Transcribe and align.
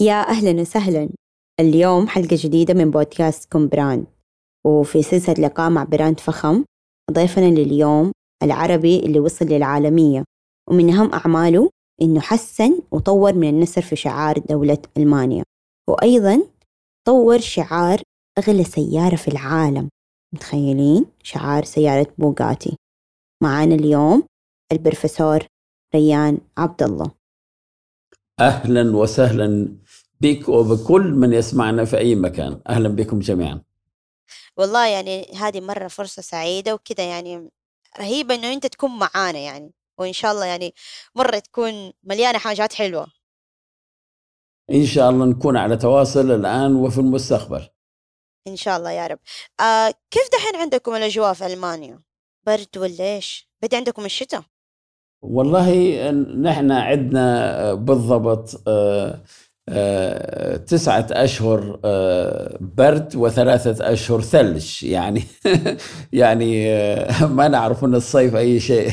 يا 0.00 0.28
أهلا 0.28 0.60
وسهلا. 0.60 1.08
اليوم 1.60 2.08
حلقة 2.08 2.36
جديدة 2.40 2.74
من 2.74 2.90
بودكاست 2.90 3.52
كوم 3.52 3.68
brand. 3.68 4.06
وفي 4.66 5.02
سلسلة 5.02 5.46
لقاء 5.46 5.70
مع 5.70 5.84
brand 5.84 6.20
فخم 6.20 6.64
ضيفنا 7.12 7.44
لليوم 7.44 8.12
العربي 8.42 8.98
اللي 8.98 9.20
وصل 9.20 9.44
للعالمية. 9.44 10.24
ومن 10.70 10.90
أهم 10.90 11.12
أعماله 11.12 11.70
إنه 12.02 12.20
حسن 12.20 12.82
وطور 12.90 13.32
من 13.34 13.48
النسر 13.48 13.82
في 13.82 13.96
شعار 13.96 14.38
دولة 14.38 14.78
ألمانيا. 14.96 15.44
وأيضا 15.88 16.42
طور 17.06 17.38
شعار 17.38 18.00
أغلى 18.38 18.64
سيارة 18.64 19.16
في 19.16 19.28
العالم. 19.28 19.88
متخيلين؟ 20.34 21.06
شعار 21.22 21.64
سيارة 21.64 22.06
بوغاتي. 22.18 22.76
معانا 23.42 23.74
اليوم 23.74 24.22
البروفيسور 24.72 25.46
ريان 25.94 26.38
عبد 26.58 26.82
الله 26.82 27.10
أهلا 28.40 28.96
وسهلا 28.96 29.76
بك 30.24 30.48
وبكل 30.48 31.02
من 31.02 31.32
يسمعنا 31.32 31.84
في 31.84 31.98
أي 31.98 32.14
مكان. 32.14 32.60
أهلا 32.68 32.88
بكم 32.88 33.18
جميعا. 33.18 33.62
والله 34.56 34.86
يعني 34.86 35.32
هذه 35.36 35.60
مرة 35.60 35.88
فرصة 35.88 36.22
سعيدة 36.22 36.74
وكذا 36.74 37.04
يعني 37.08 37.50
رهيبة 37.98 38.34
إنه 38.34 38.52
أنت 38.52 38.66
تكون 38.66 38.90
معانا 38.98 39.38
يعني. 39.38 39.72
وإن 39.98 40.12
شاء 40.12 40.32
الله 40.32 40.46
يعني 40.46 40.74
مرة 41.14 41.38
تكون 41.38 41.92
مليانة 42.02 42.38
حاجات 42.38 42.72
حلوة. 42.72 43.06
إن 44.70 44.86
شاء 44.86 45.10
الله 45.10 45.26
نكون 45.26 45.56
على 45.56 45.76
تواصل 45.76 46.30
الآن 46.30 46.76
وفي 46.76 46.98
المستقبل. 46.98 47.68
إن 48.48 48.56
شاء 48.56 48.76
الله 48.76 48.90
يا 48.90 49.06
رب. 49.06 49.18
آه 49.60 49.94
كيف 50.10 50.28
دحين 50.32 50.56
عندكم 50.56 50.94
الأجواء 50.94 51.32
في 51.32 51.46
ألمانيا؟ 51.46 52.02
برد 52.46 52.78
ولا 52.78 53.14
إيش؟ 53.14 53.48
بدي 53.62 53.76
عندكم 53.76 54.04
الشتاء؟ 54.04 54.42
والله 55.22 56.10
نحن 56.40 56.72
عندنا 56.72 57.74
بالضبط 57.74 58.62
آه، 58.68 59.22
تسعة 60.66 61.06
أشهر 61.10 61.80
آه، 61.84 62.56
برد 62.60 63.16
وثلاثة 63.16 63.92
أشهر 63.92 64.20
ثلج. 64.20 64.82
يعني 64.84 65.24
يعني 66.12 66.72
آه، 66.72 67.26
ما 67.26 67.48
نعرف 67.48 67.84
من 67.84 67.94
الصيف 67.94 68.36
أي 68.36 68.60
شيء. 68.60 68.92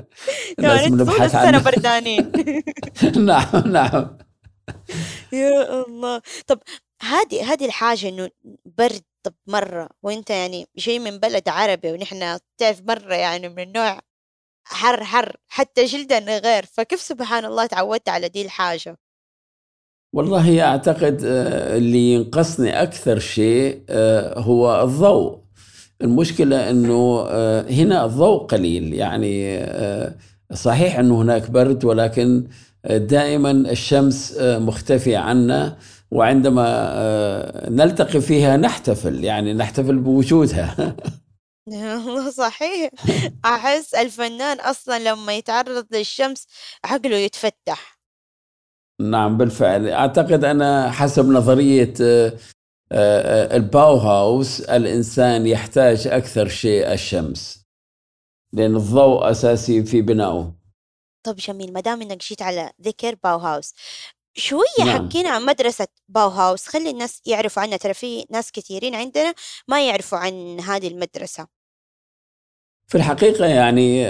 يعني 0.58 0.88
طول 0.88 1.22
السنة 1.22 1.62
بردانين. 1.70 2.32
نعم 3.16 3.62
نعم. 3.66 4.18
يا 5.32 5.84
الله. 5.86 6.22
طب 6.46 6.58
هذه 7.02 7.52
هذه 7.52 7.64
الحاجة 7.64 8.08
إنه 8.08 8.30
برد 8.64 9.02
طب 9.22 9.34
مرة. 9.46 9.88
وأنت 10.02 10.30
يعني 10.30 10.66
جاي 10.76 10.98
من 10.98 11.18
بلد 11.18 11.48
عربي 11.48 11.92
ونحن 11.92 12.38
تعرف 12.58 12.82
مرة 12.82 13.14
يعني 13.14 13.48
من 13.48 13.62
النوع 13.62 13.98
حر 14.64 15.04
حر. 15.04 15.36
حتى 15.48 15.84
جلدنا 15.84 16.38
غير. 16.38 16.66
فكيف 16.66 17.00
سبحان 17.00 17.44
الله 17.44 17.66
تعودت 17.66 18.08
على 18.08 18.28
دي 18.28 18.42
الحاجة؟ 18.42 18.98
والله 20.12 20.62
أعتقد 20.62 21.22
آه، 21.24 21.76
اللي 21.76 22.12
ينقصني 22.14 22.82
أكثر 22.82 23.18
شيء 23.18 23.82
آه، 23.88 24.38
هو 24.40 24.82
الضوء. 24.82 25.38
المشكلة 26.02 26.70
أنه 26.70 27.26
آه، 27.28 27.70
هنا 27.70 28.04
الضوء 28.04 28.46
قليل. 28.46 28.94
يعني 28.94 29.58
صحيح 30.54 30.98
أنه 30.98 31.22
هناك 31.22 31.50
برد 31.50 31.84
ولكن 31.84 32.48
دائما 32.90 33.50
الشمس 33.50 34.38
مختفية 34.40 35.18
عنا 35.18 35.76
وعندما 36.10 37.68
نلتقي 37.70 38.20
فيها 38.20 38.56
نحتفل. 38.56 39.24
يعني 39.24 39.54
نحتفل 39.54 39.96
بوجودها. 39.98 40.96
والله 41.66 42.30
صحيح. 42.44 42.90
أحس 43.44 43.94
الفنان 43.94 44.60
أصلا 44.60 44.98
لما 44.98 45.32
يتعرض 45.36 45.86
للشمس 45.94 46.46
عقله 46.84 47.16
يتفتح. 47.16 47.97
نعم 49.00 49.36
بالفعل. 49.36 49.88
أعتقد 49.88 50.44
أنا 50.44 50.90
حسب 50.90 51.28
نظرية 51.28 51.94
آه، 52.02 52.32
آه، 52.92 53.56
الباوهاوس 53.56 54.60
الإنسان 54.60 55.46
يحتاج 55.46 56.06
أكثر 56.06 56.48
شيء 56.48 56.92
الشمس 56.92 57.64
لأن 58.52 58.76
الضوء 58.76 59.30
أساسي 59.30 59.84
في 59.84 60.02
بنائه 60.02 60.52
طب 61.26 61.36
جميل. 61.36 61.72
ما 61.72 61.80
دام 61.80 62.02
إنك 62.02 62.22
جيت 62.22 62.42
على 62.42 62.72
ذكر 62.82 63.14
باوهاوس 63.24 63.74
شوية 64.34 64.84
نعم. 64.84 65.08
حكينا 65.08 65.30
عن 65.30 65.46
مدرسة 65.46 65.86
باوهاوس 66.08 66.66
خلي 66.66 66.90
الناس 66.90 67.20
يعرفوا 67.26 67.62
عنها. 67.62 67.76
ترى 67.76 67.94
في 67.94 68.24
ناس 68.30 68.52
كثيرين 68.52 68.94
عندنا 68.94 69.34
ما 69.68 69.86
يعرفوا 69.88 70.18
عن 70.18 70.60
هذه 70.60 70.88
المدرسة. 70.88 71.57
في 72.88 72.94
الحقيقة 72.94 73.46
يعني 73.46 74.06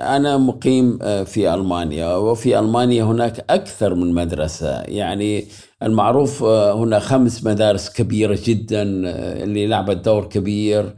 أنا 0.00 0.36
مقيم 0.36 0.98
آه، 1.02 1.22
في 1.22 1.54
ألمانيا 1.54 2.14
وفي 2.16 2.58
ألمانيا 2.58 3.04
هناك 3.04 3.44
أكثر 3.50 3.94
من 3.94 4.14
مدرسة. 4.14 4.80
يعني 4.82 5.46
المعروف 5.82 6.42
آه، 6.42 6.72
هنا 6.72 6.98
خمس 6.98 7.44
مدارس 7.44 7.90
كبيرة 7.90 8.38
جدا 8.44 8.82
آه، 8.82 9.44
اللي 9.44 9.66
لعبت 9.66 9.96
دور 9.96 10.24
كبير 10.24 10.94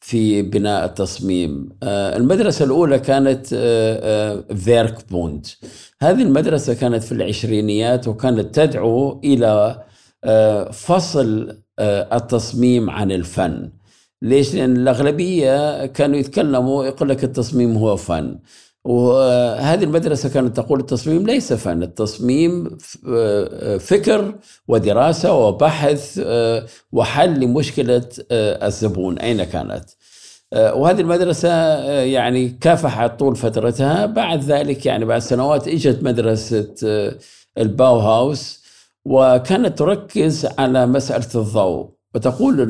في 0.00 0.42
بناء 0.42 0.84
التصميم. 0.84 1.68
المدرسة 1.82 2.64
الأولى 2.64 2.98
كانت 2.98 3.46
فيرك 4.56 5.10
بوند 5.10 5.46
هذه 6.02 6.22
المدرسة 6.22 6.74
كانت 6.74 7.02
في 7.04 7.12
العشرينيات 7.12 8.08
وكانت 8.08 8.54
تدعو 8.54 9.20
إلى 9.24 9.82
فصل 10.72 11.58
التصميم 11.80 12.90
عن 12.90 13.12
الفن. 13.12 13.70
ليش؟ 14.22 14.54
لأن 14.54 14.76
الأغلبية 14.76 15.86
كانوا 15.86 16.16
يتكلموا 16.18 16.84
يقول 16.84 17.08
لك 17.08 17.24
التصميم 17.24 17.76
هو 17.76 17.96
فن. 17.96 18.38
وهذه 18.84 19.84
المدرسة 19.84 20.28
كانت 20.28 20.56
تقول 20.56 20.80
التصميم 20.80 21.26
ليس 21.26 21.52
فن 21.52 21.82
التصميم 21.82 22.78
آه، 23.08 23.76
فكر 23.76 24.34
ودراسة 24.68 25.32
وبحث 25.34 26.20
آه، 26.24 26.66
وحل 26.92 27.40
لمشكلة 27.40 28.08
آه، 28.30 28.66
الزبون. 28.66 29.18
أين 29.18 29.44
كانت؟ 29.44 29.84
وهذه 30.54 31.00
المدرسة 31.00 31.48
يعني 32.02 32.48
كافحت 32.48 33.18
طول 33.18 33.36
فترتها. 33.36 34.06
بعد 34.06 34.44
ذلك 34.44 34.86
يعني 34.86 35.04
بعد 35.04 35.20
سنوات 35.20 35.68
إجت 35.68 36.02
مدرسة 36.02 36.74
آه، 36.84 37.14
الباوهاوس 37.58 38.64
وكانت 39.04 39.78
تركز 39.78 40.46
على 40.58 40.86
مسألة 40.86 41.28
الضوء. 41.34 41.95
وتقول 42.14 42.60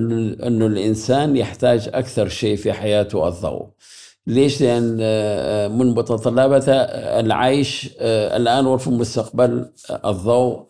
أنه 0.42 0.66
الإنسان 0.66 1.36
يحتاج 1.36 1.90
أكثر 1.94 2.28
شيء 2.28 2.56
في 2.56 2.72
حياته 2.72 3.28
الضوء. 3.28 3.66
ليش؟ 4.26 4.60
لأن 4.62 4.98
آه، 5.00 5.68
من 5.68 5.86
متطلباتها 5.94 7.20
العيش 7.20 7.90
آه، 7.98 8.36
الآن 8.36 8.66
وفي 8.66 8.86
المستقبل 8.86 9.70
آه، 9.90 10.10
الضوء. 10.10 10.66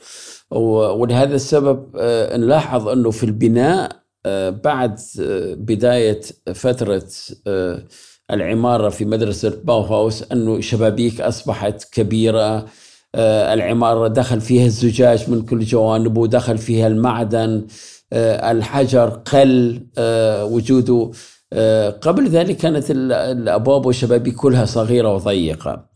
ولهذا 0.50 1.34
السبب 1.34 1.86
آه، 1.98 2.36
نلاحظ 2.36 2.88
أنه 2.88 3.10
في 3.10 3.24
البناء 3.24 3.92
آه، 4.26 4.50
بعد 4.50 4.98
آه، 5.20 5.54
بداية 5.54 6.20
فترة 6.54 7.02
آه، 7.46 7.82
العمارة 8.30 8.88
في 8.88 9.04
مدرسة 9.04 9.52
باوهاوس 9.64 10.32
أنه 10.32 10.60
شبابيك 10.60 11.20
أصبحت 11.20 11.84
كبيرة. 11.92 12.66
آه، 13.14 13.54
العمارة 13.54 14.08
دخل 14.08 14.40
فيها 14.40 14.66
الزجاج 14.66 15.30
من 15.30 15.42
كل 15.42 15.60
جوانبه 15.60 16.26
دخل 16.26 16.58
فيها 16.58 16.86
المعدن. 16.86 17.48
آه، 17.50 17.66
الحجر 18.12 19.08
قل 19.08 19.80
آه، 19.98 20.44
وجوده 20.44 21.10
آه، 21.52 21.90
قبل 21.90 22.28
ذلك 22.28 22.56
كانت 22.56 22.90
ال- 22.90 23.12
الأبواب 23.12 23.86
والشبابيك 23.86 24.34
كلها 24.34 24.64
صغيرة 24.64 25.14
وضيقة. 25.14 25.86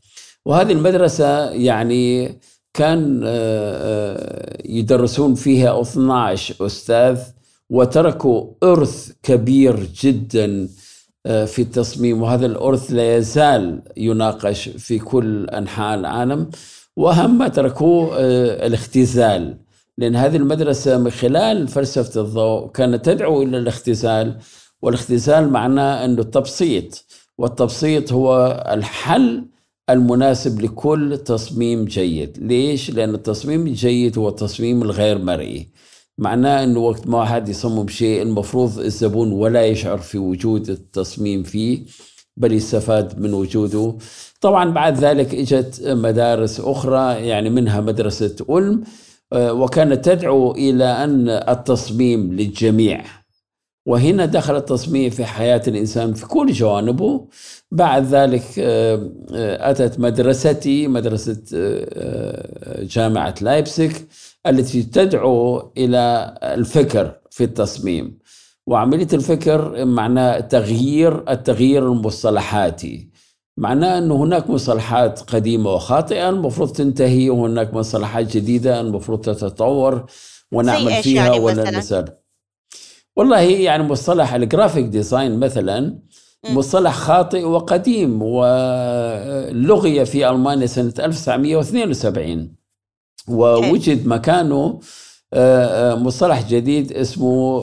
وهذه 0.46 0.72
المدرسة 0.72 1.50
يعني 1.50 2.28
كان 2.74 3.20
آه، 3.24 3.28
آه، 3.28 4.58
يدرسون 4.64 5.34
فيها 5.34 5.80
12 5.80 6.66
أستاذ 6.66 7.18
وتركوا 7.70 8.46
إرث 8.64 9.10
كبير 9.22 9.88
جدا 10.02 10.68
آه، 11.26 11.44
في 11.44 11.62
التصميم. 11.62 12.22
وهذا 12.22 12.46
الإرث 12.46 12.92
لا 12.92 13.16
يزال 13.16 13.82
يناقش 13.96 14.68
في 14.68 14.98
كل 14.98 15.44
أنحاء 15.48 15.98
العالم. 15.98 16.50
وأهم 16.96 17.38
ما 17.38 17.48
تركوه 17.48 18.16
آه، 18.18 18.66
الاختزال. 18.66 19.56
لأن 20.00 20.16
هذه 20.16 20.36
المدرسة 20.36 20.98
من 20.98 21.10
خلال 21.10 21.68
فلسفة 21.68 22.20
الضوء 22.20 22.70
كانت 22.70 23.04
تدعو 23.04 23.42
إلى 23.42 23.58
الاختزال 23.58 24.38
والاختزال 24.82 25.48
معناه 25.48 26.04
أنه 26.04 26.22
التبسيط 26.22 27.04
والتبسيط 27.38 28.12
هو 28.12 28.64
الحل 28.72 29.44
المناسب 29.90 30.60
لكل 30.60 31.18
تصميم 31.18 31.84
جيد. 31.84 32.38
ليش؟ 32.40 32.90
لأن 32.90 33.14
التصميم 33.14 33.66
الجيد 33.66 34.18
هو 34.18 34.28
التصميم 34.28 34.82
الغير 34.82 35.18
مرئي. 35.18 35.68
معناه 36.18 36.64
أنه 36.64 36.80
وقت 36.80 37.06
ما 37.06 37.18
واحد 37.18 37.48
يصمم 37.48 37.88
شيء 37.88 38.22
المفروض 38.22 38.78
الزبون 38.78 39.32
ولا 39.32 39.66
يشعر 39.66 39.98
في 39.98 40.18
وجود 40.18 40.70
التصميم 40.70 41.42
فيه 41.42 41.84
بل 42.36 42.52
يستفاد 42.52 43.20
من 43.20 43.34
وجوده. 43.34 43.96
طبعا 44.40 44.70
بعد 44.70 44.98
ذلك 44.98 45.34
إجت 45.34 45.82
مدارس 45.86 46.60
أخرى 46.60 47.26
يعني 47.26 47.50
منها 47.50 47.80
مدرسة 47.80 48.36
ألم 48.50 48.84
وكانت 49.34 50.04
تدعو 50.04 50.52
إلى 50.52 50.84
أن 50.84 51.28
التصميم 51.28 52.32
للجميع. 52.32 53.04
وهنا 53.86 54.26
دخل 54.26 54.56
التصميم 54.56 55.10
في 55.10 55.24
حياة 55.24 55.62
الإنسان 55.68 56.14
في 56.14 56.26
كل 56.26 56.52
جوانبه. 56.52 57.28
بعد 57.70 58.04
ذلك 58.04 58.44
آه، 58.58 59.10
آه، 59.34 59.70
أتت 59.70 60.00
مدرستي 60.00 60.88
مدرسة 60.88 61.42
آه، 61.54 62.84
جامعة 62.84 63.34
لايبسك 63.40 64.06
التي 64.46 64.82
تدعو 64.82 65.72
إلى 65.78 66.34
الفكر 66.42 67.14
في 67.30 67.44
التصميم. 67.44 68.18
وعملية 68.66 69.08
الفكر 69.12 69.84
معناه 69.84 70.40
تغيير 70.40 71.30
التغيير 71.30 71.92
المصطلحاتي. 71.92 73.09
معناه 73.60 73.98
أن 73.98 74.10
هناك 74.10 74.50
مصطلحات 74.50 75.20
قديمة 75.20 75.70
وخاطئة 75.74 76.28
المفروض 76.28 76.72
تنتهي 76.72 77.30
وهناك 77.30 77.74
مصطلحات 77.74 78.36
جديدة 78.36 78.80
المفروض 78.80 79.20
تتطور 79.20 80.06
ونعمل 80.52 81.02
فيها 81.02 81.26
يعني 81.26 81.38
ولا 81.38 81.70
نسال 81.78 82.16
والله 83.16 83.40
يعني 83.40 83.82
مصطلح 83.82 84.34
ال 84.34 84.40
graphic 84.40 84.84
design 84.84 85.38
مثلا 85.38 85.98
مصطلح 86.48 86.94
خاطئ 86.94 87.44
وقديم 87.44 88.22
ولغي 88.22 90.04
في 90.06 90.30
ألمانيا 90.30 90.66
سنة 90.66 90.94
1972 90.98 92.54
ووجد 93.28 94.06
مكانه 94.06 94.80
آه، 95.32 95.92
آه، 95.92 95.94
مصطلح 95.94 96.48
جديد 96.48 96.92
اسمه 96.92 97.60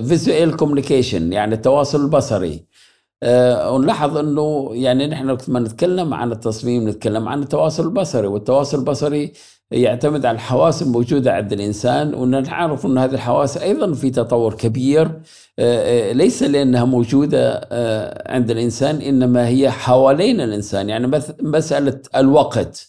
visual 0.00 0.56
communication 0.56 1.32
يعني 1.32 1.54
التواصل 1.54 2.04
البصري. 2.04 2.54
آه، 2.54 2.77
ونلاحظ 3.24 4.16
إنه 4.16 4.70
يعني 4.72 5.06
نحن 5.06 5.30
وقت 5.30 5.50
ما 5.50 5.60
نتكلم 5.60 6.14
عن 6.14 6.32
التصميم 6.32 6.88
نتكلم 6.88 7.28
عن 7.28 7.42
التواصل 7.42 7.84
البصري 7.84 8.26
والتواصل 8.26 8.78
البصري 8.78 9.32
يعتمد 9.70 10.26
على 10.26 10.34
الحواس 10.34 10.82
الموجودة 10.82 11.32
عند 11.32 11.52
الإنسان 11.52 12.14
ونعرف 12.14 12.86
أن 12.86 12.98
هذه 12.98 13.14
الحواس 13.14 13.56
أيضا 13.56 13.92
في 13.92 14.10
تطور 14.10 14.54
كبير 14.54 15.20
ليس 16.12 16.42
لأنها 16.42 16.84
موجودة 16.84 17.68
عند 18.26 18.50
الإنسان 18.50 18.96
إنما 18.96 19.48
هي 19.48 19.70
حوالين 19.70 20.40
الإنسان. 20.40 20.88
يعني 20.88 21.20
مسألة 21.42 22.00
الوقت. 22.16 22.87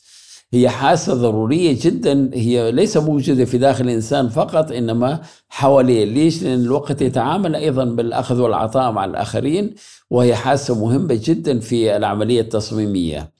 هي 0.53 0.69
حاسة 0.69 1.13
ضرورية 1.13 1.77
جدا 1.81 2.31
هي 2.33 2.71
ليس 2.71 2.97
موجودة 2.97 3.45
في 3.45 3.57
داخل 3.57 3.85
الإنسان 3.85 4.29
فقط 4.29 4.71
إنما 4.71 5.21
حواليه. 5.49 6.05
ليش؟ 6.05 6.43
لأن 6.43 6.59
الوقت 6.59 7.01
يتعامل 7.01 7.55
أيضا 7.55 7.85
بالأخذ 7.85 8.41
والعطاء 8.41 8.91
مع 8.91 9.05
الآخرين 9.05 9.75
وهي 10.09 10.35
حاسة 10.35 10.85
مهمة 10.85 11.19
جدا 11.23 11.59
في 11.59 11.97
العملية 11.97 12.41
التصميمية. 12.41 13.31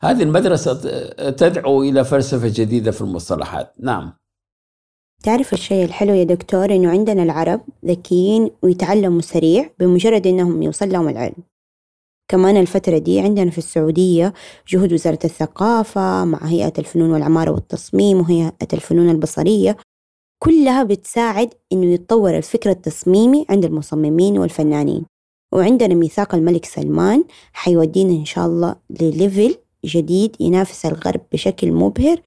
هذه 0.00 0.22
المدرسة 0.22 0.74
تدعو 1.30 1.82
إلى 1.82 2.04
فلسفة 2.04 2.52
جديدة 2.54 2.90
في 2.90 3.00
المصطلحات. 3.00 3.74
نعم. 3.80 4.12
تعرف 5.22 5.52
الشيء 5.52 5.84
الحلو 5.84 6.14
يا 6.14 6.24
دكتور 6.24 6.74
إنه 6.74 6.90
عندنا 6.90 7.22
العرب 7.22 7.60
ذكيين 7.84 8.50
ويتعلموا 8.62 9.20
سريع 9.20 9.70
بمجرد 9.78 10.26
إنهم 10.26 10.62
يوصل 10.62 10.88
لهم 10.88 11.08
العلم. 11.08 11.36
كمان 12.28 12.56
الفترة 12.56 12.98
دي 12.98 13.20
عندنا 13.20 13.50
في 13.50 13.58
السعودية 13.58 14.32
جهود 14.68 14.92
وزارة 14.92 15.18
الثقافة 15.24 16.24
مع 16.24 16.38
هيئة 16.46 16.72
الفنون 16.78 17.10
والعمارة 17.10 17.50
والتصميم 17.50 18.20
وهيئة 18.20 18.52
الفنون 18.72 19.10
البصرية. 19.10 19.76
كلها 20.42 20.82
بتساعد 20.82 21.54
إنه 21.72 21.86
يتطور 21.86 22.36
الفكر 22.36 22.70
التصميمي 22.70 23.46
عند 23.50 23.64
المصممين 23.64 24.38
والفنانين. 24.38 25.04
وعندنا 25.54 25.94
ميثاق 25.94 26.34
الملك 26.34 26.64
سلمان 26.64 27.24
حيودينا 27.52 28.12
إن 28.12 28.24
شاء 28.24 28.46
الله 28.46 28.76
لليفل 29.00 29.56
جديد 29.84 30.36
ينافس 30.40 30.86
الغرب 30.86 31.20
بشكل 31.32 31.72
مبهر 31.72 32.20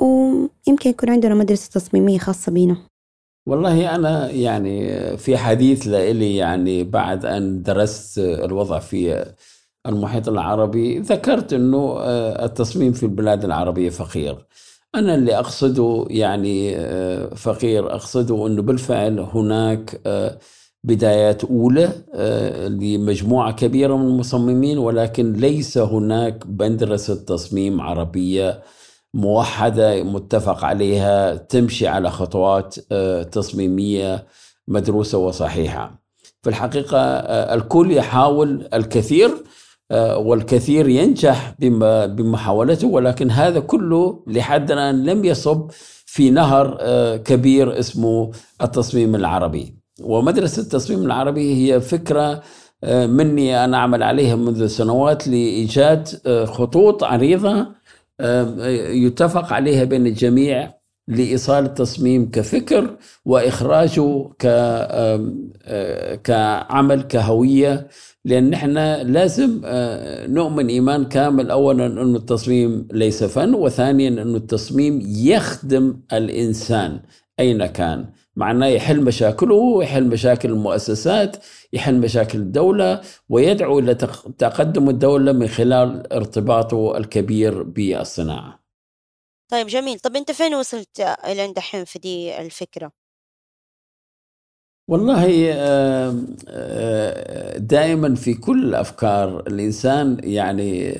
ويمكن 0.00 0.90
يكون 0.90 1.10
عندنا 1.10 1.34
مدرسة 1.34 1.70
تصميمية 1.70 2.18
خاصة 2.18 2.52
بينا. 2.52 2.76
والله 3.46 3.94
أنا 3.94 4.30
يعني 4.30 5.16
في 5.16 5.36
حديث 5.36 5.86
لإلي 5.86 6.36
يعني 6.36 6.84
بعد 6.84 7.24
أن 7.26 7.62
درست 7.62 8.18
الوضع 8.18 8.78
في 8.78 9.24
المحيط 9.86 10.28
العربي 10.28 10.98
ذكرت 10.98 11.52
أنه 11.52 11.96
آه، 12.00 12.44
التصميم 12.44 12.92
في 12.92 13.02
البلاد 13.02 13.44
العربية 13.44 13.90
فقير. 13.90 14.46
أنا 14.94 15.14
اللي 15.14 15.38
أقصده 15.38 16.06
يعني 16.10 16.76
آه، 16.76 17.34
فقير 17.34 17.94
أقصده 17.94 18.46
أنه 18.46 18.62
بالفعل 18.62 19.18
هناك 19.20 20.00
آه، 20.06 20.38
بدايات 20.84 21.44
أولى 21.44 21.92
لمجموعة 22.68 23.52
كبيرة 23.52 23.96
من 23.96 24.06
المصممين 24.06 24.78
ولكن 24.78 25.32
ليس 25.32 25.78
هناك 25.78 26.46
مدرسة 26.46 27.14
تصميم 27.14 27.80
عربية 27.80 28.62
موحدة 29.14 30.02
متفق 30.02 30.64
عليها 30.64 31.34
تمشي 31.34 31.86
على 31.86 32.10
خطوات 32.10 32.76
آه، 32.92 33.22
تصميمية 33.22 34.26
مدروسة 34.68 35.18
وصحيحة. 35.18 36.02
في 36.42 36.50
الحقيقة 36.50 36.98
آه، 36.98 37.54
الكل 37.54 37.92
يحاول 37.92 38.68
الكثير 38.74 39.30
آه، 39.90 40.18
والكثير 40.18 40.88
ينجح 40.88 41.54
بمحاولته 41.58 42.88
ولكن 42.88 43.30
هذا 43.30 43.60
كله 43.60 44.24
لحد 44.26 44.70
الآن 44.70 45.04
لم 45.04 45.24
يصب 45.24 45.70
في 46.06 46.30
نهر 46.30 46.78
كبير 47.16 47.78
اسمه 47.78 48.30
التصميم 48.62 49.14
العربي. 49.14 49.74
ومدرسة 50.00 50.62
التصميم 50.62 51.02
العربي 51.02 51.72
هي 51.72 51.80
فكرة 51.80 52.42
مني 52.84 53.64
أنا 53.64 53.76
أعمل 53.76 54.02
عليها 54.02 54.36
منذ 54.36 54.66
سنوات 54.66 55.28
لإيجاد 55.28 56.08
خطوط 56.44 57.04
عريضة 57.04 57.66
يتفق 59.04 59.52
عليها 59.52 59.84
بين 59.84 60.06
الجميع 60.06 60.74
لإيصال 61.08 61.64
التصميم 61.64 62.30
كفكر 62.30 62.96
وإخراجه 63.24 64.28
كعمل 66.24 67.02
كهوية 67.02 67.88
لأن 68.24 68.50
نحن 68.50 68.78
لازم 69.12 69.60
نؤمن 70.28 70.66
إيمان 70.68 71.04
كامل 71.04 71.50
أولا 71.50 71.86
أن 71.86 72.16
التصميم 72.16 72.88
ليس 72.92 73.24
فن 73.24 73.54
وثانيا 73.54 74.08
أن 74.08 74.34
التصميم 74.36 75.00
يخدم 75.06 75.96
الإنسان. 76.12 77.00
أين 77.40 77.66
كان؟ 77.66 78.12
معناه 78.36 78.66
يحل 78.66 79.04
مشاكله 79.04 79.54
ويحل 79.54 80.08
مشاكل 80.08 80.50
المؤسسات 80.50 81.36
يحل 81.72 81.94
مشاكل 82.00 82.38
الدولة 82.38 83.00
ويدعو 83.28 83.78
إلى 83.78 83.94
تقدم 84.38 84.88
الدولة 84.88 85.32
من 85.32 85.48
خلال 85.48 86.12
ارتباطه 86.12 86.96
الكبير 86.96 87.62
بالصناعة. 87.62 88.64
طيب 89.50 89.66
جميل. 89.66 89.98
طب 89.98 90.16
أنت 90.16 90.30
فين 90.30 90.54
وصلت 90.54 91.00
إلى 91.00 91.52
دحين 91.52 91.84
في 91.84 91.98
دي 91.98 92.40
الفكرة؟ 92.40 92.92
والله 94.88 95.26
دائما 97.56 98.14
في 98.14 98.34
كل 98.34 98.64
الأفكار 98.64 99.40
الإنسان 99.40 100.20
يعني 100.22 100.98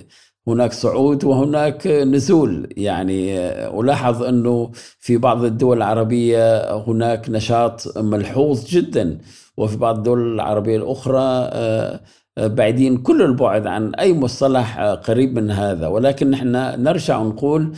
هناك 0.48 0.72
صعود 0.72 1.24
وهناك 1.24 1.86
نزول. 1.86 2.68
يعني 2.76 3.38
ألاحظ 3.80 4.22
أنه 4.22 4.70
في 4.98 5.16
بعض 5.16 5.44
الدول 5.44 5.76
العربية 5.76 6.74
هناك 6.76 7.30
نشاط 7.30 7.98
ملحوظ 7.98 8.66
جدا 8.66 9.18
وفي 9.56 9.76
بعض 9.76 9.96
الدول 9.96 10.34
العربية 10.34 10.76
الأخرى 10.76 11.20
آه، 11.52 12.00
آه، 12.38 12.46
بعيدين 12.46 12.96
كل 12.96 13.22
البعد 13.22 13.66
عن 13.66 13.94
أي 13.94 14.12
مصطلح 14.12 14.80
قريب 14.80 15.34
من 15.34 15.50
هذا. 15.50 15.86
ولكن 15.86 16.30
نحن 16.30 16.52
نرجع 16.82 17.18
ونقول 17.18 17.72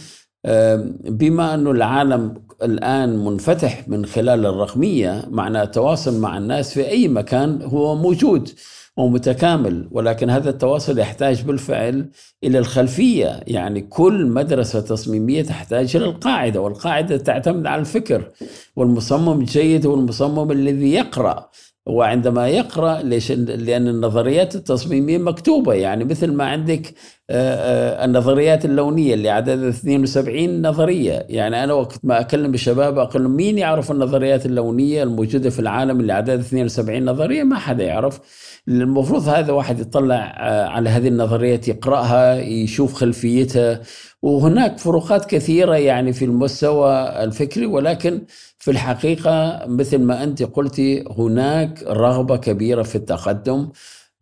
بما 1.04 1.54
أن 1.54 1.66
العالم 1.66 2.34
الآن 2.62 3.24
منفتح 3.24 3.88
من 3.88 4.06
خلال 4.06 4.46
الرقمية 4.46 5.24
معنى 5.30 5.62
التواصل 5.62 6.20
مع 6.20 6.38
الناس 6.38 6.74
في 6.74 6.88
أي 6.88 7.08
مكان 7.08 7.62
هو 7.62 7.94
موجود. 7.96 8.50
ومتكامل 8.96 9.88
ولكن 9.90 10.30
هذا 10.30 10.50
التواصل 10.50 10.98
يحتاج 10.98 11.42
بالفعل 11.42 12.10
إلى 12.44 12.58
الخلفية. 12.58 13.40
يعني 13.46 13.80
كل 13.80 14.26
مدرسة 14.26 14.80
تصميمية 14.80 15.42
تحتاج 15.42 15.96
إلى 15.96 16.04
القاعدة 16.04 16.60
والقاعدة 16.60 17.16
تعتمد 17.16 17.66
على 17.66 17.80
الفكر 17.80 18.30
والمصمم 18.76 19.40
الجيد 19.40 19.86
هو 19.86 19.94
المصمم 19.94 20.50
الذي 20.50 20.92
يقرأ. 20.92 21.50
وعندما 21.86 22.48
يقرأ 22.48 23.02
ليش؟ 23.02 23.32
لأن 23.32 23.88
النظريات 23.88 24.54
التصميمية 24.54 25.18
مكتوبة. 25.18 25.74
يعني 25.74 26.04
مثل 26.04 26.32
ما 26.32 26.44
عندك 26.44 26.94
آه، 27.30 27.54
آه، 28.00 28.04
النظريات 28.04 28.64
اللونية 28.64 29.14
اللي 29.14 29.30
عددها 29.30 29.68
72 29.68 30.62
نظرية. 30.62 31.26
يعني 31.28 31.64
أنا 31.64 31.72
وقت 31.72 31.98
ما 32.02 32.20
أكلم 32.20 32.54
الشباب 32.54 32.98
أقول 32.98 33.22
لهم 33.22 33.36
مين 33.36 33.58
يعرف 33.58 33.90
النظريات 33.90 34.46
اللونية 34.46 35.02
الموجودة 35.02 35.50
في 35.50 35.58
العالم 35.58 36.00
اللي 36.00 36.12
عددها 36.12 36.40
72 36.40 37.04
نظرية؟ 37.04 37.42
ما 37.42 37.56
حدا 37.58 37.84
يعرف. 37.84 38.20
المفروض 38.68 39.28
هذا 39.28 39.52
واحد 39.52 39.80
يطلع 39.80 40.34
آه، 40.38 40.66
على 40.66 40.90
هذه 40.90 41.08
النظريات 41.08 41.68
يقرأها 41.68 42.34
يشوف 42.34 42.94
خلفيتها. 42.94 43.80
وهناك 44.22 44.78
فروقات 44.78 45.24
كثيرة 45.24 45.76
يعني 45.76 46.12
في 46.12 46.24
المستوى 46.24 47.24
الفكري 47.24 47.66
ولكن 47.66 48.22
في 48.66 48.72
الحقيقة 48.72 49.66
مثل 49.66 49.98
ما 49.98 50.22
أنت 50.24 50.42
قلتي 50.42 51.04
هناك 51.18 51.82
رغبة 51.82 52.36
كبيرة 52.36 52.82
في 52.82 52.96
التقدم 52.96 53.68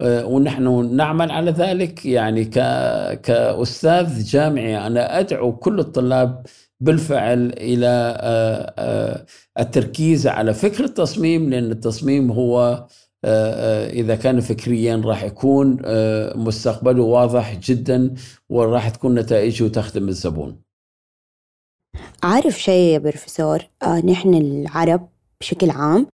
آه، 0.00 0.26
ونحن 0.26 0.96
نعمل 0.96 1.30
على 1.30 1.50
ذلك. 1.50 2.06
يعني 2.06 2.44
كأستاذ 3.22 4.24
جامعي 4.24 4.86
أنا 4.86 5.18
أدعو 5.20 5.56
كل 5.56 5.80
الطلاب 5.80 6.46
بالفعل 6.80 7.52
إلى 7.56 8.16
آه، 8.20 9.26
التركيز 9.58 10.26
على 10.26 10.54
فكر 10.54 10.84
التصميم 10.84 11.50
لأن 11.50 11.70
التصميم 11.70 12.30
هو 12.32 12.60
آه، 12.60 12.86
آه، 13.24 13.90
إذا 13.90 14.14
كان 14.16 14.40
فكريا 14.40 15.02
راح 15.04 15.24
يكون 15.24 15.78
آه، 15.84 16.36
مستقبله 16.36 17.02
واضح 17.02 17.58
جدا 17.58 18.14
وراح 18.48 18.88
تكون 18.88 19.14
نتائجه 19.14 19.68
تخدم 19.68 20.08
الزبون. 20.08 20.73
عارف 22.22 22.62
شيء 22.62 22.92
يا 22.92 22.98
بروفيسور؟ 22.98 23.58
آه 23.82 24.06
نحن 24.06 24.34
العرب 24.34 25.08
بشكل 25.40 25.70
عام 25.70 26.06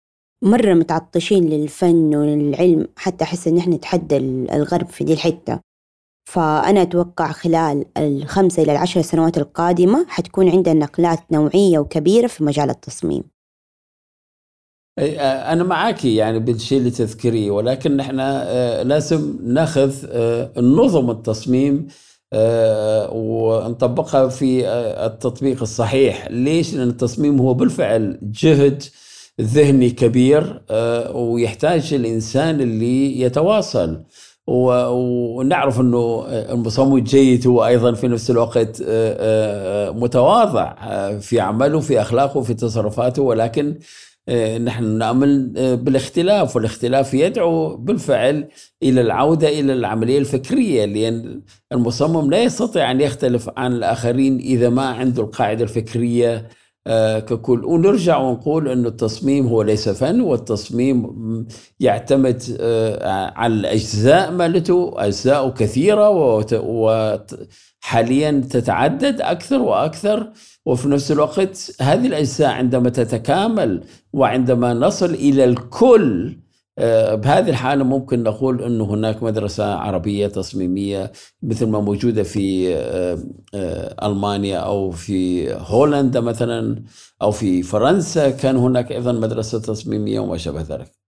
مرة 0.45 0.75
متعطشين 0.75 1.49
للفن 1.49 2.15
وللعلم 2.17 2.89
حتى 2.97 3.25
أحس 3.25 3.49
إن 3.49 3.59
إحنا 3.59 3.77
نتحدى 3.77 4.17
الغرب 4.17 4.87
في 4.87 5.05
دي 5.05 5.13
الحتة. 5.13 5.61
فأنا 6.29 6.83
أتوقع 6.83 7.33
خلال 7.33 7.85
الخمسة 7.97 8.63
إلى 8.63 8.73
العشر 8.73 9.03
سنوات 9.03 9.39
القادمة 9.39 10.07
حتكون 10.09 10.49
عندنا 10.51 10.75
نقلات 10.75 11.33
نوعية 11.33 11.79
وكبيرة 11.79 12.27
في 12.27 12.45
مجال 12.45 12.71
التصميم. 12.71 13.25
أنا 14.99 15.65
معك 15.65 16.05
يعني 16.05 16.39
بالشيء 16.39 16.79
اللي 16.79 16.91
تذكريه 16.91 17.51
ولكن 17.51 17.97
نحن 17.97 18.17
لازم 18.89 19.39
نأخذ 19.43 19.95
النظم 20.59 21.11
التصميم 21.11 21.87
ونطبقها 23.13 24.29
في 24.29 24.69
التطبيق 25.07 25.63
الصحيح 25.63 26.29
ليش؟ 26.31 26.75
لأن 26.75 26.89
التصميم 26.89 27.41
هو 27.41 27.55
بالفعل 27.55 28.19
جهد 28.23 28.83
ذهني 29.41 29.91
كبير 29.91 30.63
ويحتاج 31.15 31.95
الإنسان 31.95 32.61
اللي 32.61 33.21
يتواصل 33.21 34.03
ونعرف 34.47 35.81
إنه 35.81 36.25
المصمم 36.29 36.97
الجيد 36.97 37.47
هو 37.47 37.67
أيضا 37.67 37.93
في 37.93 38.09
نفس 38.09 38.31
الوقت 38.31 38.83
متواضع 39.97 40.75
في 41.19 41.41
عمله 41.41 41.81
في 41.81 42.01
أخلاقه 42.01 42.41
في 42.41 42.55
تصرفاته 42.55 43.23
ولكن 43.23 43.79
نحن 44.59 44.85
نأمل 44.85 45.53
بالاختلاف 45.77 46.57
والاختلاف 46.57 47.15
يدعو 47.15 47.77
بالفعل 47.77 48.49
إلى 48.83 49.01
العودة 49.01 49.49
إلى 49.49 49.73
العملية 49.73 50.19
الفكرية 50.19 50.85
لأن 50.85 51.43
المصمم 51.73 52.31
لا 52.31 52.43
يستطيع 52.43 52.91
أن 52.91 53.01
يختلف 53.01 53.51
عن 53.57 53.73
الآخرين 53.73 54.39
إذا 54.39 54.69
ما 54.69 54.87
عنده 54.87 55.23
القاعدة 55.23 55.65
الفكرية. 55.65 56.49
آه، 56.87 57.19
ككل. 57.19 57.65
ونرجع 57.65 58.19
ونقول 58.19 58.69
أن 58.69 58.87
التصميم 58.87 59.47
هو 59.47 59.63
ليس 59.63 59.89
فن 59.89 60.21
والتصميم 60.21 61.07
يعتمد 61.81 62.43
آه، 62.61 63.33
على 63.37 63.55
الأجزاء 63.55 64.31
مالته 64.33 64.95
أجزاء 64.97 65.51
كثيرة 65.51 66.11
وحاليا 66.55 68.31
تتعدد 68.51 69.21
أكثر 69.21 69.63
وأكثر. 69.63 70.33
وفي 70.67 70.89
نفس 70.89 71.13
الوقت 71.13 71.73
هذه 71.81 72.07
الأجزاء 72.07 72.51
عندما 72.51 72.91
تتكامل 72.91 73.85
وعندما 74.13 74.75
نصل 74.75 75.15
إلى 75.15 75.45
الكل 75.45 76.37
آه، 76.79 77.15
بهذه 77.15 77.51
الحالة 77.51 77.85
ممكن 77.85 78.23
نقول 78.23 78.63
أن 78.63 78.81
هناك 78.81 79.23
مدرسة 79.23 79.75
عربية 79.75 80.27
تصميمية 80.27 81.13
مثل 81.43 81.67
ما 81.67 81.81
موجودة 81.81 82.23
في 82.23 82.75
آه، 82.77 83.19
آه، 83.55 84.07
ألمانيا 84.07 84.59
أو 84.59 84.91
في 84.91 85.53
هولندا 85.55 86.21
مثلا 86.21 86.85
أو 87.23 87.31
في 87.31 87.63
فرنسا 87.63 88.31
كان 88.31 88.57
هناك 88.57 88.93
أيضا 88.93 89.13
مدرسة 89.13 89.59
تصميمية 89.61 90.21
وما 90.21 90.37
شابه 90.37 90.63
ذلك. 90.63 91.00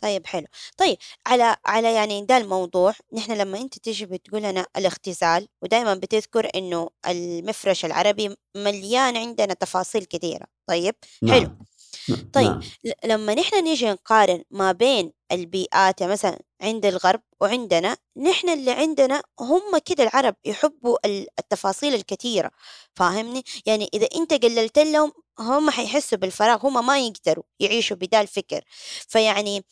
طيب 0.00 0.26
حلو. 0.26 0.46
طيب 0.76 0.96
على 1.26 1.56
على 1.66 1.94
يعني 1.94 2.24
ده 2.24 2.36
الموضوع 2.36 2.94
نحن 3.12 3.32
لما 3.32 3.58
أنت 3.58 3.78
تيجي 3.78 4.06
بتقول 4.06 4.42
لنا 4.42 4.66
الاختزال 4.76 5.48
ودائما 5.62 5.94
بتذكر 5.94 6.50
إنه 6.54 6.90
المفرش 7.08 7.84
العربي 7.84 8.36
مليان 8.56 9.16
عندنا 9.16 9.54
تفاصيل 9.54 10.04
كثيرة. 10.04 10.46
طيب 10.68 10.94
نعم. 11.22 11.34
حلو 11.40 11.50
طيب 12.32 12.46
نعم. 12.46 12.60
لما 13.04 13.34
نحن 13.34 13.64
نيجي 13.64 13.90
نقارن 13.90 14.42
ما 14.50 14.72
بين 14.72 15.12
البيئات 15.32 16.00
يعني 16.00 16.12
مثلا 16.12 16.38
عند 16.60 16.86
الغرب 16.86 17.22
وعندنا 17.40 17.96
نحن 18.16 18.48
اللي 18.48 18.70
عندنا 18.70 19.22
هم 19.40 19.78
كده 19.84 20.04
العرب 20.04 20.34
يحبوا 20.44 20.98
التفاصيل 21.38 21.94
الكثيرة. 21.94 22.50
فاهمني؟ 22.94 23.44
يعني 23.66 23.88
إذا 23.94 24.08
أنت 24.16 24.44
قللت 24.44 24.78
لهم 24.78 25.12
هم 25.38 25.70
حيحسوا 25.70 26.18
بالفراغ 26.18 26.66
هم 26.66 26.86
ما 26.86 26.98
يقدروا 26.98 27.44
يعيشوا 27.60 27.96
بدا 27.96 28.20
الفكر 28.20 28.64
فيعني 29.08 29.64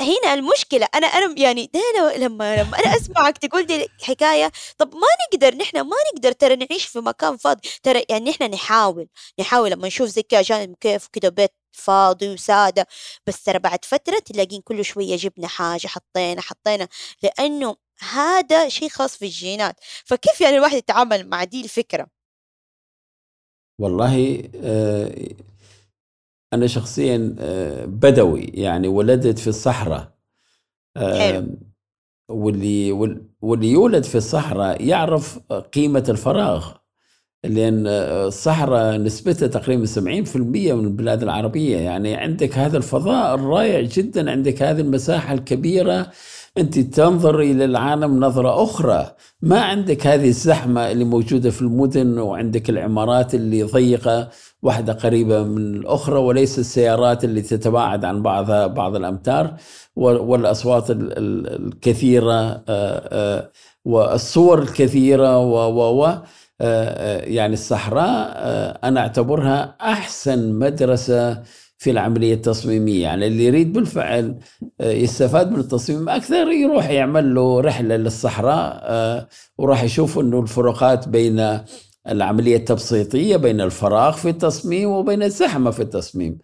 هنا 0.00 0.34
المشكلة 0.34 0.88
أنا 0.94 1.06
أنا 1.06 1.34
يعني 1.38 1.70
ده 1.74 2.16
لما 2.16 2.56
لما 2.62 2.78
أنا 2.78 2.96
أسمعك 2.96 3.38
تقول 3.38 3.66
دي 3.66 3.86
حكاية 4.02 4.52
طب 4.78 4.94
ما 4.94 5.06
نقدر 5.32 5.54
نحن 5.56 5.80
ما 5.80 5.96
نقدر 6.14 6.32
ترى 6.32 6.56
نعيش 6.56 6.84
في 6.86 6.98
مكان 7.00 7.36
فاضي 7.36 7.60
ترى 7.82 8.04
يعني 8.08 8.30
نحن 8.30 8.44
نحاول 8.44 9.08
نحاول 9.40 9.70
لما 9.70 9.86
نشوف 9.86 10.08
زي 10.08 10.22
كذا 10.22 10.66
كيف 10.80 11.06
كده 11.12 11.28
بيت 11.28 11.52
فاضي 11.72 12.28
وسادة 12.28 12.86
بس 13.26 13.42
ترى 13.42 13.58
بعد 13.58 13.84
فترة 13.84 14.18
تلاقين 14.18 14.60
كل 14.62 14.84
شوية 14.84 15.16
جبنا 15.16 15.48
حاجة 15.48 15.86
حطينا 15.86 16.40
حطينا 16.40 16.88
لأنه 17.22 17.76
هذا 18.12 18.68
شيء 18.68 18.88
خاص 18.88 19.16
في 19.16 19.24
الجينات. 19.24 19.76
فكيف 20.04 20.40
يعني 20.40 20.56
الواحد 20.56 20.76
يتعامل 20.76 21.28
مع 21.28 21.44
دي 21.44 21.64
الفكرة؟ 21.64 22.06
والله 23.80 24.42
آه 24.64 25.28
أنا 26.52 26.66
شخصيا 26.66 27.36
آه، 27.38 27.84
بدوي 27.84 28.40
يعني 28.54 28.88
ولدت 28.88 29.38
في 29.38 29.48
الصحراء. 29.48 30.18
حلو. 30.96 31.58
واللي 32.28 32.92
واللي 33.42 33.68
يولد 33.70 34.04
في 34.04 34.14
الصحراء 34.14 34.84
يعرف 34.84 35.38
قيمة 35.72 36.04
الفراغ. 36.08 36.72
لأن 37.44 37.86
الصحراء 37.86 38.96
نسبتها 38.96 39.46
تقريبا 39.48 39.86
70% 39.86 40.74
من 40.74 40.84
البلاد 40.84 41.22
العربية. 41.22 41.76
يعني 41.78 42.14
عندك 42.14 42.58
هذا 42.58 42.76
الفضاء 42.76 43.34
الرائع 43.34 43.80
جدا 43.80 44.30
عندك 44.30 44.62
هذه 44.62 44.80
المساحة 44.80 45.34
الكبيرة. 45.34 46.10
أنت 46.58 46.78
تنظر 46.78 47.40
إلى 47.40 47.64
العالم 47.64 48.24
نظرة 48.24 48.62
أخرى. 48.62 49.10
ما 49.42 49.60
عندك 49.60 50.06
هذه 50.06 50.28
الزحمة 50.28 50.90
اللي 50.90 51.04
موجودة 51.04 51.50
في 51.50 51.62
المدن 51.62 52.18
وعندك 52.18 52.70
العمارات 52.70 53.34
اللي 53.34 53.62
ضيقة 53.62 54.28
واحدة 54.62 54.92
قريبة 54.92 55.42
من 55.42 55.74
الأخرى 55.74 56.18
وليس 56.18 56.58
السيارات 56.58 57.24
اللي 57.24 57.42
تتباعد 57.42 58.04
عن 58.04 58.22
بعضها 58.22 58.66
بعض 58.66 58.96
الأمتار 58.96 59.54
والأصوات 59.96 60.84
الكثيرة 60.90 62.62
والصور 63.84 64.62
الكثيرة 64.62 65.38
و 65.38 66.02
و 66.02 66.12
يعني 67.24 67.54
الصحراء 67.54 68.32
أنا 68.84 69.00
أعتبرها 69.00 69.76
أحسن 69.80 70.52
مدرسة 70.52 71.42
في 71.78 71.90
العملية 71.90 72.34
التصميمية. 72.34 73.02
يعني 73.02 73.26
اللي 73.26 73.44
يريد 73.44 73.72
بالفعل 73.72 74.38
يستفاد 74.80 75.52
من 75.52 75.60
التصميم 75.60 76.08
أكثر 76.08 76.50
يروح 76.50 76.90
يعمل 76.90 77.34
له 77.34 77.60
رحلة 77.60 77.96
للصحراء 77.96 79.28
وراح 79.58 79.82
يشوف 79.82 80.18
أنه 80.18 80.40
الفروقات 80.40 81.08
بين 81.08 81.60
العملية 82.08 82.56
التبسيطية 82.56 83.36
بين 83.36 83.60
الفراغ 83.60 84.12
في 84.12 84.28
التصميم 84.28 84.90
وبين 84.90 85.22
الزحمة 85.22 85.70
في 85.70 85.82
التصميم. 85.82 86.38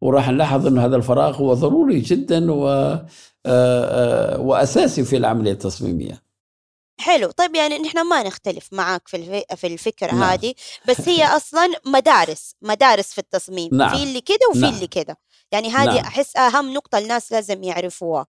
وراح 0.00 0.28
نلاحظ 0.30 0.66
أن 0.66 0.78
هذا 0.78 0.96
الفراغ 0.96 1.36
هو 1.36 1.54
ضروري 1.54 2.00
جدا 2.00 2.52
و 2.52 2.68
آه، 2.68 3.06
آه، 3.46 4.40
وأساسي 4.40 5.04
في 5.04 5.16
العملية 5.16 5.52
التصميمية. 5.52 6.29
حلو 7.00 7.30
طيب 7.30 7.54
يعني 7.54 7.78
نحن 7.78 8.08
ما 8.08 8.22
نختلف 8.22 8.68
معك 8.72 9.08
في 9.08 9.44
في 9.56 9.66
الفكرة 9.66 10.14
نعم. 10.14 10.22
هذه 10.22 10.54
بس 10.88 11.08
هي 11.08 11.24
أصلا 11.24 11.72
مدارس 11.86 12.54
مدارس 12.62 13.12
في 13.12 13.18
التصميم 13.18 13.68
نعم. 13.72 13.96
في 13.96 14.02
اللي 14.02 14.20
كده 14.20 14.48
وفي 14.50 14.60
نعم. 14.60 14.74
اللي 14.74 14.86
كده 14.86 15.16
يعني 15.52 15.68
هذه 15.68 15.94
نعم. 15.94 16.04
أحس 16.04 16.36
أهم 16.36 16.74
نقطة 16.74 16.98
الناس 16.98 17.32
لازم 17.32 17.62
يعرفوها 17.62 18.26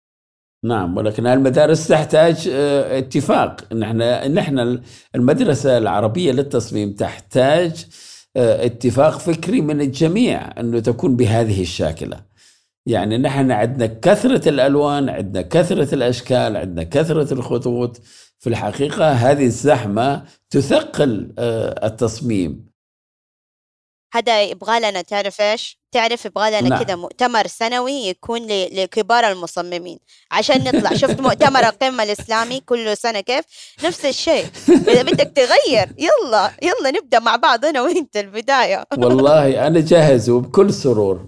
نعم 0.63 0.97
ولكن 0.97 1.27
المدارس 1.27 1.87
تحتاج 1.87 2.49
آه، 2.53 2.97
اتفاق 2.97 3.73
نحن 3.73 3.97
نحن 4.33 4.81
المدرسة 5.15 5.77
العربية 5.77 6.31
للتصميم 6.31 6.93
تحتاج 6.93 7.85
آه، 8.35 8.65
اتفاق 8.65 9.19
فكري 9.19 9.61
من 9.61 9.81
الجميع 9.81 10.59
إنه 10.59 10.79
تكون 10.79 11.15
بهذه 11.15 11.61
الشاكلة 11.61 12.21
يعني 12.85 13.17
نحن 13.17 13.51
عندنا 13.51 13.85
كثرة 14.01 14.49
الألوان 14.49 15.09
عندنا 15.09 15.41
كثرة 15.41 15.95
الأشكال 15.95 16.57
عندنا 16.57 16.83
كثرة 16.83 17.33
الخطوط 17.33 18.01
في 18.41 18.47
الحقيقة 18.49 19.11
هذه 19.11 19.45
الزحمة 19.45 20.23
تثقل 20.49 21.33
آه، 21.39 21.87
التصميم. 21.87 22.71
هذا 24.13 24.43
يبغى 24.43 24.79
لنا 24.79 25.01
تعرف 25.01 25.41
إيش؟ 25.41 25.79
تعرف 25.91 26.25
يبغى 26.25 26.49
لنا 26.49 26.69
نعم. 26.69 26.83
كذا 26.83 26.95
مؤتمر 26.95 27.47
سنوي 27.47 27.91
يكون 27.91 28.47
لكبار 28.47 29.31
المصممين. 29.31 29.99
عشان 30.31 30.63
نطلع. 30.63 30.93
شفت 31.01 31.21
مؤتمر 31.21 31.59
القمة 31.59 32.03
الإسلامي 32.03 32.59
كل 32.59 32.97
سنة 32.97 33.19
كيف؟ 33.19 33.45
نفس 33.83 34.05
الشيء. 34.05 34.45
إذا 34.69 35.01
بدك 35.01 35.31
تغير 35.35 35.95
يلا 35.97 36.51
يلا 36.61 36.91
نبدأ 36.99 37.19
مع 37.19 37.35
بعض 37.35 37.65
أنا 37.65 37.81
وأنت 37.81 38.17
البداية. 38.17 38.85
والله 38.97 39.67
أنا 39.67 39.79
جاهز 39.79 40.29
وبكل 40.29 40.73
سرور. 40.73 41.27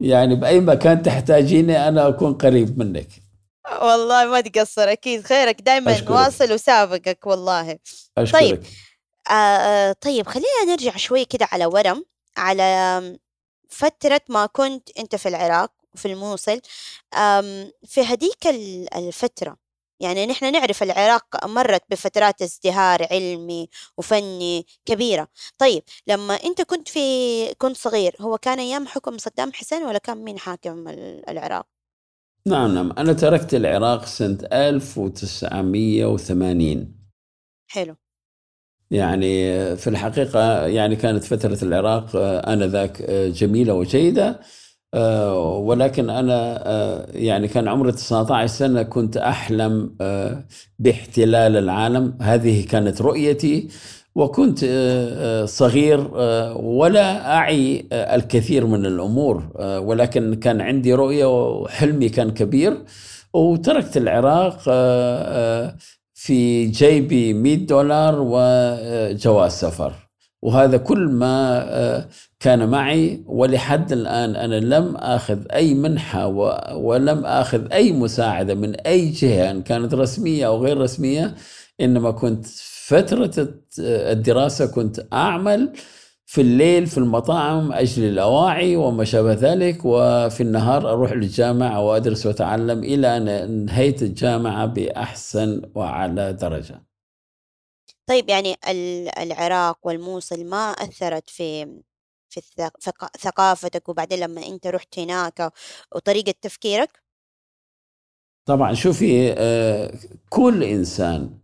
يعني 0.00 0.34
بأي 0.34 0.60
مكان 0.60 1.02
تحتاجيني 1.02 1.88
أنا 1.88 2.08
أكون 2.08 2.34
قريب 2.34 2.78
منك. 2.78 3.08
والله 3.82 4.24
ما 4.24 4.40
تقصر 4.40 4.92
أكيد 4.92 5.26
خيرك 5.26 5.60
دائما 5.60 5.92
واصل 6.08 6.52
وسابقك 6.52 7.26
والله 7.26 7.78
أشكرك. 8.18 8.40
طيب 8.40 8.62
آه 9.30 9.92
طيب 9.92 10.26
خلينا 10.26 10.64
نرجع 10.66 10.96
شوي 10.96 11.24
كده 11.24 11.48
على 11.52 11.66
ورم 11.66 12.04
على 12.36 13.18
فترة 13.68 14.20
ما 14.28 14.46
كنت 14.46 14.98
أنت 14.98 15.16
في 15.16 15.28
العراق 15.28 15.72
وفي 15.94 16.06
الموصل 16.08 16.60
في 17.86 18.00
هديك 18.04 18.46
الفترة 18.96 19.56
يعني 20.00 20.26
نحن 20.26 20.52
نعرف 20.52 20.82
العراق 20.82 21.46
مرت 21.46 21.82
بفترات 21.88 22.42
ازدهار 22.42 23.06
علمي 23.10 23.68
وفني 23.96 24.66
كبيرة 24.86 25.28
طيب 25.58 25.82
لما 26.06 26.34
أنت 26.34 26.62
كنت 26.62 26.88
في 26.88 27.54
كنت 27.54 27.76
صغير 27.76 28.16
هو 28.20 28.38
كان 28.38 28.58
أيام 28.58 28.86
حكم 28.86 29.18
صدام 29.18 29.52
حسين 29.52 29.82
ولا 29.82 29.98
كان 29.98 30.24
مين 30.24 30.38
حاكم 30.38 30.88
العراق؟ 31.28 31.66
نعم 32.46 32.74
نعم. 32.74 32.92
أنا 32.98 33.12
تركت 33.12 33.54
العراق 33.54 34.04
سنة 34.04 34.38
1980 34.52 37.00
حلو. 37.70 37.96
يعني 38.90 39.26
في 39.76 39.90
الحقيقة 39.90 40.66
يعني 40.66 40.96
كانت 40.96 41.24
فترة 41.24 41.58
العراق 41.62 42.10
آنذاك 42.16 43.02
جميلة 43.10 43.74
وجيدة 43.74 44.40
آه، 44.94 45.38
ولكن 45.58 46.10
أنا 46.10 46.62
آه، 46.66 47.06
يعني 47.12 47.48
كان 47.48 47.68
عمري 47.68 47.92
19 47.92 48.46
سنة 48.46 48.82
كنت 48.82 49.16
أحلم 49.16 49.96
آه، 50.00 50.44
باحتلال 50.78 51.56
العالم. 51.56 52.18
هذه 52.22 52.66
كانت 52.66 53.02
رؤيتي. 53.02 53.68
وكنت 54.14 54.58
صغير 55.44 56.08
ولا 56.56 57.36
أعي 57.36 57.86
الكثير 57.92 58.66
من 58.66 58.86
الأمور 58.86 59.44
ولكن 59.60 60.34
كان 60.34 60.60
عندي 60.60 60.94
رؤية 60.94 61.50
وحلمي 61.50 62.08
كان 62.08 62.30
كبير 62.30 62.78
وتركت 63.34 63.96
العراق 63.96 64.58
في 66.14 66.66
جيبي 66.66 67.32
100 67.32 67.66
دولار 67.66 68.14
وجواز 68.20 69.52
سفر. 69.52 69.92
وهذا 70.42 70.76
كل 70.76 71.08
ما 71.08 72.06
كان 72.40 72.68
معي 72.68 73.22
ولحد 73.26 73.92
الآن 73.92 74.36
أنا 74.36 74.60
لم 74.60 74.96
أخذ 74.96 75.38
أي 75.52 75.74
منحة 75.74 76.26
ولم 76.76 77.24
أخذ 77.26 77.72
أي 77.72 77.92
مساعدة 77.92 78.54
من 78.54 78.74
أي 78.74 79.08
جهة 79.08 79.50
إن 79.50 79.62
كانت 79.62 79.94
رسمية 79.94 80.46
أو 80.46 80.64
غير 80.64 80.78
رسمية 80.78 81.34
إنما 81.80 82.10
كنت 82.10 82.46
فترة 82.86 83.54
الدراسة 83.78 84.66
كنت 84.66 85.06
أعمل 85.12 85.72
في 86.26 86.40
الليل 86.40 86.86
في 86.86 86.98
المطاعم 86.98 87.72
أجل 87.72 88.04
الأواعي 88.04 88.76
وما 88.76 89.04
شابه 89.04 89.32
ذلك 89.32 89.84
وفي 89.84 90.42
النهار 90.42 90.90
أروح 90.92 91.12
للجامعة 91.12 91.80
وأدرس 91.80 92.26
وأتعلم 92.26 92.84
إلى 92.84 93.16
أن 93.16 93.28
انهيت 93.28 94.02
الجامعة 94.02 94.66
بأحسن 94.66 95.62
وأعلى 95.74 96.32
درجة 96.32 96.82
طيب 98.06 98.28
يعني 98.28 98.56
العراق 99.18 99.78
والموصل 99.82 100.44
ما 100.44 100.70
أثرت 100.70 101.30
في 101.30 101.80
في 102.30 102.40
ثقافتك 103.20 103.88
وبعدين 103.88 104.18
لما 104.20 104.46
أنت 104.46 104.66
رحت 104.66 104.98
هناك 104.98 105.52
وطريقة 105.94 106.34
تفكيرك؟ 106.42 107.02
طبعا 108.44 108.74
شوفي 108.74 109.34
آه، 109.38 109.94
كل 110.28 110.64
إنسان 110.64 111.22
آه، 111.22 111.39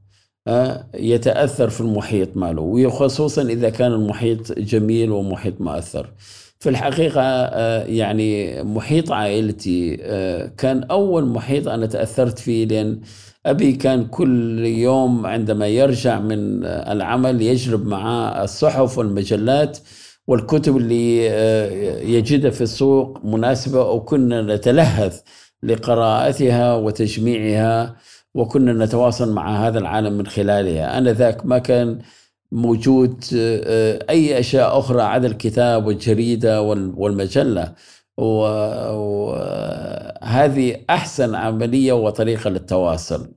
يتأثر 0.94 1.68
في 1.68 1.80
المحيط 1.80 2.36
ماله 2.36 2.62
وخصوصا 2.62 3.42
إذا 3.42 3.70
كان 3.70 3.92
المحيط 3.92 4.58
جميل 4.58 5.10
ومحيط 5.10 5.60
مؤثر. 5.60 6.10
في 6.58 6.68
الحقيقة 6.68 7.22
آه، 7.22 7.84
يعني 7.84 8.62
محيط 8.62 9.12
عائلتي 9.12 9.96
كان 10.58 10.82
أول 10.90 11.24
محيط 11.26 11.68
أنا 11.68 11.86
تأثرت 11.86 12.38
فيه 12.38 12.66
لأن 12.66 13.00
أبي 13.46 13.72
كان 13.72 14.04
كل 14.04 14.58
يوم 14.66 15.26
عندما 15.26 15.66
يرجع 15.66 16.20
من 16.20 16.64
العمل 16.64 17.42
يجلب 17.42 17.86
معاه 17.86 18.44
الصحف 18.44 18.98
والمجلات 18.98 19.78
والكتب 20.26 20.76
اللي 20.76 21.30
آه، 21.30 22.00
يجدها 22.00 22.50
في 22.50 22.60
السوق 22.60 23.24
مناسبة 23.24 23.90
وكنا 23.90 24.42
نتلهذ 24.42 25.14
لقراءتها 25.62 26.74
وتجميعها. 26.74 27.96
وكنا 28.36 28.72
نتواصل 28.84 29.32
مع 29.32 29.66
هذا 29.66 29.78
العالم 29.78 30.12
من 30.12 30.26
خلالها. 30.26 30.98
أنا 30.98 31.12
ذاك 31.12 31.46
ما 31.46 31.58
كان 31.58 32.02
موجود 32.52 33.24
آه، 33.36 34.06
أي 34.10 34.38
أشياء 34.40 34.78
أخرى 34.78 35.02
عدا 35.02 35.26
الكتاب 35.28 35.86
والجريدة 35.86 36.62
والمجلة. 36.62 37.74
وهذه 39.16 39.64
أحسن 40.90 41.34
عملية 41.34 41.92
وطريقة 41.92 42.50
للتواصل. 42.50 43.32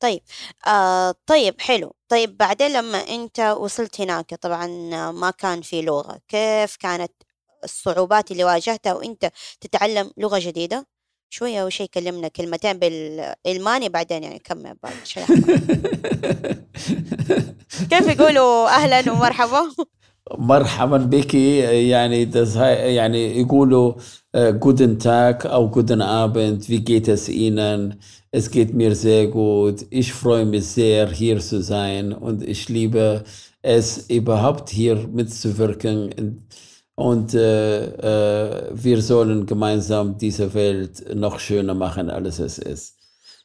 طيب 0.00 0.20
آه 0.66 1.14
طيب 1.26 1.60
حلو. 1.60 1.94
طيب 2.08 2.36
بعدين 2.36 2.72
لما 2.72 2.98
أنت 2.98 3.40
وصلت 3.40 4.00
هناك 4.00 4.34
طبعا 4.34 4.66
ما 5.12 5.30
كان 5.30 5.62
في 5.62 5.82
لغة 5.82 6.20
كيف 6.28 6.76
كانت 6.76 7.12
الصعوبات 7.64 8.30
اللي 8.30 8.44
واجهتها 8.44 8.94
وأنت 8.94 9.30
تتعلم 9.60 10.10
لغة 10.18 10.38
جديدة؟ 10.38 10.86
شوية 11.34 11.62
أول 11.62 11.72
شيء 11.72 11.88
كلمنا 11.94 12.28
كلمتين 12.28 12.72
بالألماني 12.72 13.88
بعدين 13.88 14.22
يعني 14.22 14.38
كمل 14.38 14.76
بعد 14.82 14.92
شوية 15.04 15.24
كيف 17.90 18.08
يقولوا 18.08 18.68
أهلا 18.68 19.12
ومرحبا؟ 19.12 19.62
مرحبا 20.38 20.96
بك. 20.96 21.34
يعني 21.34 22.30
يعني 22.94 23.40
يقولوا 23.40 23.94
جودن 24.36 24.98
تاك 24.98 25.46
أو 25.46 25.70
جودن 25.70 26.02
ابند 26.02 26.62
في 26.62 26.78
geht 26.78 27.08
es 27.08 27.28
Ihnen 27.28 27.94
es 28.36 28.50
geht 28.50 28.74
mir 28.74 28.96
sehr 28.96 29.28
gut. 29.28 29.86
Ich 29.90 30.12
freue 30.12 30.44
mich 30.44 30.66
sehr 30.66 31.08
hier 31.08 31.38
zu 31.38 31.62
sein. 31.62 32.12
Und 32.12 32.42
ich 32.42 32.68
liebe 32.68 33.22
es 33.62 34.10
überhaupt 34.10 34.70
hier 34.70 34.96
mitzuwirken. 35.12 36.42
Und 36.96 37.34
äh, 37.34 37.84
äh, 37.84 38.70
wir 38.72 39.02
sollen 39.02 39.46
gemeinsam 39.46 40.16
diese 40.18 40.54
Welt 40.54 41.14
noch 41.14 41.38
schöner 41.38 41.74
machen 41.74 42.10
als 42.10 42.38
es 42.38 42.58
ist. 42.58 42.94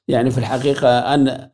يعني 0.08 0.32
في 0.32 0.38
الحقيقة 0.38 1.14
أنا 1.14 1.52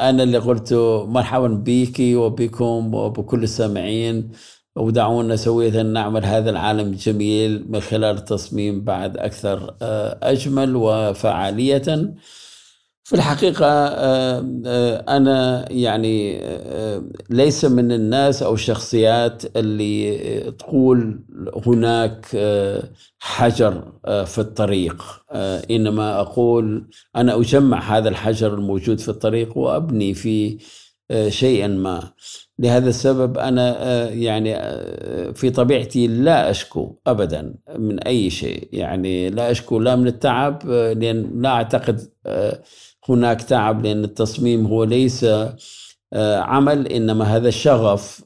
أنا 0.00 0.22
اللي 0.22 0.38
قلت 0.38 0.72
مرحبا 1.08 1.48
بك 1.48 2.00
وبكم 2.00 2.94
وبكل 2.94 3.42
السامعين 3.42 4.30
ودعونا 4.76 5.36
سوية 5.36 5.82
نعمل 5.82 6.24
هذا 6.24 6.50
العالم 6.50 6.88
الجميل 6.88 7.64
من 7.68 7.80
خلال 7.80 8.16
التصميم 8.16 8.84
بعد 8.84 9.16
أكثر 9.16 9.76
آه، 9.82 10.18
أجمل 10.22 10.76
وفعالية. 10.76 12.14
في 13.08 13.14
الحقيقة 13.14 13.66
آه، 13.66 14.60
آه، 14.66 15.16
أنا 15.16 15.64
يعني 15.72 16.40
ليس 17.30 17.64
من 17.64 17.92
الناس 17.92 18.42
أو 18.42 18.54
الشخصيات 18.54 19.56
اللي 19.56 20.40
تقول 20.58 21.20
هناك 21.66 22.26
حجر 23.18 23.92
في 24.04 24.38
الطريق. 24.38 25.04
إنما 25.70 26.20
أقول 26.20 26.88
أنا 27.16 27.40
أجمع 27.40 27.98
هذا 27.98 28.08
الحجر 28.08 28.54
الموجود 28.54 29.00
في 29.00 29.08
الطريق 29.08 29.58
وأبني 29.58 30.14
فيه 30.14 30.58
شيئا 31.28 31.66
ما. 31.66 32.12
لهذا 32.58 32.88
السبب 32.88 33.38
آه، 33.38 34.08
يعني 34.08 34.56
آه، 34.56 35.30
في 35.30 35.50
طبيعتي 35.50 36.06
لا 36.06 36.50
أشكو 36.50 36.96
ابدا 37.06 37.54
من 37.78 37.98
أي 37.98 38.30
شيء. 38.30 38.68
يعني 38.72 39.30
لا 39.30 39.50
أشكو 39.50 39.78
لا 39.78 39.96
من 39.96 40.06
التعب 40.06 40.62
آه، 40.70 40.92
لأن 40.92 41.42
لا 41.42 41.48
أعتقد 41.48 42.00
هناك 43.08 43.42
تعب 43.42 43.84
لأن 43.84 44.04
التصميم 44.04 44.66
هو 44.66 44.84
ليس 44.84 45.26
عمل 46.14 46.86
إنما 46.88 47.24
هذا 47.24 47.50
شغف 47.50 48.22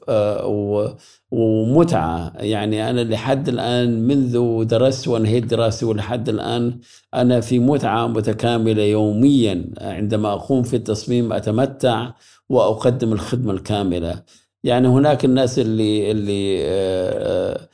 ومتعة. 1.31 2.33
يعني 2.39 2.89
أنا 2.89 3.01
لحد 3.01 3.49
الآن 3.49 4.07
منذ 4.07 4.63
درست 4.63 5.07
وانهيت 5.07 5.45
دراستي 5.45 5.85
ولحد 5.85 6.29
الآن 6.29 6.79
أنا 7.13 7.41
في 7.41 7.59
متعة 7.59 8.07
متكاملة 8.07 8.83
يوميا. 8.83 9.65
عندما 9.81 10.33
أقوم 10.33 10.63
في 10.63 10.75
التصميم 10.75 11.33
أتمتع 11.33 12.11
وأقدم 12.49 13.13
الخدمة 13.13 13.53
الكاملة. 13.53 14.23
يعني 14.63 14.87
هناك 14.87 15.25
الناس 15.25 15.59
اللي 15.59 16.11
اللي 16.11 16.57
آه، 16.65 17.53
آه، 17.53 17.69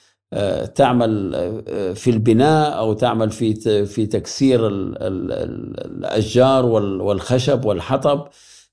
تعمل 0.75 1.35
آه، 1.35 1.93
في 1.93 2.09
البناء 2.09 2.77
أو 2.77 2.93
تعمل 2.93 3.31
في 3.31 3.85
في 3.85 4.05
تكسير 4.05 4.67
الأشجار 4.67 6.65
والخشب 6.65 7.65
والحطب. 7.65 8.27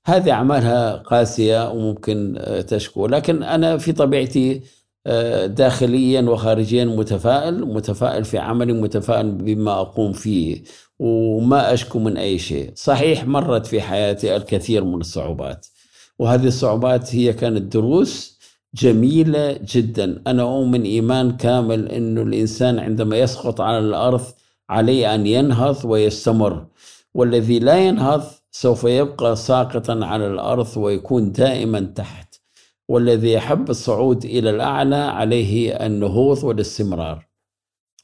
هذه 0.05 0.31
أعمالها 0.31 0.95
قاسية 0.95 1.71
وممكن 1.71 2.39
تشكو. 2.67 3.07
لكن 3.07 3.43
أنا 3.43 3.77
في 3.77 3.91
طبيعتي 3.91 4.61
داخليا 5.45 6.21
وخارجيا 6.21 6.85
متفائل 6.85 7.65
متفائل 7.65 8.25
في 8.25 8.37
عملي 8.37 8.73
متفائل 8.73 9.31
بما 9.31 9.81
أقوم 9.81 10.13
فيه 10.13 10.63
وما 10.99 11.73
أشكو 11.73 11.99
من 11.99 12.17
أي 12.17 12.37
شيء. 12.39 12.71
صحيح 12.75 13.27
مرت 13.27 13.65
في 13.65 13.81
حياتي 13.81 14.35
الكثير 14.35 14.83
من 14.83 14.99
الصعوبات 14.99 15.67
وهذه 16.19 16.47
الصعوبات 16.47 17.15
هي 17.15 17.33
كانت 17.33 17.61
دروس 17.73 18.36
جميلة 18.75 19.59
جدا. 19.63 20.23
أنا 20.27 20.43
أؤمن 20.43 20.83
إيمان 20.83 21.37
كامل 21.37 21.87
أنه 21.89 22.21
الإنسان 22.21 22.79
عندما 22.79 23.17
يسقط 23.17 23.61
على 23.61 23.79
الأرض 23.79 24.25
عليه 24.69 25.15
أن 25.15 25.27
ينهض 25.27 25.85
ويستمر 25.85 26.67
والذي 27.13 27.59
لا 27.59 27.77
ينهض 27.77 28.23
سوف 28.51 28.83
يبقى 28.83 29.35
ساقطا 29.35 30.05
على 30.05 30.27
الأرض 30.27 30.77
ويكون 30.77 31.31
دائما 31.31 31.79
تحت 31.79 32.27
والذي 32.87 33.31
يحب 33.33 33.69
الصعود 33.69 34.25
إلى 34.25 34.49
الأعلى 34.49 34.95
عليه 34.95 35.85
النهوض 35.85 36.43
والاستمرار. 36.43 37.27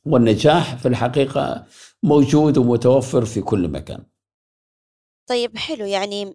والنجاح 0.06 0.76
في 0.76 0.88
الحقيقة 0.88 1.65
موجود 2.04 2.58
ومتوفر 2.58 3.26
في 3.26 3.41
كل 3.41 3.67
مكان. 3.67 4.04
طيب 5.30 5.58
حلو. 5.58 5.86
يعني 5.86 6.34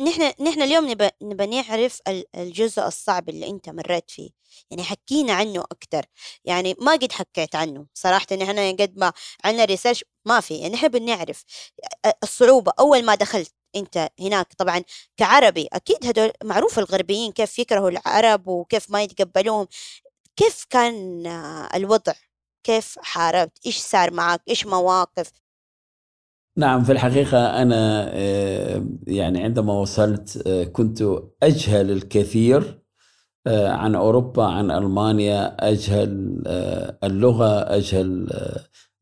نحن 0.00 0.32
نحن 0.40 0.62
اليوم 0.62 0.90
نبى 0.90 1.08
نبى 1.22 1.46
نعرف 1.46 2.00
الجزء 2.34 2.86
الصعب 2.86 3.28
اللي 3.28 3.46
أنت 3.46 3.68
مريت 3.68 4.10
فيه. 4.10 4.30
يعني 4.70 4.82
حكينا 4.84 5.32
عنه 5.32 5.60
أكثر 5.60 6.06
يعني 6.44 6.76
ما 6.80 6.92
قد 6.92 7.12
حكيت 7.12 7.54
عنه. 7.56 7.86
صراحة 7.94 8.26
نحن 8.32 8.76
قد 8.76 8.98
ما 8.98 9.12
عندنا 9.44 9.64
ريسيرش 9.64 10.04
ما 10.24 10.40
في. 10.40 10.54
يعني 10.58 10.74
نحب 10.74 10.96
نعرف 10.96 11.44
الصعوبة 12.22 12.72
أول 12.80 13.04
ما 13.04 13.14
دخلت 13.14 13.52
أنت 13.76 14.08
هناك 14.20 14.54
طبعا 14.58 14.82
كعربي. 15.16 15.68
أكيد 15.72 16.06
هدول 16.06 16.32
معروف 16.44 16.78
الغربيين 16.78 17.32
كيف 17.32 17.58
يكرهوا 17.58 17.90
العرب 17.90 18.48
وكيف 18.48 18.90
ما 18.90 19.02
يتقبلوهم. 19.02 19.66
كيف 20.36 20.64
كان 20.70 21.26
الوضع؟ 21.74 22.12
كيف 22.64 22.98
حاربت؟ 23.02 23.58
إيش 23.66 23.78
صار 23.78 24.10
معك؟ 24.12 24.42
إيش 24.48 24.66
مواقف؟ 24.66 25.30
نعم 26.58 26.84
في 26.84 26.92
الحقيقة 26.92 27.62
أنا 27.62 28.10
آه، 28.12 28.86
يعني 29.06 29.42
عندما 29.44 29.72
وصلت 29.72 30.42
آه، 30.46 30.64
كنت 30.64 31.04
أجهل 31.42 31.90
الكثير 31.90 32.82
آه، 33.46 33.68
عن 33.68 33.94
أوروبا 33.94 34.44
عن 34.44 34.70
ألمانيا 34.70 35.56
أجهل 35.60 36.42
اللغة 37.04 37.76
أجهل 37.76 38.28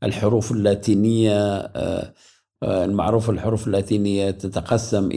الحروف 0.03 0.53
اللاتينية 0.53 1.71
المعروف 2.64 3.31
الحروف 3.31 3.67
اللاتينية 3.67 4.31
تتقسم 4.31 5.09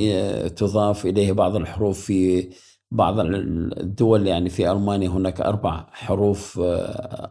تضاف 0.48 1.06
إليه 1.06 1.32
بعض 1.32 1.56
الحروف 1.56 2.00
في 2.06 2.50
بعض 2.92 3.20
الدول. 3.20 4.28
يعني 4.28 4.50
في 4.50 4.72
ألمانيا 4.72 5.10
هناك 5.10 5.42
أربع 5.42 5.88
حروف 5.92 6.60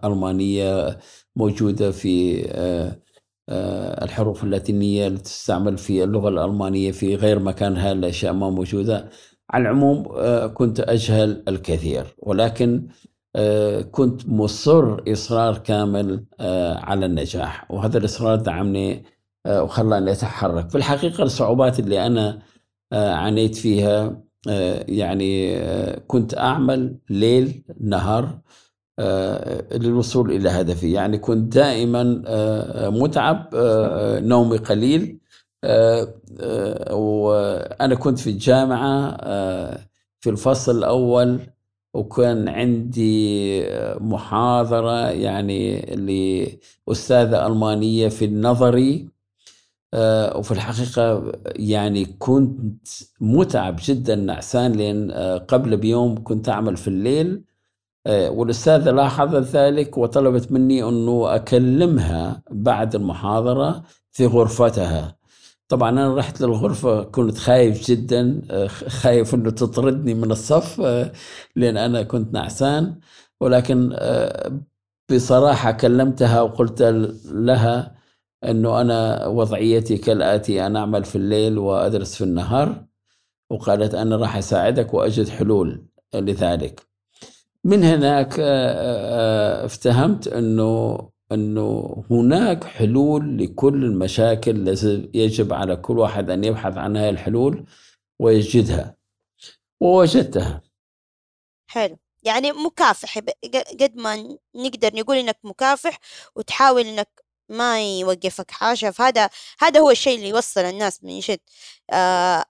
ألمانية 0.04 0.98
موجودة 1.36 1.90
في 1.90 2.42
الحروف 3.48 4.44
اللاتينية 4.44 5.06
التي 5.06 5.22
تستعمل 5.22 5.78
في 5.78 6.04
اللغة 6.04 6.28
الألمانية 6.28 6.92
في 6.92 7.14
غير 7.16 7.38
مكانها 7.38 7.92
الأشياء 7.92 8.32
ما 8.32 8.50
موجودة. 8.50 9.08
على 9.50 9.62
العموم 9.62 10.08
آه، 10.16 10.46
كنت 10.46 10.80
أجهل 10.80 11.42
الكثير 11.48 12.14
ولكن 12.18 12.88
آه، 13.36 13.80
كنت 13.80 14.28
مصر 14.28 15.12
إصرار 15.12 15.58
كامل 15.58 16.24
على 16.76 17.06
النجاح 17.06 17.70
وهذا 17.70 17.98
الإصرار 17.98 18.36
دعمني 18.36 19.04
وخلاني 19.48 20.12
أتحرك. 20.12 20.70
في 20.70 20.78
الحقيقة 20.78 21.22
الصعوبات 21.22 21.78
اللي 21.80 22.06
أنا 22.06 22.42
عانيت 22.92 23.54
فيها 23.54 24.22
يعني 24.88 25.56
كنت 26.06 26.38
أعمل 26.38 26.98
ليل 27.10 27.64
نهار 27.80 28.24
آه، 28.24 28.42
للوصول 29.72 30.32
إلى 30.32 30.48
هدفي. 30.48 30.92
يعني 30.92 31.18
كنت 31.18 31.54
دائما 31.54 32.22
آه، 32.26 32.88
متعب 32.88 33.50
آه، 33.54 34.20
نومي 34.20 34.56
قليل 34.56 35.18
وأنا 36.90 37.94
كنت 37.94 38.18
في 38.18 38.30
الجامعة 38.30 39.16
في 40.20 40.30
الفصل 40.30 40.78
الأول 40.78 41.40
وكان 41.94 42.48
عندي 42.48 43.62
محاضرة 44.00 45.10
يعني 45.10 45.80
لأستاذة 46.88 47.46
ألمانية 47.46 48.08
في 48.08 48.24
النظري 48.24 49.08
وفي 50.34 50.52
الحقيقة 50.52 51.32
يعني 51.56 52.04
كنت 52.04 52.88
متعب 53.20 53.76
جدا 53.84 54.14
نعسان 54.14 54.72
لأن 54.72 55.10
قبل 55.48 55.76
بيوم 55.76 56.24
كنت 56.24 56.48
أعمل 56.48 56.76
في 56.76 56.88
الليل 56.88 57.28
آه، 57.36 57.55
والأستاذة 58.06 58.90
لاحظت 58.90 59.56
ذلك 59.56 59.98
وطلبت 59.98 60.52
مني 60.52 60.82
أنه 60.88 61.34
أكلمها 61.34 62.42
بعد 62.50 62.94
المحاضرة 62.94 63.82
في 64.12 64.26
غرفتها. 64.26 65.16
طبعا 65.68 65.90
أنا 65.90 66.14
رحت 66.16 66.40
للغرفة 66.40 67.02
كنت 67.04 67.38
خايف 67.38 67.90
جدا 67.90 68.42
آه، 68.50 68.66
خايف 68.66 69.34
أنه 69.34 69.50
تطردني 69.50 70.14
من 70.14 70.30
الصف 70.30 70.80
آه، 70.80 71.12
لأن 71.56 71.76
أنا 71.76 72.02
كنت 72.02 72.32
نعسان. 72.34 73.00
ولكن 73.40 73.96
بصراحة 75.12 75.72
كلمتها 75.72 76.40
وقلت 76.42 76.82
لها 77.32 77.96
أنه 78.44 78.80
أنا 78.80 79.26
وضعيتي 79.26 79.98
كالآتي 79.98 80.66
أنا 80.66 80.78
أعمل 80.80 81.04
في 81.04 81.16
الليل 81.16 81.58
وأدرس 81.58 82.14
في 82.14 82.24
النهار. 82.24 82.84
وقالت 83.50 83.94
أنا 83.94 84.16
راح 84.16 84.36
أساعدك 84.36 84.94
وأجد 84.94 85.28
حلول 85.28 85.86
لذلك. 86.14 86.86
من 87.66 87.84
هناك 87.84 88.40
آه، 88.40 88.44
آه، 88.44 89.62
آه، 89.62 89.66
افتهمت 89.66 90.28
أنه 90.28 90.98
أنه 91.32 92.04
هناك 92.10 92.64
حلول 92.64 93.38
لكل 93.38 93.84
المشاكل 93.84 94.68
يجب 95.14 95.52
على 95.52 95.76
كل 95.76 95.98
واحد 95.98 96.30
أن 96.30 96.44
يبحث 96.44 96.76
عن 96.76 96.96
هذه 96.96 97.08
الحلول 97.08 97.66
ويجدها 98.18 98.96
ووجدتها. 99.80 100.62
حلو. 101.66 101.98
يعني 102.22 102.52
مكافح. 102.52 103.18
قد 103.80 103.96
ما 103.96 104.38
نقدر 104.54 104.96
نقول 104.96 105.16
إنك 105.16 105.38
مكافح 105.44 105.98
وتحاول 106.36 106.86
إنك 106.86 107.24
ما 107.48 107.98
يوقفك 107.98 108.50
حاجة 108.50 108.90
فهذا 108.90 109.30
هذا 109.60 109.80
هو 109.80 109.90
الشيء 109.90 110.16
اللي 110.16 110.28
يوصل 110.28 110.60
الناس 110.60 111.04
من 111.04 111.18
جد. 111.20 111.40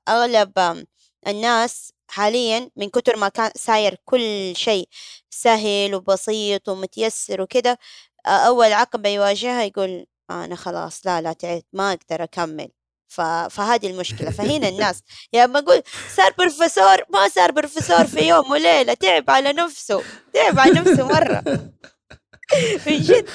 أغلب 0.08 0.84
الناس 1.26 1.92
حاليا 2.08 2.70
من 2.76 2.88
كتر 2.90 3.16
ما 3.16 3.28
كان 3.28 3.50
ساير 3.56 3.96
كل 4.04 4.52
شيء 4.56 4.88
سهل 5.30 5.94
وبسيط 5.94 6.68
ومتيسر 6.68 7.42
وكده 7.42 7.78
أول 8.26 8.72
عقبة 8.72 9.08
يواجهها 9.08 9.62
يقول 9.64 10.06
أنا 10.30 10.56
خلاص 10.56 11.06
لا 11.06 11.20
لا 11.20 11.32
تعبت 11.32 11.66
ما 11.72 11.92
أقدر 11.92 12.24
أكمل. 12.24 12.68
ف... 13.08 13.20
فهذه 13.20 13.86
المشكلة. 13.90 14.30
فهنا 14.30 14.68
الناس 14.68 15.02
يا 15.32 15.38
يعني 15.38 15.58
أقول 15.58 15.82
صار 16.16 16.32
بروفيسور 16.38 17.04
ما 17.10 17.28
صار 17.28 17.52
بروفيسور 17.52 18.06
في 18.06 18.28
يوم 18.28 18.50
وليلة 18.50 18.94
تعب 18.94 19.30
على 19.30 19.52
نفسه 19.52 20.02
تعب 20.34 20.58
على 20.58 20.72
نفسه 20.72 21.06
مرة. 21.08 21.44
من 22.86 23.00
جد. 23.00 23.28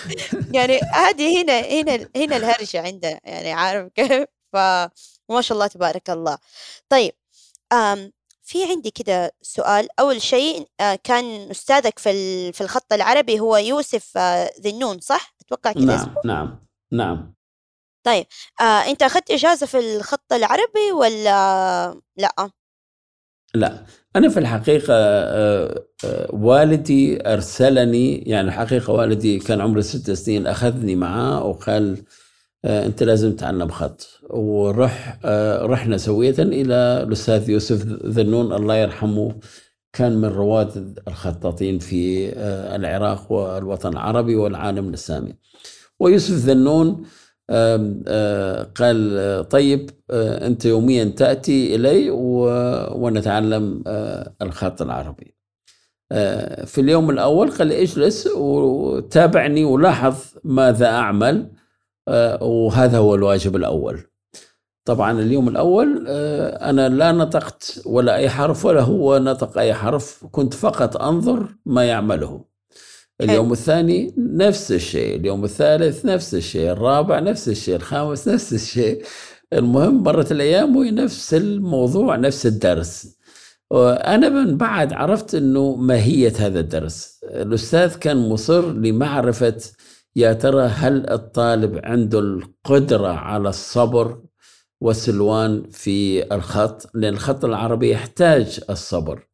يعني 0.54 0.80
هذه 0.94 1.42
هنا 1.42 1.60
هنا 1.60 2.10
هنا 2.16 2.38
الهرجة 2.38 2.82
عندنا 2.82 3.20
يعني 3.24 3.52
عارف 3.52 3.88
كيف؟ 3.96 4.26
فما 4.54 5.42
شاء 5.42 5.56
الله 5.56 5.68
تبارك 5.68 6.10
الله. 6.10 6.38
طيب 6.90 7.14
في 8.52 8.64
عندي 8.64 8.92
كده 8.92 9.32
سؤال 9.42 9.88
أول 10.00 10.22
شيء 10.22 10.68
آه، 10.80 11.00
كان 11.04 11.50
أستاذك 11.52 12.00
في 12.00 12.52
في 12.52 12.62
الخط 12.62 12.94
العربي 12.94 13.40
هو 13.40 13.58
يوسف 13.58 14.18
آه، 14.18 14.52
ذنون 14.62 15.00
صح؟ 15.00 15.36
أتوقع 15.42 15.72
كده 15.72 15.84
نعم 15.84 16.00
اسمه؟ 16.00 16.16
نعم 16.26 16.60
نعم 16.92 17.34
طيب 18.04 18.26
آه، 18.62 18.64
أنت 18.64 19.04
أخذت 19.04 19.32
إجازة 19.32 19.66
في 19.66 19.80
الخط 19.80 20.34
العربي 20.34 20.92
ولا 20.94 22.02
لأ؟ 22.18 22.50
لا 23.54 23.86
أنا 24.16 24.30
في 24.30 24.40
الحقيقة 24.40 24.94
والدي 26.34 27.28
أرسلني 27.34 28.18
يعني 28.18 28.48
الحقيقة 28.48 28.94
والدي 28.94 29.40
كان 29.40 29.62
عمره 29.62 29.82
ست 29.82 30.12
سنين 30.12 30.48
أخذني 30.48 30.96
معاه 30.96 31.44
وقال 31.46 31.98
آه، 31.98 32.04
انت 32.66 33.04
لازم 33.04 33.36
تتعلم 33.36 33.68
خط 33.70 34.08
ورح 34.30 35.20
آه، 35.26 35.66
رحنا 35.66 35.98
سوية 35.98 36.36
إلى 36.40 37.04
الأستاذ 37.08 37.50
يوسف 37.50 37.86
ذنون 38.06 38.54
الله 38.54 38.76
يرحمه 38.76 39.36
كان 39.94 40.16
من 40.18 40.26
رواد 40.30 41.00
الخطاطين 41.08 41.80
في 41.80 42.30
آه، 42.30 42.76
العراق 42.76 43.32
والوطن 43.32 43.90
العربي 43.90 44.36
والعالم 44.36 44.90
الإسلامي. 44.90 45.34
ويوسف 46.00 46.34
ذنون 46.36 47.06
قال 48.78 49.48
طيب 49.50 49.90
أنت 50.12 50.66
يوميا 50.66 51.04
تأتي 51.04 51.76
إلي 51.76 52.10
ونتعلم 52.96 53.84
الخط 54.42 54.82
العربي. 54.82 55.36
في 56.66 56.78
اليوم 56.82 57.10
الأول 57.10 57.52
قال 57.52 57.72
اجلس 57.72 58.28
وتابعني 58.28 59.66
ولاحظ 59.66 60.16
ماذا 60.44 60.86
أعمل. 60.88 61.36
آه، 61.36 61.61
وهذا 62.42 62.98
هو 62.98 63.16
الواجب 63.16 63.56
الأول. 63.56 64.00
طبعا 64.86 65.22
اليوم 65.22 65.48
الأول 65.48 66.06
آه، 66.08 66.70
أنا 66.70 66.90
لا 66.90 67.12
نطقت 67.12 67.82
ولا 67.86 68.16
أي 68.16 68.30
حرف 68.30 68.66
ولا 68.66 68.82
هو 68.82 69.20
نطق 69.20 69.58
أي 69.58 69.74
حرف 69.74 70.26
كنت 70.32 70.54
فقط 70.54 70.98
أنظر 70.98 71.56
ما 71.66 71.86
يعمله. 71.86 72.46
اليوم 73.22 73.52
الثاني 73.52 74.14
نفس 74.18 74.72
الشيء 74.72 75.16
اليوم 75.16 75.44
الثالث 75.44 76.06
نفس 76.06 76.36
الشيء 76.36 76.72
الرابع 76.72 77.20
نفس 77.20 77.50
الشيء 77.50 77.76
الخامس 77.76 78.28
نفس 78.28 78.54
الشيء. 78.54 79.04
المهم 79.54 80.04
مرت 80.04 80.32
الأيام 80.32 80.76
ونفس 80.76 81.34
الموضوع 81.34 82.16
نفس 82.16 82.46
الدرس. 82.46 83.18
أنا 83.74 84.30
من 84.30 84.58
بعد 84.58 84.94
عرفت 84.94 85.36
أنه 85.36 85.76
ماهية 85.76 86.34
هذا 86.40 86.60
الدرس. 86.60 87.20
الأستاذ 87.24 87.96
كان 87.96 88.30
مصر 88.30 88.72
لمعرفة 88.72 89.58
يا 90.16 90.34
ترى 90.34 90.66
هل 90.66 91.10
الطالب 91.10 91.80
عنده 91.84 92.20
القدرة 92.20 93.08
على 93.08 93.50
الصبر 93.50 94.22
والسلوان 94.82 95.64
في 95.72 96.24
الخط؟ 96.36 96.90
لأن 96.94 97.14
الخط 97.14 97.46
العربي 97.46 97.92
يحتاج 97.92 98.60
الصبر. 98.70 99.28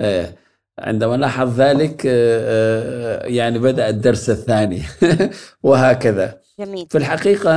آه، 0.00 0.34
عندما 0.78 1.16
لاحظ 1.16 1.60
ذلك 1.60 2.02
آه، 2.06 3.22
آه، 3.24 3.26
يعني 3.26 3.58
بدأ 3.58 3.88
الدرس 3.88 4.30
الثاني. 4.30 4.82
وهكذا. 5.62 6.40
جميل. 6.60 6.86
في 6.90 6.98
الحقيقة 6.98 7.52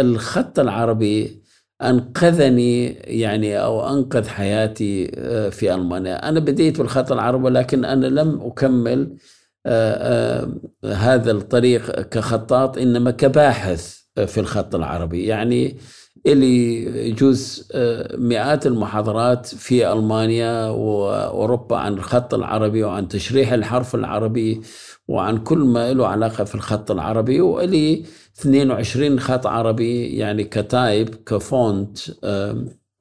الخط 0.00 0.58
العربي 0.58 1.42
أنقذني 1.82 2.86
يعني 2.92 3.58
أو 3.58 3.88
أنقذ 3.88 4.28
حياتي 4.28 5.06
في 5.50 5.74
ألمانيا. 5.74 6.28
أنا 6.28 6.40
بديت 6.40 6.78
بالخط 6.78 7.12
العربي 7.12 7.48
لكن 7.48 7.84
أنا 7.84 8.06
لم 8.06 8.40
أكمل 8.40 9.16
هذا 10.84 11.30
الطريق 11.30 12.00
كخطاط 12.00 12.78
إنما 12.78 13.10
كباحث 13.10 13.96
في 14.26 14.40
الخط 14.40 14.74
العربي. 14.74 15.26
يعني 15.26 15.76
اللي 16.26 16.84
يجوز 17.08 17.68
مئات 18.18 18.66
المحاضرات 18.66 19.46
في 19.46 19.92
ألمانيا 19.92 20.68
وأوروبا 20.68 21.76
عن 21.76 21.92
الخط 21.92 22.34
العربي 22.34 22.82
وعن 22.84 23.08
تشريح 23.08 23.52
الحرف 23.52 23.94
العربي 23.94 24.60
وعن 25.08 25.38
كل 25.38 25.58
ما 25.58 25.92
له 25.92 26.06
علاقة 26.06 26.44
في 26.44 26.54
الخط 26.54 26.90
العربي. 26.90 27.40
وإلي 27.40 28.04
22 28.40 29.20
خط 29.20 29.46
عربي 29.46 30.06
يعني 30.16 30.44
كتايب 30.44 31.14
كفونت 31.14 31.98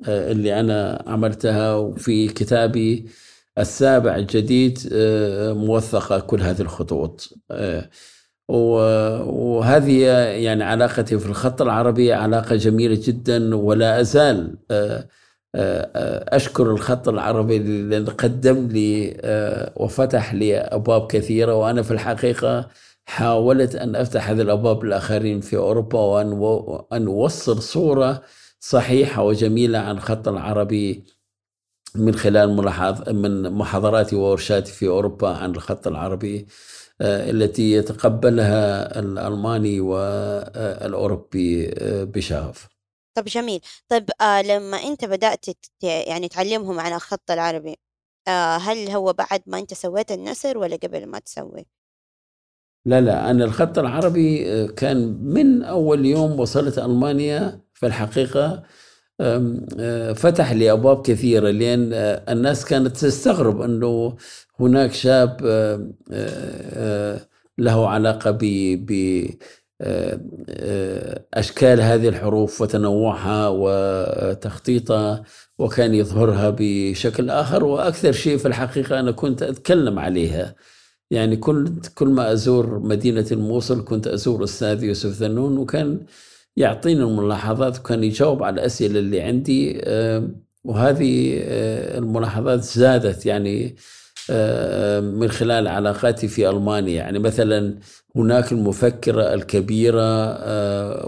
اللي 0.07 0.59
أنا 0.59 1.03
عملتها 1.07 1.75
وفي 1.75 2.27
كتابي 2.27 3.05
السابع 3.59 4.15
الجديد 4.15 4.79
موثقة 5.57 6.19
كل 6.19 6.41
هذه 6.41 6.61
الخطوط. 6.61 7.29
وهذه 8.49 10.01
يعني 10.43 10.63
علاقتي 10.63 11.19
في 11.19 11.25
الخط 11.25 11.61
العربي 11.61 12.13
علاقة 12.13 12.55
جميلة 12.55 12.99
جدا 13.03 13.55
ولا 13.55 14.01
أزال 14.01 14.55
أشكر 16.35 16.71
الخط 16.71 17.09
العربي 17.09 17.59
لأنه 17.59 18.11
قدم 18.11 18.67
لي 18.67 19.17
وفتح 19.75 20.33
لي 20.33 20.57
أبواب 20.57 21.07
كثيرة 21.07 21.55
وأنا 21.55 21.81
في 21.81 21.91
الحقيقة 21.91 22.67
حاولت 23.05 23.75
أن 23.75 23.95
أفتح 23.95 24.29
هذه 24.29 24.41
الأبواب 24.41 24.83
للآخرين 24.83 25.41
في 25.41 25.57
أوروبا 25.57 25.99
وأن 25.99 26.31
أن 26.93 27.07
أوصل 27.07 27.61
صورة 27.61 28.21
صحيحة 28.59 29.23
وجميلة 29.23 29.79
عن 29.79 29.95
الخط 29.95 30.27
العربي. 30.27 31.05
من 31.97 32.15
خلال 32.15 32.55
ملاحظ 32.55 33.09
من 33.09 33.49
محاضراتي 33.51 34.15
وورشاتي 34.15 34.71
في 34.71 34.87
أوروبا 34.87 35.29
عن 35.29 35.51
الخط 35.51 35.87
العربي 35.87 36.47
التي 37.01 37.71
يتقبلها 37.71 38.99
الألماني 38.99 39.79
والأوروبي 39.79 41.73
بشغف 42.05 42.67
طب 43.17 43.25
جميل 43.25 43.61
طيب 43.89 44.09
آه 44.21 44.41
لما 44.41 44.77
أنت 44.77 45.05
بدأت 45.05 45.45
يعني 45.81 46.27
تعلمهم 46.27 46.79
عن 46.79 46.93
الخط 46.93 47.31
العربي 47.31 47.75
آه 48.27 48.57
هل 48.57 48.89
هو 48.89 49.13
بعد 49.13 49.41
ما 49.47 49.59
أنت 49.59 49.73
سويت 49.73 50.11
النسر 50.11 50.57
ولا 50.57 50.75
قبل 50.75 51.05
ما 51.05 51.19
تسوي؟ 51.19 51.65
لا 52.85 53.01
لا 53.01 53.31
أنا 53.31 53.45
الخط 53.45 53.79
العربي 53.79 54.51
آه، 54.51 54.67
كان 54.67 54.97
من 55.23 55.63
أول 55.63 56.05
يوم 56.05 56.39
وصلت 56.39 56.77
ألمانيا 56.77 57.61
في 57.73 57.85
الحقيقة 57.85 58.45
آه، 58.45 58.63
فتح 60.15 60.51
لي 60.51 60.71
أبواب 60.71 61.01
كثيرة 61.01 61.49
لأن 61.49 61.93
آه، 61.93 62.33
الناس 62.33 62.65
كانت 62.65 62.97
تستغرب 62.97 63.61
أنه 63.61 64.15
هناك 64.59 64.93
شاب 64.93 65.41
له 67.57 67.89
علاقة 67.89 68.31
ب 68.31 69.27
أشكال 71.33 71.81
هذه 71.81 72.07
الحروف 72.07 72.61
وتنوعها 72.61 73.47
وتخطيطها 73.49 75.23
وكان 75.57 75.93
يظهرها 75.93 76.55
بشكل 76.59 77.29
آخر. 77.29 77.63
وأكثر 77.63 78.11
شيء 78.11 78.37
في 78.37 78.47
الحقيقة 78.47 78.99
أنا 78.99 79.11
كنت 79.11 79.43
أتكلم 79.43 79.99
عليها. 79.99 80.55
يعني 81.11 81.37
كل 81.37 81.71
كل 81.95 82.07
ما 82.07 82.31
أزور 82.33 82.79
مدينة 82.79 83.25
الموصل 83.31 83.85
كنت 83.85 84.07
أزور 84.07 84.43
أستاذ 84.43 84.83
يوسف 84.83 85.09
ذنون 85.21 85.57
وكان 85.57 85.99
يعطيني 86.57 87.03
الملاحظات 87.03 87.79
وكان 87.79 88.03
يجاوب 88.03 88.43
على 88.43 88.53
الأسئلة 88.53 88.99
اللي 88.99 89.21
عندي 89.21 89.81
وهذه 90.63 91.33
الملاحظات 91.97 92.59
زادت 92.63 93.25
يعني 93.25 93.75
من 95.19 95.29
خلال 95.31 95.67
علاقاتي 95.67 96.27
في 96.27 96.49
ألمانيا. 96.49 96.93
يعني 96.95 97.19
مثلا 97.19 97.79
هناك 98.15 98.51
المفكرة 98.51 99.33
الكبيرة 99.33 100.01
آه، 100.03 101.07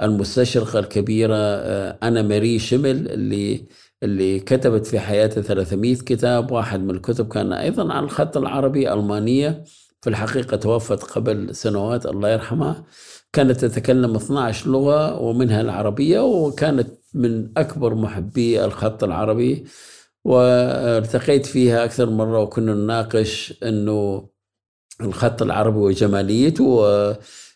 والمستشرقة 0.00 0.78
الكبيرة 0.78 1.36
آه، 1.36 1.98
أنا 2.02 2.22
ماري 2.22 2.58
شمل 2.58 3.08
اللي 3.08 3.64
اللي 4.02 4.40
كتبت 4.40 4.86
في 4.86 5.00
حياتها 5.00 5.42
300 5.42 5.94
كتاب 5.96 6.50
واحد 6.50 6.80
من 6.80 6.90
الكتب 6.90 7.28
كان 7.28 7.52
أيضا 7.52 7.92
عن 7.92 8.04
الخط 8.04 8.36
العربي 8.36 8.92
ألمانية. 8.92 9.64
في 10.00 10.10
الحقيقة 10.10 10.56
توفت 10.56 11.02
قبل 11.02 11.54
سنوات 11.54 12.06
الله 12.06 12.28
يرحمها. 12.30 12.84
كانت 13.32 13.64
تتكلم 13.64 14.16
12 14.16 14.70
لغة 14.70 15.20
ومنها 15.22 15.60
العربية 15.60 16.20
وكانت 16.20 16.88
من 17.14 17.48
أكبر 17.58 17.94
محبي 17.94 18.64
الخط 18.64 19.04
العربي. 19.04 19.64
والتقيت 20.24 21.46
فيها 21.46 21.84
أكثر 21.84 22.10
مرة 22.10 22.42
وكنا 22.42 22.74
نناقش 22.74 23.54
أنه 23.62 24.28
الخط 25.00 25.42
العربي 25.42 25.78
وجماليته 25.78 26.64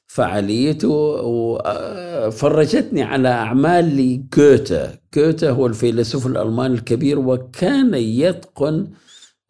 وفعاليته 0.08 0.88
وفرجتني 1.28 3.02
على 3.02 3.28
أعمال 3.28 3.84
لجوتا 3.96 4.98
جوتا 5.16 5.50
هو 5.50 5.66
الفيلسوف 5.66 6.26
الألماني 6.26 6.74
الكبير 6.74 7.18
وكان 7.18 7.94
يتقن 7.94 8.86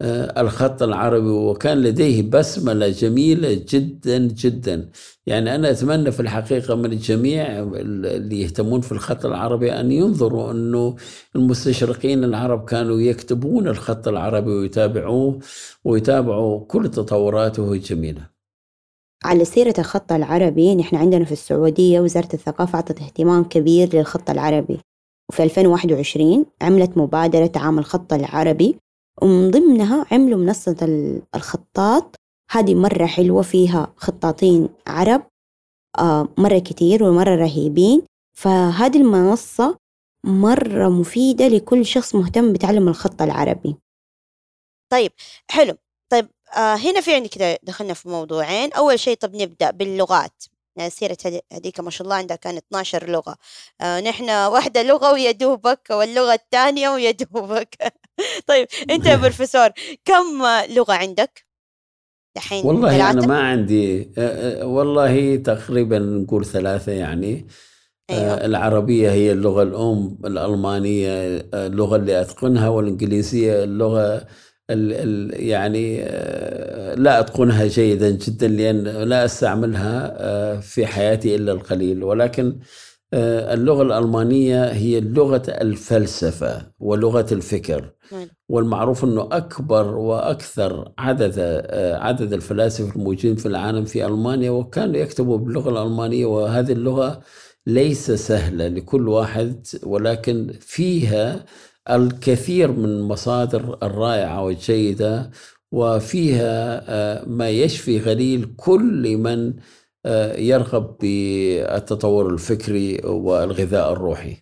الخط 0.01 0.83
العربي 0.83 1.29
وكان 1.29 1.77
لديه 1.81 2.21
بسملة 2.21 2.89
جميلة 2.89 3.65
جدا 3.69 4.17
جدا. 4.17 4.89
يعني 5.25 5.55
أنا 5.55 5.71
أتمنى 5.71 6.11
في 6.11 6.19
الحقيقة 6.19 6.75
من 6.75 6.85
الجميع 6.85 7.59
اللي 7.59 8.41
يهتمون 8.41 8.81
في 8.81 8.91
الخط 8.91 9.25
العربي 9.25 9.71
أن 9.71 9.91
ينظروا 9.91 10.51
أنه 10.51 10.95
المستشرقين 11.35 12.23
العرب 12.23 12.65
كانوا 12.65 12.99
يكتبون 13.01 13.67
الخط 13.67 14.07
العربي 14.07 14.51
ويتابعوه 14.51 15.39
ويتابعوا 15.83 16.65
كل 16.65 16.91
تطوراته 16.91 17.73
الجميلة. 17.73 18.33
على 19.23 19.45
سيرة 19.45 19.73
الخط 19.79 20.11
العربي 20.11 20.75
نحن 20.75 20.95
عندنا 20.95 21.25
في 21.25 21.31
السعودية 21.31 21.99
وزارة 21.99 22.29
الثقافة 22.33 22.75
أعطت 22.75 23.01
اهتمام 23.01 23.43
كبير 23.43 23.95
للخط 23.95 24.29
العربي. 24.29 24.79
وفي 25.29 25.43
2021 25.43 26.45
عملت 26.61 26.97
مبادرة 26.97 27.51
عام 27.55 27.79
الخط 27.79 28.13
العربي 28.13 28.75
ومن 29.21 29.51
ضمنها 29.51 30.05
عملوا 30.11 30.39
منصة 30.39 30.77
الخطاط. 31.35 32.15
هذه 32.51 32.75
مرة 32.75 33.05
حلوة 33.05 33.41
فيها 33.41 33.93
خطاطين 33.97 34.69
عرب 34.87 35.27
آه، 35.99 36.27
مرة 36.37 36.59
كتير 36.59 37.03
ومرة 37.03 37.35
رهيبين. 37.35 38.01
فهذه 38.37 38.97
المنصة 38.97 39.77
مرة 40.25 40.89
مفيدة 40.89 41.47
لكل 41.47 41.85
شخص 41.85 42.15
مهتم 42.15 42.53
بتعلم 42.53 42.87
الخط 42.87 43.21
العربي. 43.21 43.75
طيب 44.91 45.11
حلو. 45.51 45.73
طيب 46.11 46.29
آه 46.55 46.75
هنا 46.75 47.01
في 47.01 47.15
عندي 47.15 47.29
كده 47.29 47.59
دخلنا 47.63 47.93
في 47.93 48.09
موضوعين. 48.09 48.73
أول 48.73 48.99
شيء 48.99 49.17
طب 49.17 49.35
نبدأ 49.35 49.71
باللغات. 49.71 50.43
سيرة 50.87 51.17
هذيك 51.53 51.79
ما 51.79 51.89
شاء 51.89 52.05
الله 52.05 52.15
عندها 52.15 52.37
كانت 52.37 52.65
12 52.67 53.09
لغة 53.09 53.37
آه 53.81 53.99
نحن 53.99 54.29
واحدة 54.29 54.83
لغة 54.83 55.13
ويا 55.13 55.31
دوبك 55.31 55.87
واللغة 55.91 56.33
الثانية 56.33 56.89
ويا 56.89 57.11
دوبك 57.11 57.77
طيب 58.47 58.67
أنت 58.89 59.05
يا 59.05 59.15
بروفيسور 59.23 59.69
كم 60.05 60.43
لغة 60.69 60.93
عندك؟ 60.93 61.45
دحين 62.35 62.65
والله 62.65 62.89
ثلاثة؟ 62.89 63.09
أنا 63.09 63.27
ما 63.27 63.39
عندي 63.39 64.11
آه، 64.17 64.61
آه، 64.61 64.65
والله 64.65 65.35
تقريبا 65.35 65.99
نقول 65.99 66.45
ثلاثة 66.45 66.91
يعني 66.91 67.47
أيوة. 68.09 68.45
العربية 68.45 69.11
هي 69.11 69.31
اللغة 69.31 69.63
الأم 69.63 70.17
الألمانية 70.25 71.09
اللغة 71.53 71.95
اللي 71.95 72.21
أتقنها 72.21 72.69
والإنجليزية 72.69 73.63
اللغة 73.63 74.27
ال 74.69 74.93
ال 74.93 75.43
يعني 75.43 75.97
لا 76.95 77.19
أتقنها 77.19 77.67
جيدا 77.67 78.09
جدا 78.09 78.47
لأن 78.47 78.83
لا 78.83 79.25
أستعملها 79.25 80.59
في 80.59 80.85
حياتي 80.85 81.35
إلا 81.35 81.51
القليل 81.51 82.03
ولكن 82.03 82.59
اللغة 83.13 83.81
الألمانية 83.81 84.65
هي 84.65 85.01
لغة 85.01 85.43
الفلسفة 85.47 86.71
ولغة 86.79 87.25
الفكر 87.31 87.93
نعم. 88.11 88.27
والمعروف 88.49 89.03
أنه 89.03 89.29
أكبر 89.31 89.95
وأكثر 89.95 90.91
عدد 90.97 91.39
عدد 91.99 92.33
الفلاسفة 92.33 92.95
الموجودين 92.95 93.35
في 93.35 93.45
العالم 93.45 93.85
في 93.85 94.05
ألمانيا 94.05 94.51
وكانوا 94.51 94.95
يكتبوا 94.95 95.37
باللغة 95.37 95.69
الألمانية 95.69 96.25
وهذه 96.25 96.71
اللغة 96.71 97.21
ليس 97.67 98.11
سهلة 98.11 98.67
لكل 98.67 99.09
واحد 99.09 99.67
ولكن 99.83 100.53
فيها 100.61 101.45
الكثير 101.89 102.71
من 102.71 102.85
المصادر 102.85 103.77
الرائعة 103.83 104.43
والجيدة 104.43 105.31
وفيها 105.71 107.25
ما 107.25 107.49
يشفي 107.49 107.99
غليل 107.99 108.53
كل 108.57 109.17
من 109.17 109.53
آه، 110.05 110.35
يرغب 110.37 110.97
بالتطور 110.97 112.29
الفكري 112.29 113.01
والغذاء 113.05 113.91
الروحي 113.93 114.37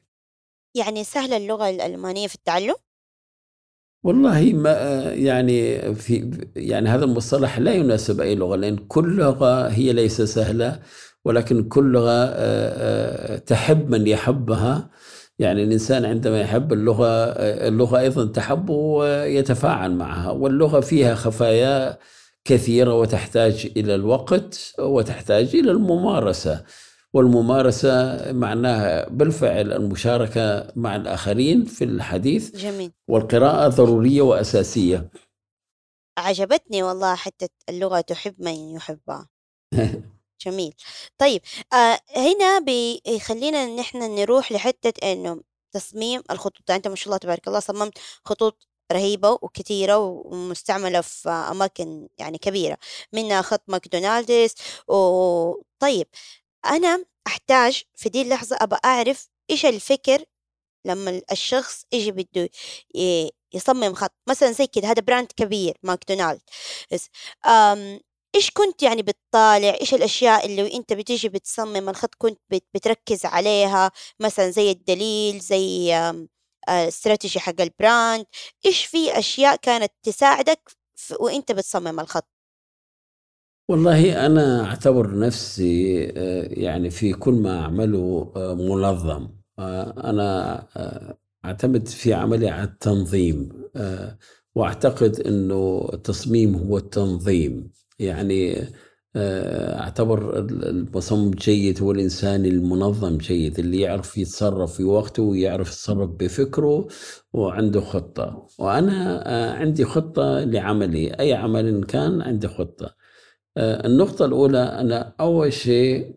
يعني 0.75 1.03
سهلة 1.03 1.37
اللغة 1.37 1.69
الألمانية 1.69 2.27
في 2.27 2.35
التعلم؟ 2.35 2.75
والله 4.03 4.53
ما 4.53 4.71
يعني 5.13 5.81
في 5.95 6.31
يعني 6.55 6.89
هذا 6.89 7.05
المصطلح 7.05 7.59
لا 7.59 7.73
يناسب 7.73 8.21
أي 8.21 8.35
لغة 8.35 8.55
لأن 8.55 8.77
كل 8.77 9.15
لغة 9.15 9.67
هي 9.67 9.93
ليس 9.93 10.21
سهلة 10.21 10.79
ولكن 11.25 11.69
كل 11.69 11.91
لغة 11.91 12.11
آه، 12.11 13.35
آه، 13.35 13.37
تحب 13.37 13.89
من 13.89 14.07
يحبها 14.07 14.89
يعني 15.41 15.63
الإنسان 15.63 16.05
عندما 16.05 16.41
يحب 16.41 16.73
اللغة 16.73 17.25
اللغة 17.67 17.99
أيضا 17.99 18.25
تحب 18.25 18.69
ويتفاعل 18.69 19.95
معها 19.95 20.31
واللغة 20.31 20.79
فيها 20.79 21.15
خفايا 21.15 21.97
كثيرة 22.45 22.99
وتحتاج 22.99 23.71
إلى 23.77 23.95
الوقت 23.95 24.73
وتحتاج 24.79 25.55
إلى 25.55 25.71
الممارسة 25.71 26.65
والممارسة 27.13 28.31
معناها 28.31 29.09
بالفعل 29.09 29.73
المشاركة 29.73 30.71
مع 30.75 30.95
الآخرين 30.95 31.65
في 31.65 31.83
الحديث 31.83 32.55
جميل. 32.55 32.91
والقراءة 33.07 33.67
ضرورية 33.67 34.21
وأساسية. 34.21 35.09
عجبتني 36.17 36.83
والله 36.83 37.15
حتى 37.15 37.47
اللغة 37.69 38.01
تحب 38.01 38.35
من 38.39 38.75
يحبها. 38.75 39.29
جميل. 40.45 40.73
طيب 41.17 41.41
آه 41.73 41.99
هنا 42.15 42.59
بيخلينا 42.59 43.63
إن 43.63 43.79
إحنا 43.79 44.07
نروح 44.07 44.51
لحتة 44.51 45.11
إنه 45.11 45.41
تصميم 45.71 46.23
الخطوط. 46.31 46.71
أنت 46.71 46.87
ما 46.87 46.95
شاء 46.95 47.05
الله 47.05 47.17
تبارك 47.17 47.47
الله 47.47 47.59
صممت 47.59 47.97
خطوط 48.25 48.67
رهيبة 48.91 49.31
وكثيرة 49.31 49.97
ومستعملة 49.97 51.01
في 51.01 51.29
أماكن 51.29 52.07
يعني 52.17 52.37
كبيرة 52.37 52.77
منها 53.13 53.41
خط 53.41 53.63
ماكدونالدز 53.67 54.53
وطيب 54.87 56.07
أنا 56.65 57.05
أحتاج 57.27 57.83
في 57.95 58.09
دي 58.09 58.21
اللحظة 58.21 58.57
أبى 58.61 58.75
أعرف 58.85 59.29
إيش 59.49 59.65
الفكر 59.65 60.23
لما 60.85 61.21
الشخص 61.31 61.85
يجي 61.93 62.11
بده 62.11 62.49
يصمم 63.53 63.93
خط. 63.93 64.13
مثلا 64.29 64.51
زي 64.51 64.67
كده 64.67 64.87
هذا 64.87 65.01
brand 65.01 65.27
كبير 65.37 65.77
ماكدونالد 65.83 66.41
إيش 68.35 68.51
كنت 68.51 68.83
يعني 68.83 69.01
بتطالع؟ 69.01 69.77
إيش 69.81 69.93
الأشياء 69.93 70.45
اللي 70.45 70.73
أنت 70.73 70.93
بتيجي 70.93 71.29
بتصمم؟ 71.29 71.89
الخط 71.89 72.15
كنت 72.17 72.39
بتركز 72.73 73.25
عليها؟ 73.25 73.91
مثلا 74.19 74.49
زي 74.49 74.71
الدليل 74.71 75.39
زي 75.39 75.95
الاستراتيجي 76.69 77.39
حق 77.39 77.61
ال 77.61 77.70
brand. 77.70 78.25
إيش 78.65 78.85
في 78.85 79.19
أشياء 79.19 79.55
كانت 79.55 79.91
تساعدك 80.03 80.71
وأنت 81.19 81.51
بتصمم 81.51 81.99
الخط؟ 81.99 82.27
والله 83.69 84.25
أنا 84.25 84.65
أعتبر 84.65 85.19
نفسي 85.19 85.93
يعني 86.63 86.89
في 86.89 87.13
كل 87.13 87.33
ما 87.33 87.59
أعمله 87.59 88.31
منظم. 88.57 89.29
أنا 89.59 90.67
أعتمد 91.45 91.87
في 91.87 92.13
عملي 92.13 92.49
على 92.49 92.63
التنظيم. 92.63 93.69
وأعتقد 94.55 95.19
إنه 95.19 95.89
التصميم 95.93 96.55
هو 96.55 96.77
التنظيم. 96.77 97.71
يعني 98.01 98.67
أعتبر 99.15 100.39
المصمم 100.39 101.31
جيد 101.31 101.81
هو 101.81 101.91
الانسان 101.91 102.45
المنظم 102.45 103.17
جيد 103.17 103.59
اللي 103.59 103.81
يعرف 103.81 104.17
يتصرف 104.17 104.75
في 104.75 104.83
وقته 104.83 105.23
ويعرف 105.23 105.67
يتصرف 105.67 106.09
بفكره 106.09 106.87
وعنده 107.33 107.81
خطة. 107.81 108.47
وأنا 108.59 109.23
عندي 109.59 109.85
خطة 109.85 110.39
لعملي. 110.39 111.19
أي 111.19 111.33
عمل 111.33 111.83
كان 111.83 112.21
عندي 112.21 112.47
خطة. 112.47 112.95
النقطة 113.57 114.25
الأولى 114.25 114.63
أنا 114.63 115.13
أول 115.19 115.53
شيء 115.53 116.15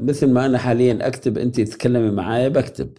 مثل 0.00 0.26
ما 0.30 0.46
أنا 0.46 0.58
حاليا 0.58 1.06
أكتب 1.06 1.38
أنت 1.38 1.60
تتكلمي 1.60 2.10
معايا 2.10 2.48
بكتب. 2.48 2.90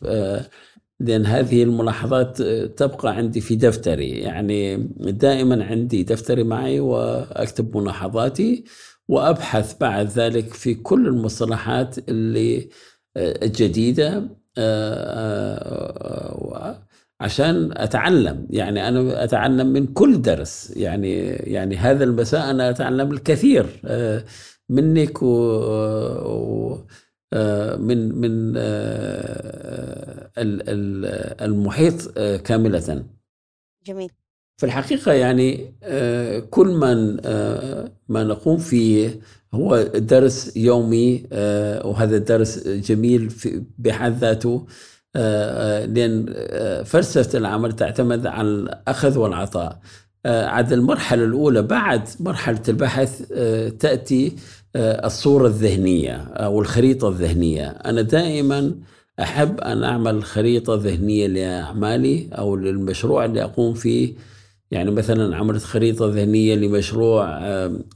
لأن 0.99 1.25
هذه 1.25 1.63
الملاحظات 1.63 2.41
تبقى 2.77 3.15
عندي 3.15 3.41
في 3.41 3.55
دفتري. 3.55 4.09
يعني 4.09 4.77
دائما 4.99 5.65
عندي 5.65 6.03
دفتري 6.03 6.43
معي 6.43 6.79
وأكتب 6.79 7.77
ملاحظاتي 7.77 8.63
وأبحث 9.07 9.77
بعد 9.81 10.07
ذلك 10.07 10.53
في 10.53 10.73
كل 10.73 11.07
المصطلحات 11.07 12.09
اللي 12.09 12.69
الجديدة 13.17 14.23
عشان 17.19 17.69
أتعلم. 17.73 18.47
يعني 18.49 18.87
أنا 18.87 19.23
أتعلم 19.23 19.67
من 19.67 19.87
كل 19.87 20.21
درس. 20.21 20.73
يعني 20.77 21.17
يعني 21.29 21.75
هذا 21.77 22.03
المساء 22.03 22.49
أنا 22.51 22.69
أتعلم 22.69 23.11
الكثير 23.11 23.65
منك 24.69 25.23
و 25.23 26.77
من 27.79 28.15
من 28.15 28.53
المحيط 31.41 32.19
كاملة. 32.19 33.03
جميل. 33.85 34.09
في 34.57 34.65
الحقيقة 34.65 35.13
يعني 35.13 35.75
كل 36.51 36.67
ما 36.67 36.93
ما 38.07 38.23
نقوم 38.23 38.57
فيه 38.57 39.19
هو 39.53 39.81
درس 39.83 40.57
يومي 40.57 41.23
وهذا 41.85 42.17
الدرس 42.17 42.67
جميل 42.67 43.31
بحد 43.77 44.17
ذاته. 44.17 44.67
لأن 45.15 46.33
فلسفة 46.83 47.37
العمل 47.37 47.71
تعتمد 47.71 48.25
على 48.25 48.47
الأخذ 48.47 49.17
والعطاء. 49.17 49.79
عاد 50.25 50.73
المرحلة 50.73 51.23
الأولى 51.23 51.61
بعد 51.61 52.01
مرحلة 52.19 52.61
البحث 52.69 53.21
تأتي 53.79 54.35
الصورة 54.75 55.47
الذهنية 55.47 56.15
أو 56.15 56.61
الخريطة 56.61 57.09
الذهنية. 57.09 57.67
أنا 57.67 58.01
دائما 58.01 58.75
أحب 59.19 59.59
أن 59.59 59.83
أعمل 59.83 60.23
خريطة 60.23 60.75
ذهنية 60.75 61.27
لأعمالي 61.27 62.29
أو 62.33 62.55
للمشروع 62.55 63.25
اللي 63.25 63.43
أقوم 63.43 63.73
فيه. 63.73 64.13
يعني 64.71 64.91
مثلا 64.91 65.35
عملت 65.35 65.63
خريطة 65.63 66.07
ذهنية 66.07 66.55
لمشروع 66.55 67.25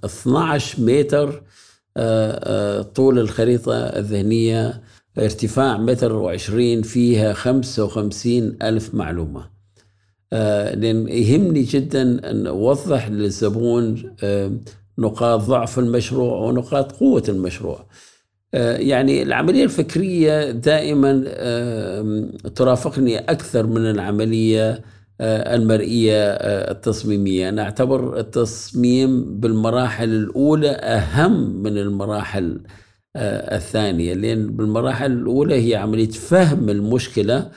12 0.05 0.81
متر 0.81 1.43
طول 2.95 3.19
الخريطة 3.19 3.73
الذهنية 3.75 4.81
ارتفاع 5.17 5.77
متر 5.77 6.13
وعشرين 6.13 6.81
فيها 6.81 7.33
خمسة 7.33 7.83
وخمسين 7.83 8.57
ألف 8.63 8.95
معلومة. 8.95 9.49
لأن 10.31 11.07
يهمني 11.07 11.61
جدا 11.61 12.31
أن 12.31 12.47
أوضح 12.47 13.09
للزبون 13.09 14.15
نقاط 14.99 15.41
ضعف 15.41 15.79
المشروع 15.79 16.37
ونقاط 16.37 16.91
قوة 16.91 17.23
المشروع. 17.29 17.85
يعني 18.53 19.23
العملية 19.23 19.63
الفكرية 19.63 20.51
دائما 20.51 21.23
ترافقني 22.55 23.19
أكثر 23.19 23.67
من 23.67 23.89
العملية 23.89 24.81
المرئية 25.21 26.15
التصميمية. 26.71 27.49
أنا 27.49 27.61
أعتبر 27.61 28.19
التصميم 28.19 29.39
بالمراحل 29.39 30.09
الأولى 30.09 30.69
أهم 30.69 31.63
من 31.63 31.77
المراحل 31.77 32.61
الثانية 33.15 34.13
لأن 34.13 34.47
بالمراحل 34.47 35.11
الأولى 35.11 35.69
هي 35.69 35.75
عملية 35.75 36.09
فهم 36.09 36.69
المشكلة 36.69 37.51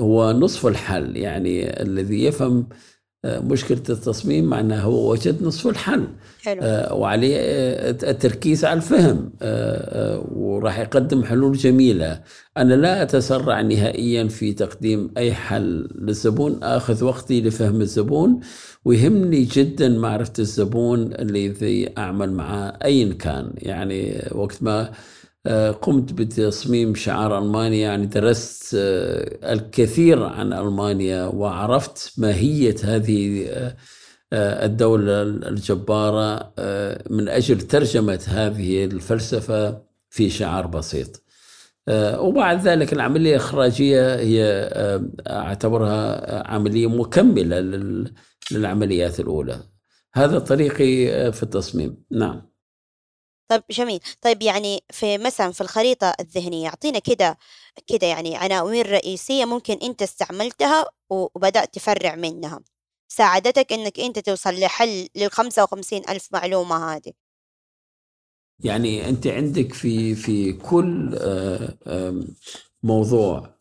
هو 0.00 0.32
نصف 0.32 0.66
الحل. 0.66 1.16
يعني 1.16 1.82
الذي 1.82 2.24
يفهم 2.24 2.66
مشكلة 3.24 3.82
التصميم 3.90 4.44
معناه 4.44 4.80
هو 4.80 5.12
وجد 5.12 5.42
نصف 5.42 5.66
الحل. 5.66 6.04
حلو. 6.42 6.60
وعليه 6.98 7.36
التركيز 7.90 8.64
على 8.64 8.76
الفهم. 8.76 9.30
وراح 10.34 10.78
يقدم 10.78 11.24
حلول 11.24 11.56
جميلة. 11.56 12.20
أنا 12.56 12.74
لا 12.74 13.02
أتسرع 13.02 13.60
نهائيا 13.60 14.28
في 14.28 14.52
تقديم 14.52 15.10
أي 15.16 15.34
حل 15.34 15.88
للزبون. 15.98 16.62
أخذ 16.62 17.04
وقتي 17.04 17.40
لفهم 17.40 17.80
الزبون. 17.80 18.40
ويهمني 18.84 19.42
جدا 19.42 19.88
معرفة 19.88 20.32
الزبون 20.38 21.12
الذي 21.12 21.88
أعمل 21.98 22.32
معه 22.32 22.78
أيا 22.84 23.14
كان. 23.14 23.52
يعني 23.56 24.28
وقت 24.32 24.62
ما 24.62 24.90
قمت 25.82 26.12
بتصميم 26.12 26.94
شعار 26.94 27.38
ألمانيا 27.38 27.78
يعني 27.78 28.06
درست 28.06 28.70
الكثير 29.44 30.22
عن 30.22 30.52
ألمانيا 30.52 31.24
وعرفت 31.24 32.12
ماهية 32.18 32.76
هذه 32.84 33.48
الدولة 34.32 35.22
الجبارة 35.22 36.52
من 37.10 37.28
أجل 37.28 37.60
ترجمة 37.60 38.20
هذه 38.28 38.84
الفلسفة 38.84 39.82
في 40.10 40.30
شعار 40.30 40.66
بسيط. 40.66 41.22
وبعد 42.18 42.68
ذلك 42.68 42.92
العملية 42.92 43.30
الإخراجية 43.30 44.16
هي 44.16 44.42
أعتبرها 45.26 46.48
عملية 46.48 46.86
مكملة 46.86 47.60
للعمليات 48.52 49.20
الأولى. 49.20 49.60
هذا 50.14 50.38
طريقي 50.38 51.32
في 51.32 51.42
التصميم. 51.42 51.96
نعم. 52.10 52.51
طيب 53.48 53.62
جميل. 53.70 54.00
طيب 54.20 54.42
يعني 54.42 54.84
في 54.90 55.18
مثلا 55.18 55.52
في 55.52 55.60
الخريطة 55.60 56.14
الذهنية 56.20 56.68
أعطينا 56.68 56.98
كده 56.98 57.38
كده 57.86 58.06
يعني 58.06 58.36
عناوين 58.36 58.82
رئيسية 58.82 59.44
ممكن 59.44 59.78
أنت 59.82 60.02
استعملتها 60.02 60.84
وبدأت 61.10 61.74
تفرع 61.74 62.14
منها. 62.14 62.60
ساعدتك 63.08 63.72
أنك 63.72 64.00
أنت 64.00 64.18
توصل 64.18 64.54
لحل 64.60 65.08
للخمسة 65.16 65.62
وخمسين 65.62 66.02
ألف 66.08 66.28
معلومة 66.32 66.94
هذه. 66.94 67.12
يعني 68.64 69.08
أنت 69.08 69.26
عندك 69.26 69.74
في 69.74 70.14
في 70.14 70.52
كل 70.52 71.18
موضوع 72.82 73.54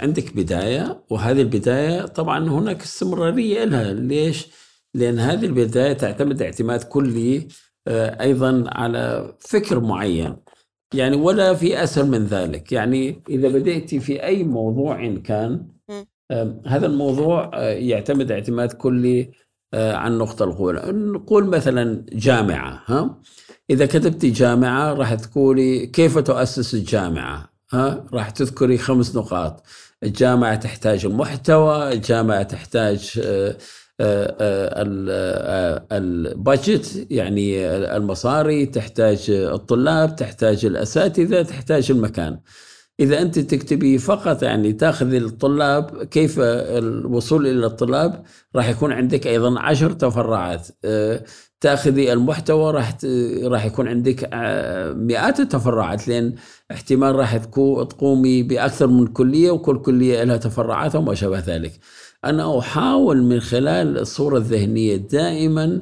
عندك 0.00 0.36
بداية 0.36 1.04
وهذه 1.10 1.40
البداية 1.40 2.06
طبعا 2.06 2.48
هناك 2.48 2.82
استمرارية 2.82 3.64
لها. 3.64 3.92
ليش؟ 3.92 4.46
لأن 4.94 5.18
هذه 5.18 5.44
البداية 5.46 5.92
تعتمد 5.92 6.42
اعتماد 6.42 6.82
كلي 6.82 7.48
أيضا 8.20 8.64
على 8.68 9.32
فكر 9.40 9.80
معين. 9.80 10.36
يعني 10.94 11.16
ولا 11.16 11.54
في 11.54 11.82
اسهل 11.84 12.06
من 12.06 12.24
ذلك. 12.24 12.72
يعني 12.72 13.22
إذا 13.28 13.48
بدأت 13.48 13.94
في 13.94 14.22
أي 14.24 14.44
موضوع 14.44 15.06
كان 15.16 15.66
مم. 15.90 16.06
آم، 16.30 16.62
هذا 16.66 16.86
الموضوع 16.86 17.50
آه، 17.54 17.70
يعتمد 17.72 18.32
اعتماد 18.32 18.72
كلي 18.72 19.30
آه، 19.74 19.94
عن 19.96 20.12
النقطة 20.12 20.44
الأولى. 20.44 20.92
نقول 20.92 21.44
مثلا 21.44 22.06
جامعة 22.12 22.82
ها؟ 22.86 23.20
إذا 23.70 23.86
كتبت 23.86 24.24
جامعة 24.26 24.92
راح 24.92 25.14
تقولي 25.14 25.86
كيف 25.86 26.18
تؤسس 26.18 26.74
الجامعة 26.74 27.48
ها؟ 27.72 28.06
راح 28.12 28.30
تذكري 28.30 28.78
خمس 28.78 29.16
نقاط. 29.16 29.62
الجامعة 30.02 30.54
تحتاج 30.56 31.06
المحتوى 31.06 31.92
الجامعة 31.92 32.42
تحتاج 32.42 33.20
ال- 34.00 35.86
البادجت 35.92 37.06
يعني 37.10 37.66
المصاري 37.96 38.66
تحتاج 38.66 39.26
الطلاب 39.30 40.16
تحتاج 40.16 40.64
الأساتذة 40.64 41.42
تحتاج 41.42 41.90
المكان. 41.90 42.38
إذا 43.00 43.22
أنت 43.22 43.38
تكتبي 43.38 43.98
فقط 43.98 44.42
يعني 44.42 44.72
تاخذ 44.72 45.14
الطلاب 45.14 46.04
كيف 46.04 46.36
الوصول 46.40 47.46
إلى 47.46 47.66
الطلاب؟ 47.66 48.22
راح 48.56 48.68
يكون 48.68 48.92
عندك 48.92 49.26
أيضا 49.26 49.60
عشر 49.60 49.92
تفرعات. 49.92 50.68
آه، 50.84 51.24
تاخذي 51.60 52.12
المحتوى 52.12 52.72
راح 52.72 52.96
راح 53.44 53.64
يكون 53.64 53.88
عندك 53.88 54.28
آه، 54.32 54.92
مئات 54.92 55.40
التفرعات 55.40 56.08
لأن 56.08 56.34
احتمال 56.70 57.14
راح 57.14 57.36
تقومي 57.36 58.42
بأكثر 58.42 58.86
من 58.86 59.06
كلية 59.06 59.50
وكل 59.50 59.82
كلية 59.82 60.24
لها 60.24 60.36
تفرعاتها 60.36 60.98
وما 60.98 61.14
شابه 61.14 61.38
ذلك. 61.38 61.72
أنا 62.24 62.58
أحاول 62.58 63.22
من 63.22 63.40
خلال 63.40 63.98
الصورة 63.98 64.36
الذهنية 64.38 64.96
دائما 64.96 65.80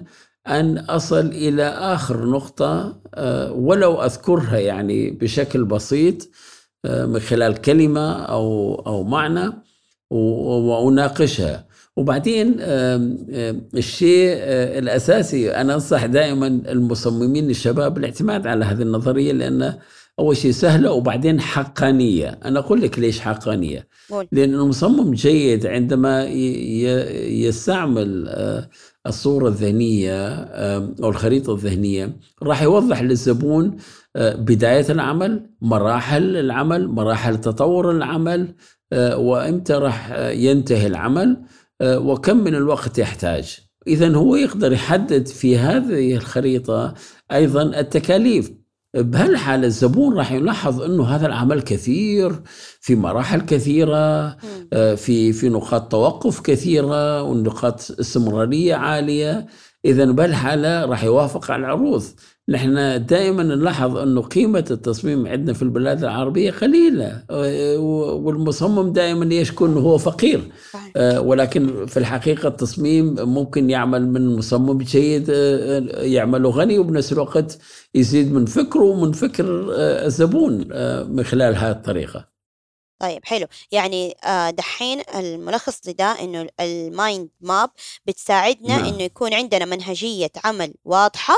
أن 0.48 0.78
أصل 0.78 1.26
إلى 1.26 1.62
آخر 1.64 2.24
نقطة 2.24 3.00
آه، 3.14 3.52
ولو 3.52 4.02
أذكرها 4.02 4.58
يعني 4.58 5.10
بشكل 5.10 5.64
بسيط 5.64 6.28
آه، 6.84 7.06
من 7.06 7.20
خلال 7.20 7.60
كلمة 7.60 8.12
أو 8.12 8.74
أو 8.86 9.04
معنى 9.04 9.52
وأناقشها. 10.10 11.66
وبعدين 11.96 12.56
الشيء 13.74 14.28
آه، 14.38 14.78
الأساسي 14.78 15.50
أنا 15.50 15.74
أنصح 15.74 16.06
دائما 16.06 16.46
المصممين 16.46 17.50
الشباب 17.50 17.98
الاعتماد 17.98 18.46
على 18.46 18.64
هذه 18.64 18.82
النظرية 18.82 19.32
لأن 19.32 19.78
أول 20.18 20.36
شيء 20.36 20.50
سهلة 20.50 20.92
وبعدين 20.92 21.40
حقانية. 21.40 22.38
أنا 22.44 22.58
أقول 22.58 22.82
لك 22.82 22.98
ليش 22.98 23.20
حقانية. 23.20 23.88
قول. 24.10 24.28
لأن 24.32 24.54
المصمم 24.54 25.14
جيد 25.14 25.66
عندما 25.66 26.24
يستعمل 27.28 28.24
آه، 28.28 28.68
الصورة 29.06 29.48
الذهنية 29.48 30.28
آه، 30.32 30.94
أو 31.02 31.08
الخريطة 31.08 31.54
الذهنية 31.54 32.16
راح 32.42 32.62
يوضح 32.62 33.02
للزبون 33.02 33.76
آه، 34.16 34.34
بداية 34.34 34.86
العمل 34.90 35.50
مراحل 35.60 36.36
العمل 36.36 36.88
مراحل 36.88 37.40
تطور 37.40 37.90
العمل 37.90 38.54
وإمتى 38.94 39.72
راح 39.72 40.12
ينتهي 40.18 40.86
العمل 40.86 41.36
وكم 41.82 42.36
من 42.36 42.54
الوقت 42.54 42.98
يحتاج. 42.98 43.58
إذا 43.86 44.16
هو 44.16 44.36
يقدر 44.36 44.72
يحدد 44.72 45.28
في 45.28 45.58
هذه 45.58 46.14
الخريطة 46.14 46.94
أيضا 47.32 47.62
التكاليف. 47.62 48.50
بهالحالة 48.94 49.66
الزبون 49.66 50.18
راح 50.18 50.32
يلاحظ 50.32 50.82
أنه 50.82 51.04
هذا 51.04 51.26
العمل 51.26 51.62
كثير 51.62 52.42
في 52.80 52.94
مراحل 52.94 53.40
كثيرة. 53.40 54.36
آه، 54.72 54.94
في 54.94 55.32
في 55.32 55.48
نقاط 55.48 55.92
توقف 55.92 56.40
كثيرة 56.40 57.22
ونقاط 57.22 57.90
استمرارية 58.00 58.74
عالية 58.74 59.46
إذا 59.86 60.04
بهالحالة 60.04 60.84
راح 60.84 61.04
يوافق 61.04 61.50
على 61.50 61.60
العروض. 61.60 62.02
نحن 62.48 63.06
دائما 63.06 63.42
نلاحظ 63.42 63.96
أنه 63.96 64.20
قيمة 64.22 64.64
التصميم 64.70 65.26
عندنا 65.26 65.52
في 65.52 65.62
البلاد 65.62 66.04
العربية 66.04 66.50
قليلة 66.50 67.22
والمصمم 68.24 68.92
دائما 68.92 69.34
يشكو 69.34 69.66
أنه 69.66 69.80
هو 69.80 69.98
فقير. 69.98 70.40
آه، 70.96 71.20
ولكن 71.20 71.86
في 71.86 71.96
الحقيقة 71.96 72.48
التصميم 72.48 73.14
ممكن 73.18 73.70
يعمل 73.70 74.08
من 74.08 74.36
مصمم 74.36 74.78
جيد 74.78 75.30
آه، 75.30 75.34
آه، 75.34 76.02
يعمله 76.02 76.50
غني 76.50 76.78
وبنفس 76.78 77.12
الوقت 77.12 77.58
يزيد 77.94 78.32
من 78.32 78.46
فكره 78.46 78.82
ومن 78.82 79.12
فكر 79.12 79.46
الزبون 79.78 80.52
من 81.16 81.22
خلال 81.22 81.56
هذه 81.56 81.70
الطريقة. 81.70 82.35
طيب 82.98 83.24
حلو. 83.24 83.46
يعني 83.72 84.16
آه، 84.24 84.50
دحين 84.50 85.02
الملخص 85.14 85.80
لده 85.88 86.20
إنه 86.20 86.48
المايند 86.60 87.28
ماب 87.40 87.70
بتساعدنا 88.06 88.76
نعم. 88.76 88.84
إنه 88.84 89.02
يكون 89.02 89.34
عندنا 89.34 89.64
منهجية 89.64 90.30
عمل 90.44 90.74
واضحة 90.84 91.34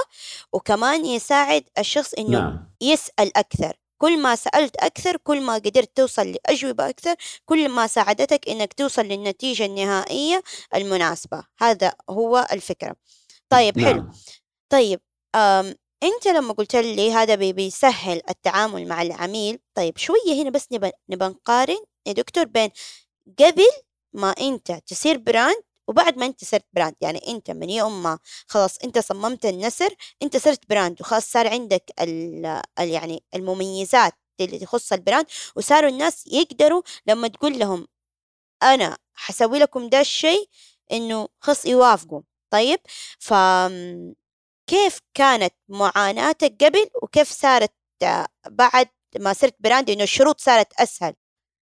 وكمان 0.53 1.07
يساعد 1.07 1.65
الشخص 1.79 2.15
إنه 2.15 2.39
نعم. 2.39 2.71
يسأل 2.81 3.37
أكثر. 3.37 3.77
كل 3.99 4.23
ما 4.23 4.37
سألت 4.37 4.77
أكثر 4.77 5.17
كل 5.17 5.41
ما 5.41 5.55
قدرت 5.55 5.97
توصل 5.97 6.33
لأجوبة 6.33 6.89
أكثر 6.89 7.15
كل 7.45 7.69
ما 7.69 7.87
ساعدتك 7.87 8.49
إنك 8.49 8.73
توصل 8.73 9.03
للنتيجة 9.03 9.65
النهائية 9.67 10.43
المناسبة. 10.75 11.45
هذا 11.59 11.93
هو 12.11 12.47
الفكرة. 12.53 12.97
طيب 13.49 13.81
حلو. 13.81 14.03
نعم. 14.03 14.13
طيب 14.71 15.01
أنت 16.03 16.29
لما 16.29 16.53
قلت 16.53 16.77
لي 16.77 17.13
هذا 17.13 17.35
بي- 17.35 17.53
بيسهل 17.53 18.21
التعامل 18.31 18.89
مع 18.89 19.03
العميل 19.03 19.59
طيب 19.75 19.99
شوية 19.99 20.43
هنا 20.43 20.51
بس 20.51 20.67
نبى 20.73 20.91
نقارن 21.25 21.79
يا 22.07 22.13
دكتور 22.13 22.45
بين 22.45 22.71
قبل 23.39 23.67
ما 24.13 24.31
أنت 24.31 24.73
تصير 24.87 25.17
brand 25.19 25.63
وبعد 25.89 26.19
ما 26.19 26.27
أنت 26.27 26.45
صرت 26.45 26.65
brand. 26.73 26.95
يعني 27.01 27.29
أنت 27.29 27.51
من 27.51 27.71
يوم 27.71 28.03
ما 28.03 28.19
خلاص 28.47 28.79
أنت 28.85 28.99
صممت 28.99 29.47
النسر 29.47 29.95
أنت 30.23 30.37
صرت 30.37 30.69
brand 30.71 31.01
وخلاص 31.01 31.31
صار 31.33 31.49
عندك 31.49 31.93
ال 32.01 32.47
ال 32.81 32.89
يعني 32.91 33.23
المميزات 33.35 34.13
اللي 34.41 34.59
تخص 34.59 34.93
ال 34.93 34.97
brand. 34.97 35.27
وصاروا 35.57 35.91
الناس 35.91 36.27
يقدروا 36.27 36.83
لما 37.07 37.29
تقول 37.29 37.59
لهم 37.59 37.87
أنا 38.63 38.99
حسوي 39.15 39.59
لكم 39.59 39.89
ده 39.89 40.01
الشيء 40.01 40.49
إنه 40.93 41.29
خلاص 41.41 41.67
يوافقوا. 41.67 42.21
طيب؟ 42.51 42.79
ف 43.19 43.35
كيف 44.69 44.99
كانت 45.15 45.55
معاناتك 45.69 46.65
قبل 46.65 46.87
وكيف 47.03 47.29
صارت 47.31 47.73
آه، 48.03 48.27
بعد 48.51 48.87
ما 49.21 49.33
صرت 49.33 49.55
brand؟ 49.61 49.91
انه 49.91 50.03
الشروط 50.03 50.41
صارت 50.41 50.73
أسهل. 50.81 51.15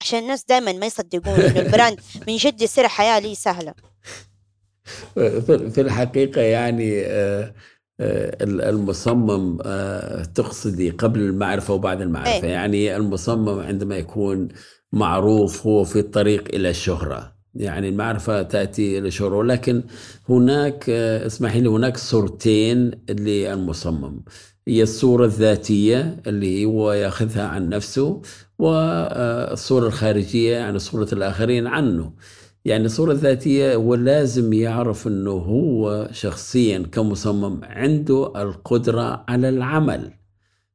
عشان 0.02 0.20
الناس 0.20 0.46
دائما 0.46 0.74
ما 0.74 0.86
يصدقون 0.86 1.40
إنه 1.40 1.60
ال 1.66 1.71
brand 1.71 2.00
من 2.28 2.38
جد 2.38 2.62
يصير 2.62 2.88
حياته 2.88 3.20
لي 3.20 3.36
سهلة. 3.36 3.74
في 5.74 5.82
الحقيقة 5.82 6.42
يعني 6.42 7.02
آه، 7.06 7.54
آه، 8.00 8.38
المصمم 8.44 9.58
تقصدي 10.36 10.90
قبل 10.90 11.20
المعرفة 11.20 11.74
وبعد 11.74 12.02
المعرفة. 12.02 12.48
إيه. 12.48 12.52
يعني 12.52 12.96
المصمم 12.96 13.60
عندما 13.60 13.98
يكون 13.98 14.48
معروف 14.92 15.68
هو 15.68 15.84
في 15.84 16.00
الطريق 16.00 16.56
إلى 16.56 16.70
الشهرة. 16.70 17.41
يعني 17.56 17.90
المعرفة 17.90 18.42
تأتي 18.42 19.00
الشهرة 19.00 19.36
ولكن 19.36 19.84
هناك 20.30 20.86
آه، 20.90 21.26
اسمحي 21.26 21.62
لي 21.62 21.70
هناك 21.70 21.98
صورتين 21.98 22.92
للمصمم 23.10 24.22
هي 24.68 24.84
الصورة 24.84 25.26
الذاتية 25.26 26.22
اللي 26.28 26.66
هو 26.66 26.94
يأخذها 26.94 27.44
عن 27.48 27.70
نفسه 27.70 28.22
والصورة 28.60 29.88
الخارجية 29.88 30.56
يعني 30.58 30.80
صورة 30.80 31.08
الآخرين 31.14 31.68
عنه. 31.68 32.14
يعني 32.66 32.86
الصورة 32.86 33.12
الذاتية 33.12 33.76
هو 33.76 33.96
لازم 33.96 34.54
يعرف 34.54 35.08
أنه 35.08 35.32
هو 35.32 36.08
شخصيا 36.12 36.80
كمصمم 36.92 37.64
عنده 37.64 38.42
القدرة 38.42 39.26
على 39.30 39.50
العمل. 39.50 40.12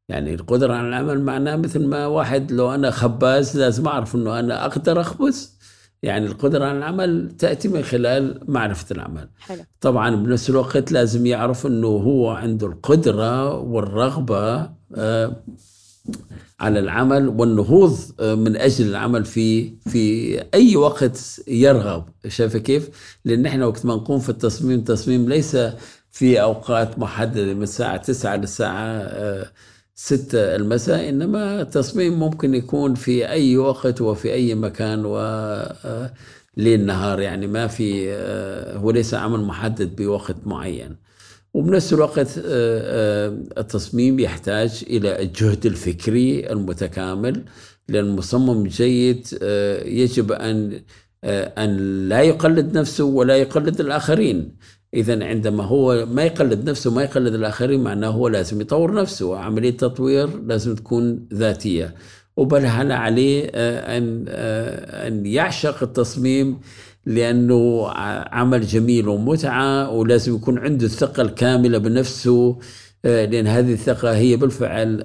يعني 0.09 0.35
القدرة 0.35 0.75
على 0.75 0.89
العمل 0.89 1.21
معناه 1.23 1.57
مثل 1.57 1.87
ما 1.87 2.07
واحد 2.07 2.53
لو 2.53 2.75
أنا 2.75 2.91
خباز 2.91 3.59
لازم 3.59 3.89
أعرف 3.89 4.15
أنه 4.15 4.39
أنا 4.41 4.67
أقدر 4.67 5.01
أخبز. 5.01 5.56
يعني 6.03 6.27
القدرة 6.27 6.65
على 6.65 6.79
العمل 6.79 7.31
تأتي 7.39 7.69
من 7.69 7.83
خلال 7.83 8.41
معرفة 8.49 8.87
العمل. 8.95 9.29
حلو. 9.39 9.65
طبعا 9.81 10.17
بنفس 10.17 10.51
الوقت 10.51 10.93
لازم 10.93 11.27
يعرف 11.27 11.67
أنه 11.67 11.87
هو 11.89 12.31
عنده 12.31 12.67
القدرة 12.67 13.55
والرغبة 13.59 14.71
آه، 14.95 15.37
على 16.61 16.79
العمل 16.79 17.29
والنهوض 17.29 17.99
آه، 18.21 18.35
من 18.35 18.57
أجل 18.57 18.87
العمل 18.89 19.25
في 19.25 19.75
في 19.89 20.39
أي 20.55 20.77
وقت 20.77 21.41
يرغب. 21.49 22.05
شايف 22.29 22.57
كيف؟ 22.57 22.89
لأن 23.25 23.47
إحنا 23.47 23.67
وقت 23.67 23.87
ما 23.87 23.95
نقوم 23.95 24.19
في 24.19 24.29
التصميم 24.29 24.79
التصميم 24.79 25.29
ليس 25.29 25.57
في 26.11 26.43
أوقات 26.43 26.99
محددة 26.99 27.55
من 27.55 27.63
الساعة 27.63 27.97
9 27.97 28.37
للساعة 28.37 29.09
6 29.99 30.57
المساء 30.57 31.09
إنما 31.09 31.61
التصميم 31.63 32.19
ممكن 32.19 32.55
يكون 32.55 32.95
في 32.95 33.29
أي 33.29 33.57
وقت 33.57 34.01
وفي 34.01 34.33
أي 34.33 34.55
مكان 34.55 35.05
و 35.05 35.17
آه، 35.19 36.13
نهار. 36.57 37.21
يعني 37.21 37.47
ما 37.47 37.67
في 37.67 38.13
آه، 38.13 38.77
هو 38.77 38.91
ليس 38.91 39.15
عمل 39.15 39.41
محدد 39.41 39.97
بوقت 39.97 40.37
معين. 40.47 40.97
وبنفس 41.55 41.93
الوقت 41.93 42.41
آه، 42.47 43.39
التصميم 43.59 44.21
يحتاج 44.21 44.85
إلى 44.91 45.23
الجهد 45.23 45.67
الفكري 45.67 46.53
المتكامل. 46.53 47.45
لأن 47.89 48.05
المصمم 48.05 48.67
جيد 48.67 49.27
يجب 49.85 50.33
أن 50.33 50.81
أن 51.25 51.77
لا 52.09 52.23
يقلد 52.23 52.79
نفسه 52.79 53.05
ولا 53.05 53.37
يقلد 53.37 53.81
الآخرين. 53.81 54.57
إذا 54.95 55.25
عندما 55.25 55.65
هو 55.65 56.07
ما 56.07 56.23
يقلد 56.23 56.71
نفسه 56.71 56.91
ما 56.91 57.03
يقلد 57.03 57.35
الآخرين 57.35 57.83
معناه 57.83 58.09
هو 58.09 58.29
لازم 58.29 58.61
يطور 58.61 58.95
نفسه. 58.95 59.39
عملية 59.39 59.77
تطوير 59.77 60.29
لازم 60.43 60.75
تكون 60.75 61.29
ذاتية. 61.35 61.95
وبل 62.37 62.67
هل 62.67 62.93
عليه 62.93 63.51
آه، 63.55 63.99
أن 63.99 64.25
آه، 64.29 65.09
أن 65.09 65.27
يعشق 65.27 65.83
التصميم 65.83 66.59
لأنه 67.07 67.89
عمل 68.33 68.67
جميل 68.67 69.09
ومتعة 69.09 69.91
ولازم 69.91 70.35
يكون 70.35 70.59
عنده 70.59 70.87
الثقة 70.87 71.23
الكاملة 71.23 71.79
بنفسه 71.79 72.59
آه، 73.05 73.25
لأن 73.25 73.47
هذه 73.47 73.73
الثقة 73.73 74.17
هي 74.17 74.37
بالفعل 74.37 75.05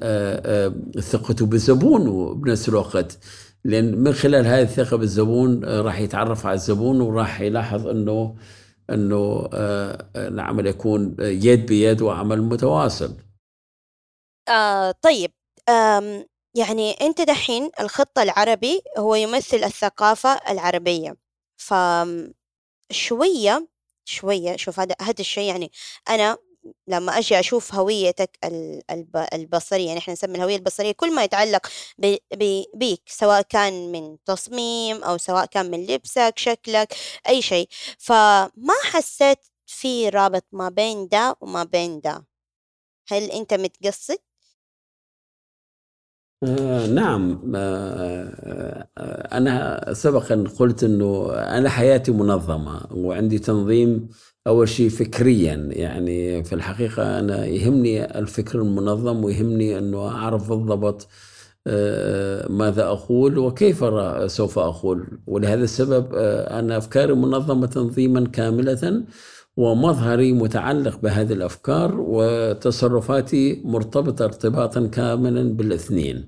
ثقته 1.00 1.46
بالزبون 1.46 2.34
بنفس 2.42 2.70
الوقت. 2.70 3.18
لأن 3.66 3.98
من 3.98 4.14
خلال 4.14 4.46
هذه 4.46 4.62
الثقة 4.62 4.98
بالزبون 4.98 5.66
راح 5.66 6.00
يتعرف 6.00 6.46
على 6.46 6.56
الزبون 6.56 7.02
وراح 7.02 7.42
يلاحظ 7.42 7.88
أنه 7.88 8.36
أنه 8.94 9.50
العمل 10.16 10.68
يكون 10.68 11.16
يد 11.20 11.66
بيد 11.66 12.02
وعمل 12.02 12.42
متواصل. 12.42 13.18
آه 14.50 14.92
طيب 15.02 15.32
يعني 16.56 16.92
أنت 17.02 17.22
دحين 17.22 17.70
الخط 17.80 18.20
العربي 18.20 18.82
هو 18.98 19.16
يمثل 19.16 19.58
الثقافة 19.58 20.30
العربية. 20.50 21.16
ف 21.58 21.74
شوية 22.92 23.68
شوية 24.06 24.56
شوف 24.56 24.80
هذا 24.80 24.96
هذا 25.02 25.16
الشيء 25.20 25.44
يعني 25.44 25.72
أنا 26.10 26.38
لما 26.88 27.18
أجي 27.18 27.40
أشوف 27.40 27.76
هويتك 27.76 28.38
البصرية 29.34 29.88
يعني 29.88 30.00
إحنا 30.00 30.14
نسمي 30.14 30.36
الهوية 30.38 30.56
البصرية 30.56 30.92
كل 30.92 31.16
ما 31.16 31.24
يتعلق 31.24 31.68
بيك 32.76 33.02
سواء 33.08 33.42
كان 33.42 33.92
من 33.92 34.18
تصميم 34.26 35.04
أو 35.04 35.18
سواء 35.18 35.46
كان 35.46 35.72
من 35.72 35.86
لبسك 35.86 36.34
شكلك 36.38 36.94
أي 37.28 37.42
شيء. 37.42 37.68
فما 38.00 38.74
حسيت 38.92 39.40
في 39.66 40.10
رابط 40.10 40.46
ما 40.52 40.70
بين 40.70 41.08
ده 41.08 41.36
وما 41.42 41.64
بين 41.64 42.02
ده؟ 42.02 42.26
هل 43.10 43.24
أنت 43.32 43.54
متقصد؟ 43.54 44.18
آه 46.44 46.88
نعم. 46.88 47.52
آه 47.56 48.88
آه 48.98 49.38
أنا 49.38 49.86
سبقا 49.94 50.44
قلت 50.60 50.84
أنه 50.84 51.34
أنا 51.34 51.70
حياتي 51.70 52.12
منظمة 52.12 52.88
وعندي 52.92 53.40
تنظيم 53.40 54.10
أول 54.48 54.70
شيء 54.70 54.90
فكريا 54.90 55.54
يعني 55.72 56.44
في 56.44 56.56
الحقيقة 56.56 57.20
أنا 57.20 57.46
يهمني 57.46 58.20
الفكر 58.20 58.62
المنظم 58.62 59.24
ويهمني 59.24 59.78
أنه 59.78 60.08
أعرف 60.08 60.50
بالضبط 60.50 61.08
آه، 61.68 62.48
ماذا 62.52 62.84
أقول 62.84 63.38
وكيف 63.38 63.86
سوف 64.32 64.60
أقول. 64.60 65.20
ولهذا 65.28 65.64
السبب 65.64 66.16
آه، 66.16 66.60
أنا 66.60 66.78
أفكاري 66.78 67.14
منظمة 67.14 67.68
تنظيما 67.68 68.28
كاملة 68.28 69.04
ومظهري 69.58 70.34
متعلق 70.34 71.00
بهذه 71.02 71.34
الأفكار 71.34 71.96
وتصرفاتي 72.00 73.62
مرتبطة 73.66 74.26
ارتباطا 74.26 74.88
كاملا 74.88 75.44
بالاثنين. 75.44 76.28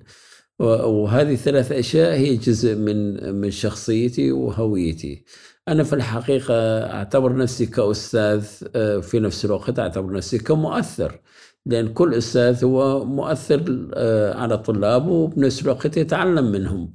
وهذه 0.60 1.34
الثلاث 1.34 1.72
أشياء 1.72 2.14
هي 2.18 2.36
جزء 2.36 2.76
من 2.76 3.34
من 3.42 3.52
شخصيتي 3.52 4.32
وهويتي. 4.32 5.26
أنا 5.68 5.84
في 5.84 5.94
الحقيقة 5.94 6.54
أعتبر 6.94 7.36
نفسي 7.36 7.66
كأستاذ 7.66 8.48
آه، 8.76 9.00
في 9.00 9.20
نفس 9.20 9.46
الوقت 9.46 9.80
أعتبر 9.80 10.12
نفسي 10.14 10.38
كمؤثر 10.38 11.20
لأن 11.66 11.94
كل 11.94 12.14
أستاذ 12.14 12.66
هو 12.66 13.06
مؤثر 13.06 13.90
آه، 13.94 14.34
على 14.38 14.58
طلابه 14.58 15.12
وبنفس 15.12 15.62
الوقت 15.62 15.98
يتعلم 15.98 16.52
منهم 16.52 16.94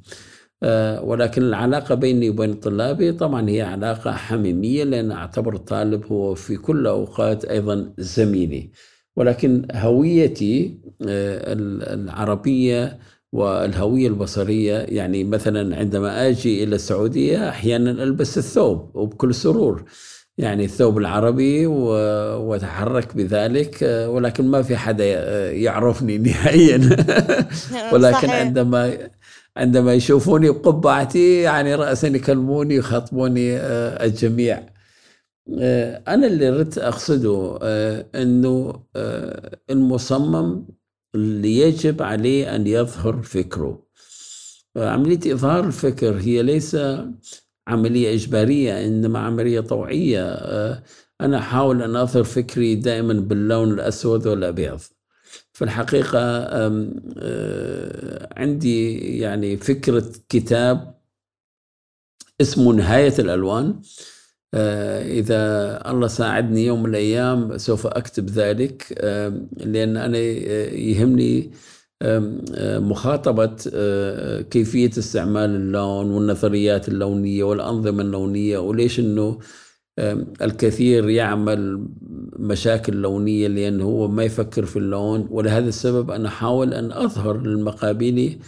آه، 0.63 1.03
ولكن 1.03 1.43
العلاقة 1.43 1.95
بيني 1.95 2.31
وبين 2.31 2.55
طلابي 2.55 3.13
طبعا 3.13 3.49
هي 3.51 3.63
علاقة 3.63 4.13
حميمية 4.13 4.85
لأن 4.85 5.11
أعتبر 5.13 5.55
الطالب 5.55 6.07
هو 6.13 6.35
في 6.35 6.57
كل 6.57 6.87
أوقات 6.87 7.45
أيضا 7.45 7.95
زميلي 7.99 8.71
ولكن 9.17 9.67
هويتي 9.75 10.81
العربية 11.03 12.99
والهوية 13.33 14.09
البصرية 14.09 14.75
يعني 14.79 15.25
مثلا 15.25 15.77
عندما 15.77 16.29
أجي 16.29 16.65
إلى 16.65 16.75
السعودية 16.75 17.49
أحيانا 17.49 17.91
ألبس 17.91 18.39
الثوب 18.39 18.97
وبكل 18.97 19.35
سرور. 19.35 19.85
يعني 20.39 20.65
الثوب 20.65 20.99
العربي 20.99 21.67
وأتحرك 21.67 23.17
بذلك 23.17 23.83
ولكن 24.09 24.47
ما 24.49 24.63
في 24.63 24.77
حدا 24.77 25.05
يعرفني 25.53 26.19
نهائيا. 26.19 26.81
ولكن 27.93 28.31
عندما 28.31 28.99
عندما 29.57 29.95
يشوفوني 29.95 30.51
بقبعتي 30.51 31.43
يعني 31.43 31.75
رأسا 31.75 32.09
يكلموني 32.09 32.75
يخاطبوني 32.75 33.57
آه، 33.57 34.05
الجميع. 34.05 34.63
آه، 35.61 36.03
أنا 36.09 36.27
اللي 36.27 36.51
ردت 36.51 36.79
أقصده 36.79 37.59
آه، 37.63 38.07
أنه 38.15 38.83
المصمم 39.71 40.67
اللي 41.15 41.59
يجب 41.59 42.03
عليه 42.03 42.57
أن 42.57 42.67
يظهر 42.67 43.23
فكره. 43.23 43.87
عملية 44.77 45.33
إظهار 45.33 45.67
الفكر 45.67 46.17
هي 46.19 46.43
ليس 46.43 46.77
عملية 47.69 48.15
إجبارية 48.15 48.87
إنما 48.87 49.19
عملية 49.19 49.61
طوعية. 49.61 50.25
أنا 51.21 51.39
أحاول 51.39 51.83
أن 51.83 51.97
أظهر 51.97 52.25
فكري 52.25 52.75
دائما 52.75 53.15
باللون 53.15 53.73
الأسود 53.73 54.27
والأبيض. 54.27 54.81
في 55.53 55.65
الحقيقة 55.65 56.47
عندي 58.37 58.99
يعني 59.19 59.57
فكرة 59.57 60.13
كتاب 60.29 60.99
اسمه 62.41 62.73
نهاية 62.73 63.15
الألوان. 63.19 63.67
آه، 63.67 63.81
إذا 64.55 65.83
الله 65.91 66.07
ساعدني 66.07 66.67
يوم 66.67 66.83
من 66.83 66.91
الأيام 66.91 67.59
سوف 67.59 67.87
أكتب 67.87 68.31
ذلك 68.31 68.93
لأن 69.57 69.97
أنا 69.97 70.19
آه، 70.19 70.71
يهمني 70.71 71.53
آه، 72.03 72.79
مخاطبة 72.79 73.57
كيفية 74.41 74.91
استعمال 74.99 75.51
اللون 75.51 76.11
والنظريات 76.11 76.89
اللونية 76.89 77.45
والأنظمة 77.45 78.03
اللونية 78.03 78.59
وليش 78.59 79.01
أنه 79.01 79.39
الكثير 80.43 81.09
يعمل 81.09 81.89
مشاكل 82.39 82.97
لونية 82.97 83.49
لأنه 83.49 83.85
هو 83.85 84.09
ما 84.09 84.25
يفكر 84.25 84.67
في 84.67 84.77
اللون 84.79 85.27
ولهذا 85.31 85.69
السبب 85.69 86.11
أنا 86.11 86.29
أحاول 86.29 86.75
أن 86.75 86.93
أظهر 86.93 87.43
للمقابلي 87.43 88.39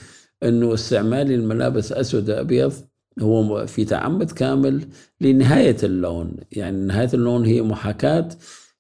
أنه 0.43 0.75
استعمال 0.75 1.33
الملابس 1.33 1.93
أسود 1.93 2.31
أبيض 2.31 2.73
هو 3.21 3.67
في 3.67 3.85
تعمد 3.85 4.31
كامل 4.31 4.89
لنهاية 5.21 5.77
اللون. 5.83 6.37
يعني 6.53 6.85
نهاية 6.87 7.11
اللون 7.15 7.45
هي 7.45 7.63
محاكاة 7.63 8.29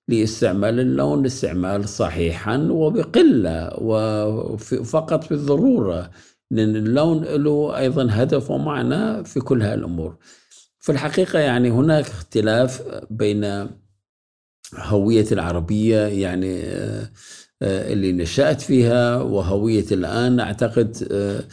لاستعمال 0.09 0.81
اللون 0.81 1.26
استعمال 1.26 1.89
صحيحا 1.89 2.57
وبقلة 2.57 3.70
وفقط 3.81 5.31
بالضرورة 5.31 6.11
لأن 6.51 6.76
اللون 6.76 7.24
له 7.24 7.78
أيضا 7.78 8.09
هدف 8.11 8.51
ومعنى 8.51 9.24
في 9.24 9.41
كل 9.41 9.62
هالأمور 9.62 10.16
في 10.81 10.93
الحقيقة 10.93 11.39
يعني 11.39 11.70
هناك 11.70 12.07
اختلاف 12.07 12.83
بين 13.11 13.68
هوية 14.74 15.26
العربية 15.33 15.99
يعني 16.07 16.62
آه، 17.62 17.93
اللي 17.93 18.12
نشأت 18.12 18.61
فيها 18.61 19.16
وهوية 19.16 19.85
الآن 19.93 20.41
أعتقد 20.41 21.09
آه، 21.12 21.39
آه، 21.39 21.45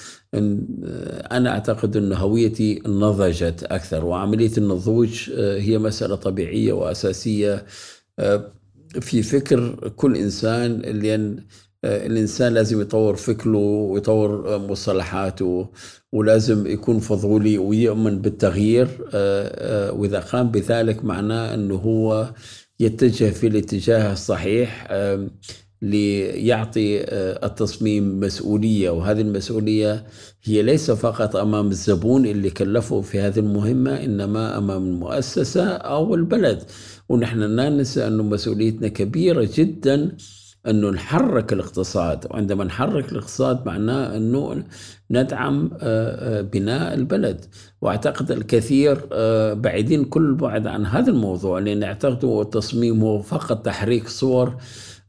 أنا 1.31 1.49
أعتقد 1.49 1.97
أن 1.97 2.13
هويتي 2.13 2.81
نضجت 2.85 3.63
أكثر 3.63 4.05
وعملية 4.05 4.51
النضوج 4.57 5.29
هي 5.37 5.77
مسألة 5.77 6.15
طبيعية 6.15 6.73
وأساسية 6.73 7.65
في 9.01 9.23
فكر 9.23 9.89
كل 9.95 10.15
إنسان 10.17 10.77
لأن 10.81 11.45
الإنسان 11.85 12.53
لازم 12.53 12.81
يطور 12.81 13.15
فكره 13.15 13.57
ويطور 13.57 14.57
مصطلحاته 14.57 15.69
ولازم 16.11 16.67
يكون 16.67 16.99
فضولي 16.99 17.57
ويؤمن 17.57 18.21
بالتغيير 18.21 18.87
وإذا 19.93 20.19
قام 20.19 20.51
بذلك 20.51 21.05
معناه 21.05 21.53
أنه 21.53 21.75
هو 21.75 22.33
يتجه 22.79 23.29
في 23.29 23.47
الاتجاه 23.47 24.13
الصحيح 24.13 24.87
ليعطي 25.81 26.99
آه، 27.01 27.45
التصميم 27.45 28.19
مسؤولية. 28.19 28.89
وهذه 28.89 29.21
المسؤولية 29.21 30.05
هي 30.43 30.61
ليس 30.61 30.91
فقط 30.91 31.35
أمام 31.35 31.67
الزبون 31.67 32.25
اللي 32.25 32.49
كلفه 32.49 33.01
في 33.01 33.19
هذه 33.19 33.39
المهمة 33.39 34.03
إنما 34.03 34.57
أمام 34.57 34.83
المؤسسة 34.87 35.67
أو 35.67 36.15
البلد. 36.15 36.63
ونحن 37.09 37.39
لا 37.39 37.69
ننسى 37.69 38.07
أن 38.07 38.17
مسؤوليتنا 38.17 38.87
كبيرة 38.87 39.49
جدا 39.55 40.11
أنه 40.67 40.89
نحرك 40.89 41.53
الاقتصاد. 41.53 42.25
وعندما 42.31 42.63
نحرك 42.63 43.11
الاقتصاد 43.11 43.65
معناه 43.65 44.17
أنه 44.17 44.63
ندعم 45.11 45.71
آه، 45.81 46.39
آه، 46.39 46.41
بناء 46.41 46.93
البلد. 46.93 47.45
وأعتقد 47.81 48.31
الكثير 48.31 49.07
بعيدين 49.53 50.05
كل 50.05 50.21
البعد 50.25 50.67
عن 50.67 50.85
هذا 50.85 51.09
الموضوع 51.09 51.59
لأن 51.59 51.81
يعتقدوا 51.81 52.41
التصميم 52.41 53.01
هو 53.01 53.21
فقط 53.21 53.65
تحريك 53.65 54.07
صور 54.07 54.55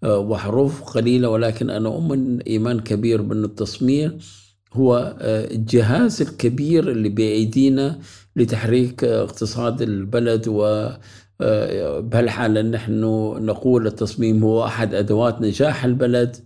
وحروف 0.03 0.83
قليلة 0.83 1.29
ولكن 1.29 1.71
أنا 1.71 1.89
أؤمن 1.89 2.41
إيمان 2.41 2.81
كبير 2.81 3.23
بأن 3.23 3.45
التصمير 3.45 4.17
هو 4.73 5.17
آه، 5.21 5.55
الجهاز 5.55 6.23
الكبير 6.23 6.91
اللي 6.91 7.09
بأيدينا 7.09 7.99
لتحريك 8.37 9.05
اقتصاد 9.05 9.83
البلد 9.83 10.49
و 10.49 10.89
بهالحالة 12.01 12.63
نحن 12.63 13.01
نقول 13.41 13.87
التصميم 13.87 14.43
هو 14.45 14.65
أحد 14.65 14.95
أدوات 14.95 15.41
نجاح 15.41 15.85
البلد 15.85 16.37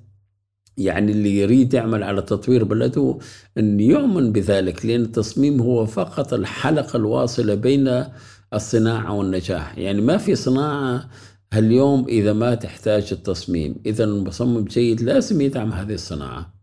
يعني 0.76 1.12
اللي 1.12 1.38
يريد 1.38 1.74
يعمل 1.74 2.03
على 2.03 2.22
تطوير 2.22 2.64
بلده 2.64 3.18
أن 3.59 3.80
يؤمن 3.80 4.32
بذلك 4.32 4.86
لأن 4.86 5.03
التصميم 5.03 5.61
هو 5.61 5.86
فقط 5.86 6.32
الحلقة 6.34 6.96
الواصلة 6.96 7.55
بين 7.55 8.05
الصناعة 8.55 9.12
والنجاح. 9.12 9.78
يعني 9.78 10.00
ما 10.00 10.16
في 10.16 10.34
صناعة 10.34 11.09
اليوم 11.59 12.09
إذا 12.09 12.32
ما 12.32 12.55
تحتاج 12.55 13.12
التصميم 13.12 13.82
إذا 13.86 14.05
المصمم 14.05 14.64
جيد 14.64 15.00
لازم 15.00 15.40
يدعم 15.40 15.72
هذه 15.72 15.94
الصناعة. 15.94 16.55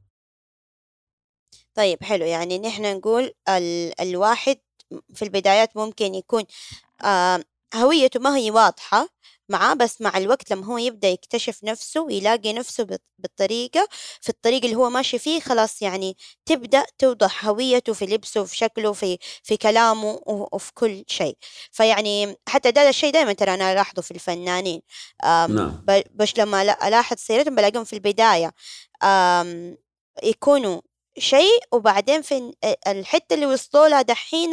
طيب 1.73 2.03
حلو. 2.03 2.25
يعني 2.25 2.59
نحن 2.59 2.97
نقول 2.97 3.31
ال 3.49 4.01
الواحد 4.01 4.57
في 5.13 5.21
البدايات 5.21 5.77
ممكن 5.77 6.15
يكون 6.15 6.43
آه 7.03 7.43
هويته 7.75 8.19
ما 8.19 8.37
هي 8.37 8.51
واضحة 8.51 9.09
معاه 9.49 9.73
بس 9.73 10.01
مع 10.01 10.17
الوقت 10.17 10.51
لما 10.51 10.65
هو 10.65 10.77
يبدأ 10.77 11.07
يكتشف 11.07 11.63
نفسه 11.63 12.01
ويلاقي 12.01 12.53
نفسه 12.53 12.87
بالطريقة 13.19 13.87
في 14.21 14.29
الطريق 14.29 14.63
اللي 14.63 14.75
هو 14.75 14.89
ماشي 14.89 15.19
فيه 15.19 15.39
خلاص 15.39 15.81
يعني 15.81 16.17
تبدأ 16.45 16.85
توضح 16.97 17.45
هويته 17.45 17.93
في 17.93 18.05
لبسه 18.05 18.43
في 18.43 18.57
شكله 18.57 18.93
في 18.93 19.17
في 19.43 19.57
كلامه 19.57 20.19
وفي 20.27 20.71
كل 20.73 21.03
شيء. 21.07 21.37
فيعني 21.71 22.35
حتى 22.49 22.71
ده 22.71 22.89
الشيء 22.89 23.13
دائما 23.13 23.33
ترى 23.33 23.53
أنا 23.53 23.71
ألاحظه 23.73 24.01
في 24.01 24.11
الفنانين. 24.11 24.81
نعم. 25.23 25.83
بس 26.15 26.37
لما 26.37 26.61
ألاحظ 26.87 27.17
سيرتهم 27.17 27.55
بلاقيهم 27.55 27.83
في 27.83 27.93
البداية. 27.93 28.53
يكونوا 30.23 30.81
شيء 31.17 31.59
وبعدين 31.71 32.21
في 32.21 32.53
الحتة 32.87 33.33
اللي 33.33 33.45
وصلوا 33.45 33.87
لها 33.87 34.01
دحين 34.01 34.51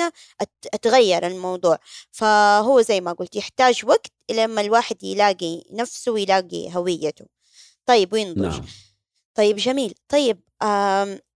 أتغير 0.74 1.26
الموضوع. 1.26 1.78
فهو 2.12 2.80
زي 2.80 3.00
ما 3.00 3.12
قلت 3.12 3.36
يحتاج 3.36 3.80
وقت 3.86 4.12
لما 4.30 4.60
الواحد 4.60 5.02
يلاقي 5.02 5.62
نفسه 5.72 6.12
ويلاقي 6.12 6.76
هويته. 6.76 7.26
طيب 7.86 8.12
وينضج. 8.12 8.42
نعم. 8.42 8.64
طيب 9.34 9.56
جميل. 9.56 9.94
طيب 10.08 10.40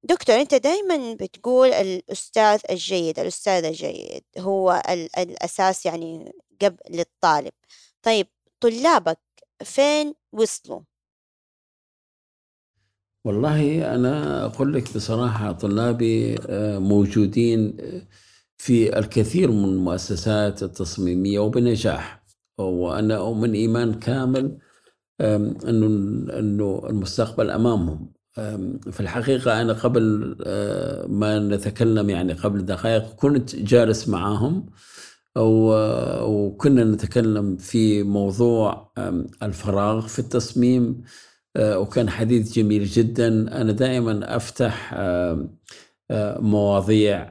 دكتور 0.02 0.40
أنت 0.40 0.54
دائما 0.54 1.14
بتقول 1.14 1.72
الأستاذ 1.72 2.60
الجيد 2.70 3.18
الأستاذ 3.18 3.64
الجيد 3.64 4.22
هو 4.38 4.82
الأساس 5.18 5.86
يعني 5.86 6.32
قبل 6.62 6.76
للطالب 6.90 7.52
طيب 8.02 8.26
طلابك 8.60 9.18
فين 9.64 10.14
وصلوا؟ 10.32 10.80
والله 13.24 13.94
أنا 13.94 14.44
أقول 14.44 14.74
لك 14.74 14.94
بصراحة 14.94 15.52
طلابي 15.52 16.36
آه، 16.48 16.78
موجودين 16.78 17.76
في 18.58 18.98
الكثير 18.98 19.50
من 19.50 19.64
المؤسسات 19.64 20.62
التصميمية 20.62 21.38
وبنجاح. 21.38 22.19
وأنا 22.64 23.16
أؤمن 23.16 23.54
إيمان 23.54 23.94
كامل 23.94 24.58
أنه 25.20 25.86
أنه 26.38 26.82
المستقبل 26.90 27.50
أمامهم. 27.50 28.12
في 28.90 29.00
الحقيقة 29.00 29.62
أنا 29.62 29.72
قبل 29.72 30.36
آه، 30.46 31.06
ما 31.06 31.38
نتكلم 31.38 32.10
يعني 32.10 32.32
قبل 32.32 32.64
دقائق 32.64 33.14
كنت 33.14 33.56
جالس 33.56 34.08
معهم 34.08 34.66
وكنا 35.36 36.84
نتكلم 36.84 37.56
في 37.56 38.02
موضوع 38.02 38.92
الفراغ 39.42 40.06
في 40.06 40.18
التصميم 40.18 41.02
آه، 41.56 41.78
وكان 41.78 42.10
حديث 42.10 42.52
جميل 42.52 42.84
جدا. 42.84 43.28
أنا 43.60 43.72
دائما 43.72 44.36
أفتح 44.36 44.94
آه، 44.94 45.48
مواضيع 46.40 47.30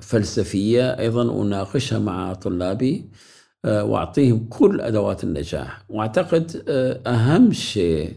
فلسفية 0.00 0.98
أيضا 0.98 1.42
أناقشها 1.42 1.98
مع 1.98 2.34
طلابي. 2.34 3.10
وأعطيهم 3.64 4.46
كل 4.50 4.80
أدوات 4.80 5.24
النجاح. 5.24 5.84
وأعتقد 5.88 6.64
أهم 7.06 7.52
شيء 7.52 8.16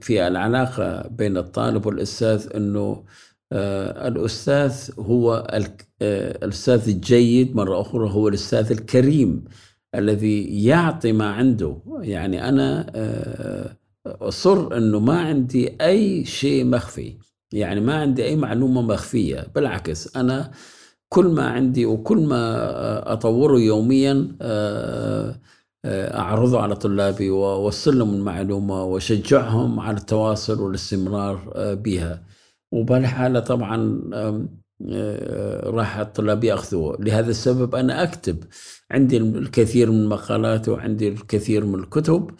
في 0.00 0.26
العلاقة 0.26 1.08
بين 1.08 1.36
الطالب 1.36 1.86
والأستاذ 1.86 2.48
أنه 2.56 3.04
الأستاذ 3.52 4.90
هو 4.98 5.46
الأستاذ 6.42 6.88
الجيد 6.88 7.56
مرة 7.56 7.80
أخرى 7.80 8.10
هو 8.10 8.28
الأستاذ 8.28 8.70
الكريم 8.72 9.44
الذي 9.94 10.64
يعطي 10.64 11.12
ما 11.12 11.30
عنده. 11.30 11.76
يعني 12.00 12.48
أنا 12.48 12.86
آه، 12.94 13.76
أصر 14.06 14.76
أنه 14.76 15.00
ما 15.00 15.20
عندي 15.20 15.76
أي 15.80 16.24
شيء 16.24 16.64
مخفي. 16.64 17.16
يعني 17.52 17.80
ما 17.80 17.94
عندي 17.94 18.24
أي 18.24 18.36
معلومة 18.36 18.82
مخفية. 18.82 19.46
بالعكس 19.54 20.16
أنا 20.16 20.50
كل 21.14 21.26
ما 21.26 21.48
عندي 21.48 21.86
وكل 21.86 22.18
ما 22.18 23.12
أطوره 23.12 23.58
يوميا 23.58 24.28
آه، 24.42 25.40
آه، 25.84 26.18
أعرضه 26.18 26.60
على 26.60 26.76
طلابي 26.76 27.30
وأوصل 27.30 27.98
لهم 27.98 28.14
المعلومة 28.14 28.84
وأشجعهم 28.84 29.80
على 29.80 29.96
التواصل 29.96 30.60
والاستمرار 30.60 31.52
بها. 31.74 32.22
وبهالحالة 32.72 33.40
طبعا 33.40 34.00
راح 35.64 35.98
الطلاب 35.98 36.44
يأخذوه. 36.44 36.96
لهذا 37.00 37.30
السبب 37.30 37.74
أنا 37.74 38.02
أكتب 38.02 38.44
عندي 38.90 39.16
الكثير 39.16 39.90
من 39.90 40.00
المقالات 40.00 40.68
وعندي 40.68 41.08
الكثير 41.08 41.64
من 41.66 41.74
الكتب 41.74 42.30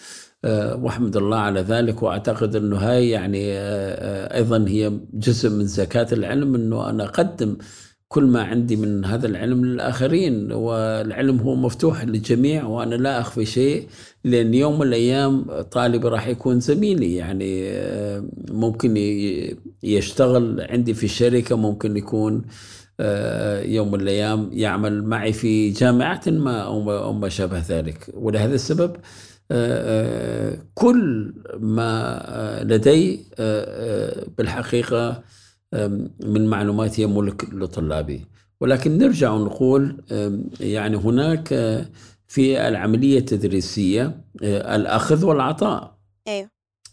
آه، 0.44 0.76
وأحمد 0.76 1.16
الله 1.16 1.36
على 1.36 1.60
ذلك. 1.60 2.02
وأعتقد 2.02 2.56
إنه 2.56 2.76
هاي 2.76 3.10
يعني 3.10 3.52
آه، 3.52 3.58
آه، 3.58 4.36
أيضا 4.36 4.64
هي 4.68 4.92
جزء 5.12 5.50
من 5.50 5.64
زكاة 5.66 6.06
العلم 6.12 6.54
إنه 6.54 6.90
أنا 6.90 7.04
أقدم 7.04 7.56
كل 8.14 8.24
ما 8.24 8.42
عندي 8.42 8.76
من 8.76 9.04
هذا 9.04 9.26
العلم 9.26 9.64
للآخرين 9.64 10.52
والعلم 10.52 11.38
هو 11.40 11.54
مفتوح 11.54 12.04
للجميع 12.04 12.64
وأنا 12.66 12.94
لا 12.94 13.20
أخفي 13.20 13.44
شيء 13.44 13.88
لأن 14.24 14.54
يوم 14.54 14.78
من 14.78 14.86
الأيام 14.86 15.44
طالبي 15.62 16.08
راح 16.08 16.28
يكون 16.28 16.60
زميلي. 16.60 17.14
يعني 17.16 17.68
آه، 17.68 18.24
ممكن 18.50 18.96
يشتغل 19.82 20.66
عندي 20.70 20.94
في 20.94 21.04
الشركة 21.04 21.56
ممكن 21.56 21.96
يكون 21.96 22.42
آه، 23.00 23.62
يوم 23.62 23.92
من 23.92 24.00
الأيام 24.00 24.48
يعمل 24.52 25.04
معي 25.04 25.32
في 25.32 25.70
جامعة 25.70 26.22
ما 26.26 26.60
أو 26.60 27.12
ما 27.12 27.28
شابه 27.28 27.62
ذلك. 27.68 28.10
ولهذا 28.14 28.54
السبب 28.54 28.96
آه، 29.50 30.58
كل 30.74 31.34
ما 31.58 32.60
لدي 32.64 33.20
بالحقيقة 34.38 35.22
من 36.20 36.46
معلومات 36.46 37.00
هي 37.00 37.06
ملك 37.06 37.54
لطلابي. 37.54 38.26
ولكن 38.60 38.98
نرجع 38.98 39.30
ونقول 39.30 39.96
يعني 40.60 40.96
هناك 40.96 41.52
آه، 41.52 41.86
في 42.28 42.68
العملية 42.68 43.18
التدريسية 43.18 44.24
آه، 44.42 44.76
الأخذ 44.76 45.24
والعطاء. 45.24 45.98
أيوه. 46.28 46.48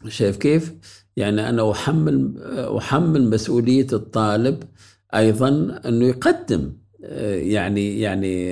شايف 0.07 0.37
كيف؟ 0.37 0.73
يعني 1.17 1.49
أنا 1.49 1.71
أحمل 1.71 2.33
آه، 2.43 2.77
أحمل 2.77 3.29
مسؤولية 3.29 3.87
الطالب 3.93 4.63
أيضا 5.15 5.49
أنه 5.85 6.05
يقدم 6.05 6.73
يعني 7.33 7.99
يعني 7.99 8.47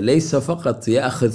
ليس 0.00 0.36
فقط 0.36 0.88
يأخذ 0.88 1.34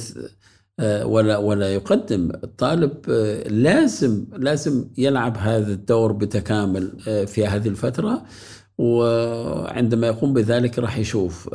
ولا 0.79 1.37
ولا 1.37 1.73
يقدم. 1.73 2.31
الطالب 2.43 2.91
آه، 3.09 3.47
لازم 3.47 4.25
لازم 4.37 4.85
يلعب 4.97 5.37
هذا 5.37 5.73
الدور 5.73 6.11
بتكامل 6.11 6.91
آه، 7.07 7.25
في 7.25 7.47
هذه 7.47 7.67
الفترة 7.67 8.23
وعندما 8.77 10.07
يقوم 10.07 10.33
بذلك 10.33 10.79
راح 10.79 10.97
يشوف. 10.97 11.49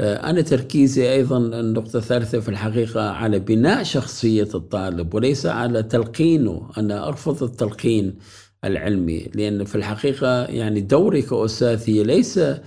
أنا 0.00 0.40
تركيزي 0.40 1.12
أيضا 1.12 1.38
النقطة 1.38 1.96
الثالثة 1.96 2.40
في 2.40 2.48
الحقيقة 2.48 3.10
على 3.10 3.38
بناء 3.38 3.82
شخصية 3.82 4.48
الطالب 4.54 5.14
وليس 5.14 5.46
على 5.46 5.82
تلقينه. 5.82 6.70
أنا 6.78 7.08
أرفض 7.08 7.42
التلقين 7.42 8.18
العلمي 8.64 9.30
لأن 9.34 9.64
في 9.64 9.74
الحقيقة 9.74 10.44
يعني 10.44 10.80
دوري 10.80 11.22
كأستاذ 11.22 11.90
هي 11.90 12.02
ليس 12.02 12.38
آه، 12.38 12.50
آه، 12.50 12.60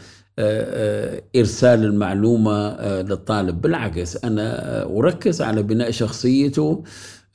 إرسال 1.35 1.83
المعلومة 1.85 2.67
آه، 2.67 3.01
للطالب. 3.01 3.61
بالعكس 3.61 4.23
أنا 4.25 4.83
أركز 4.85 5.41
على 5.41 5.63
بناء 5.63 5.91
شخصيته. 5.91 6.83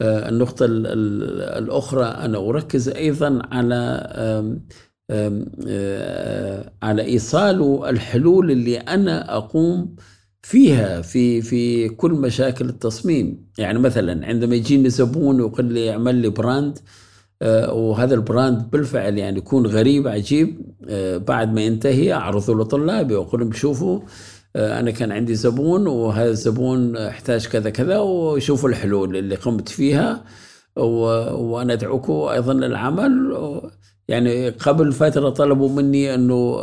النقطة 0.03 0.67
الأخرى 1.59 2.05
أنا 2.05 2.39
أركز 2.39 2.89
أيضا 2.89 3.39
على 3.53 4.09
على 6.83 7.03
إيصال 7.05 7.85
الحلول 7.89 8.51
اللي 8.51 8.77
أنا 8.79 9.37
أقوم 9.37 9.97
فيها 10.43 11.03
في 11.03 11.43
في 11.43 11.89
كل 11.89 12.13
مشاكل 12.13 12.69
التصميم. 12.69 13.47
يعني 13.59 13.79
مثلا 13.79 14.27
عندما 14.27 14.55
يجيني 14.57 14.91
زبون 14.91 15.41
ويقول 15.41 15.65
لي 15.65 15.91
اعمل 15.91 16.15
لي 16.15 16.29
براند 16.29 16.79
آه، 16.79 16.83
وهذا 17.43 18.15
البراند 18.15 18.71
بالفعل 18.71 19.19
يعني 19.19 19.39
يكون 19.39 19.67
غريب 19.67 20.09
عجيب 20.09 20.61
آه، 20.89 21.17
بعد 21.17 21.53
ما 21.53 21.61
ينتهي 21.61 22.13
أعرضه 22.13 22.55
لطلابي 22.55 23.15
وأقول 23.15 23.41
لهم 23.41 23.53
شوفوا 23.53 24.01
آه، 24.57 24.81
أنا 24.81 24.91
كان 24.91 25.13
عندي 25.13 25.35
زبون 25.35 25.87
وهذا 25.87 26.31
الزبون 26.31 26.97
احتاج 26.97 27.47
كذا 27.47 27.71
كذا 27.71 27.99
وشوفوا 27.99 28.69
الحلول 28.69 29.17
اللي 29.17 29.35
قمت 29.35 29.69
فيها 29.69 30.25
وأنا 30.77 31.73
أدعوكم 31.73 32.13
أيضا 32.13 32.55
للعمل. 32.55 33.35
يعني 34.09 34.49
قبل 34.49 34.93
فترة 34.93 35.31
طلبوا 35.31 35.69
مني 35.69 36.15
أنه 36.15 36.61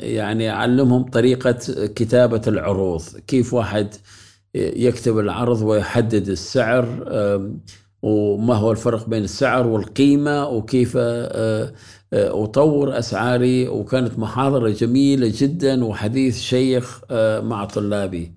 يعني 0.00 0.50
أعلمهم 0.50 1.02
طريقة 1.02 1.58
كتابة 1.86 2.42
العروض 2.46 3.02
كيف 3.26 3.54
واحد 3.54 3.94
يكتب 4.54 5.18
العرض 5.18 5.62
ويحدد 5.62 6.28
السعر 6.28 6.86
وما 8.02 8.54
هو 8.54 8.70
الفرق 8.72 9.08
بين 9.08 9.24
السعر 9.24 9.66
والقيمة 9.66 10.48
وكيف 10.48 10.92
آه، 10.96 11.72
آه، 12.12 12.44
أطور 12.44 12.98
أسعاري. 12.98 13.68
وكانت 13.68 14.18
محاضرة 14.18 14.70
جميلة 14.70 15.32
جدا 15.36 15.84
وحديث 15.84 16.40
شيخ 16.40 17.00
آه، 17.10 17.40
مع 17.40 17.64
طلابي. 17.64 18.32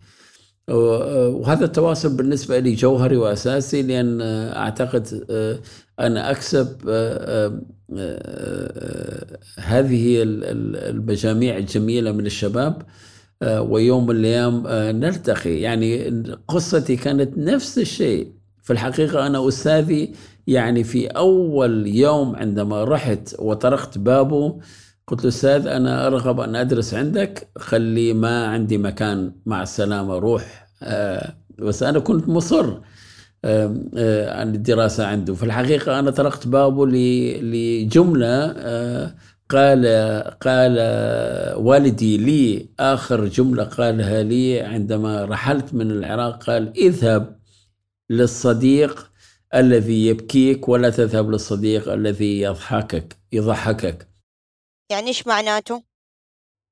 وهذا 0.70 1.66
التواصل 1.66 2.18
بالنسبة 2.18 2.60
لي 2.60 2.74
جوهري 2.74 3.18
وأساسي 3.18 3.82
لأن 3.82 4.22
أعتقد 4.56 5.26
أنا 6.00 6.32
أكسب 6.32 6.90
هذه 9.58 10.24
المجاميع 10.26 11.58
الجميلة 11.58 12.12
من 12.12 12.26
الشباب. 12.26 12.82
ويوم 13.44 14.08
من 14.08 14.16
الأيام 14.16 14.68
نلتقي. 15.00 15.60
يعني 15.62 16.10
قصتي 16.48 16.96
كانت 16.96 17.38
نفس 17.38 17.80
الشيء. 17.80 18.45
في 18.66 18.74
الحقيقة 18.74 19.28
أنا 19.28 19.48
أستاذي 19.48 20.12
يعني 20.48 20.84
في 20.84 21.08
أول 21.08 21.88
يوم 21.88 22.36
عندما 22.36 22.84
رحت 22.84 23.36
وطرقت 23.40 23.98
بابه 23.98 24.60
قلت 25.08 25.24
له 25.24 25.30
أستاذ 25.30 25.68
أنا 25.68 26.08
أرغب 26.08 26.40
أن 26.40 26.56
أدرس 26.56 26.94
عندك 26.94 27.50
خلي 27.58 28.14
ما 28.14 28.48
عندي 28.48 28.78
مكان 28.78 29.32
مع 29.46 29.64
السلامة 29.64 30.16
روح. 30.20 30.68
آه، 30.84 31.36
بس 31.60 31.84
أنا 31.84 32.00
كنت 32.00 32.30
مصر 32.30 32.78
آه، 33.46 33.76
آه، 33.98 34.40
عن 34.40 34.56
الدراسة 34.56 35.06
عنده. 35.08 35.34
في 35.34 35.44
الحقيقة 35.44 36.00
أنا 36.00 36.12
طرقت 36.12 36.48
بابه 36.48 36.88
لجملة 37.42 38.48
قال 39.50 39.86
قال 40.42 40.78
والدي 41.58 42.18
لي 42.18 42.70
آخر 42.80 43.26
جملة 43.26 43.64
قالها 43.64 44.24
لي 44.24 44.62
عندما 44.62 45.26
رحلت 45.26 45.74
من 45.74 45.92
العراق 45.92 46.44
قال 46.44 46.78
اذهب. 46.78 47.45
للصديق 48.10 49.12
الذي 49.56 50.08
يبكيك 50.08 50.70
ولا 50.70 50.90
تذهب 50.90 51.30
للصديق 51.30 51.94
الذي 51.94 52.42
يضحكك 52.42 53.18
يضحكك 53.32 54.08
يعني 54.92 55.08
إيش 55.08 55.28
معناته؟ 55.28 55.84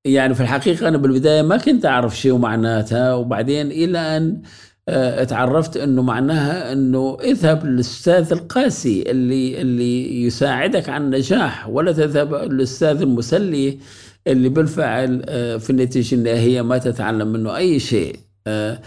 يعني 0.06 0.36
في 0.36 0.42
الحقيقة 0.42 0.88
أنا 0.88 0.98
بالبداية 0.98 1.42
ما 1.42 1.58
كنت 1.58 1.86
أعرف 1.86 2.18
شيء 2.18 2.38
معناتها 2.38 3.14
وبعدين 3.14 3.72
إلى 3.72 4.18
أن 4.18 4.42
آه، 4.90 5.24
تعرفت 5.24 5.78
إنه 5.78 6.02
معناها 6.02 6.72
إنه 6.72 7.18
اذهب 7.22 7.66
للأستاذ 7.66 8.32
القاسي 8.34 9.12
اللي 9.12 9.62
اللي 9.62 10.24
يساعدك 10.24 10.90
على 10.90 11.04
النجاح 11.04 11.70
ولا 11.70 11.92
تذهب 11.92 12.34
للأستاذ 12.34 13.02
المسلي 13.02 13.80
اللي 14.28 14.50
بالفعل 14.50 15.22
آه، 15.30 15.58
في 15.58 15.70
النتيجة 15.70 16.16
النهائيه 16.16 16.62
ما 16.62 16.78
تتعلم 16.78 17.28
منه 17.28 17.58
أي 17.58 17.80
شيء 17.80 18.16
آه، 18.48 18.82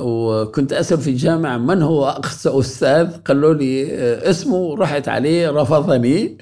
وكنت 0.00 0.72
أسأل 0.72 0.98
في 0.98 1.10
الجامعة 1.10 1.58
من 1.58 1.82
هو 1.82 2.08
أقصى 2.08 2.48
أستاذ؟ 2.58 3.10
قالوا 3.16 3.54
لي 3.54 3.94
آه، 3.94 4.30
اسمه 4.30 4.76
رحت 4.76 5.08
عليه 5.08 5.50
رفضني. 5.50 6.38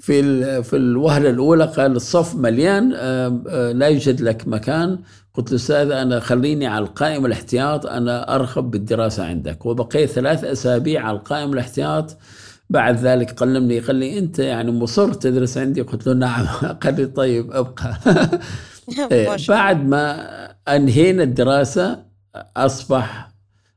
في 0.00 0.62
في 0.62 0.76
الوهلة 0.76 1.30
الأولى 1.30 1.64
قال 1.64 1.96
الصف 1.96 2.34
مليان 2.34 2.92
آه، 2.96 3.72
لا 3.72 3.86
يوجد 3.86 4.20
لك 4.20 4.48
مكان. 4.48 4.98
قلت 5.34 5.50
له 5.50 5.56
أستاذ 5.56 5.90
أنا 5.90 6.20
خليني 6.20 6.66
على 6.66 6.84
القائمه 6.84 7.26
الاحتياط 7.26 7.86
أنا 7.86 8.34
أرغب 8.34 8.70
بالدراسة 8.70 9.24
عندك. 9.24 9.66
وبقيت 9.66 10.10
ثلاث 10.10 10.44
أسابيع 10.44 11.06
على 11.06 11.16
القائمه 11.16 11.52
الاحتياط. 11.52 12.16
بعد 12.70 12.98
ذلك 12.98 13.30
قلمني 13.30 13.78
قال 13.80 13.96
لي 13.96 14.18
أنت 14.18 14.38
يعني 14.38 14.70
مصر 14.70 15.12
تدرس 15.12 15.58
عندي؟ 15.58 15.80
قلت 15.82 16.06
له 16.06 16.14
نعم. 16.14 16.46
قال 16.82 16.96
لي 16.96 17.06
طيب 17.06 17.52
أبقى. 17.52 17.94
بعد 19.48 19.86
ما 19.88 20.26
أنهينا 20.68 21.22
الدراسة 21.22 22.13
أصبح 22.56 23.30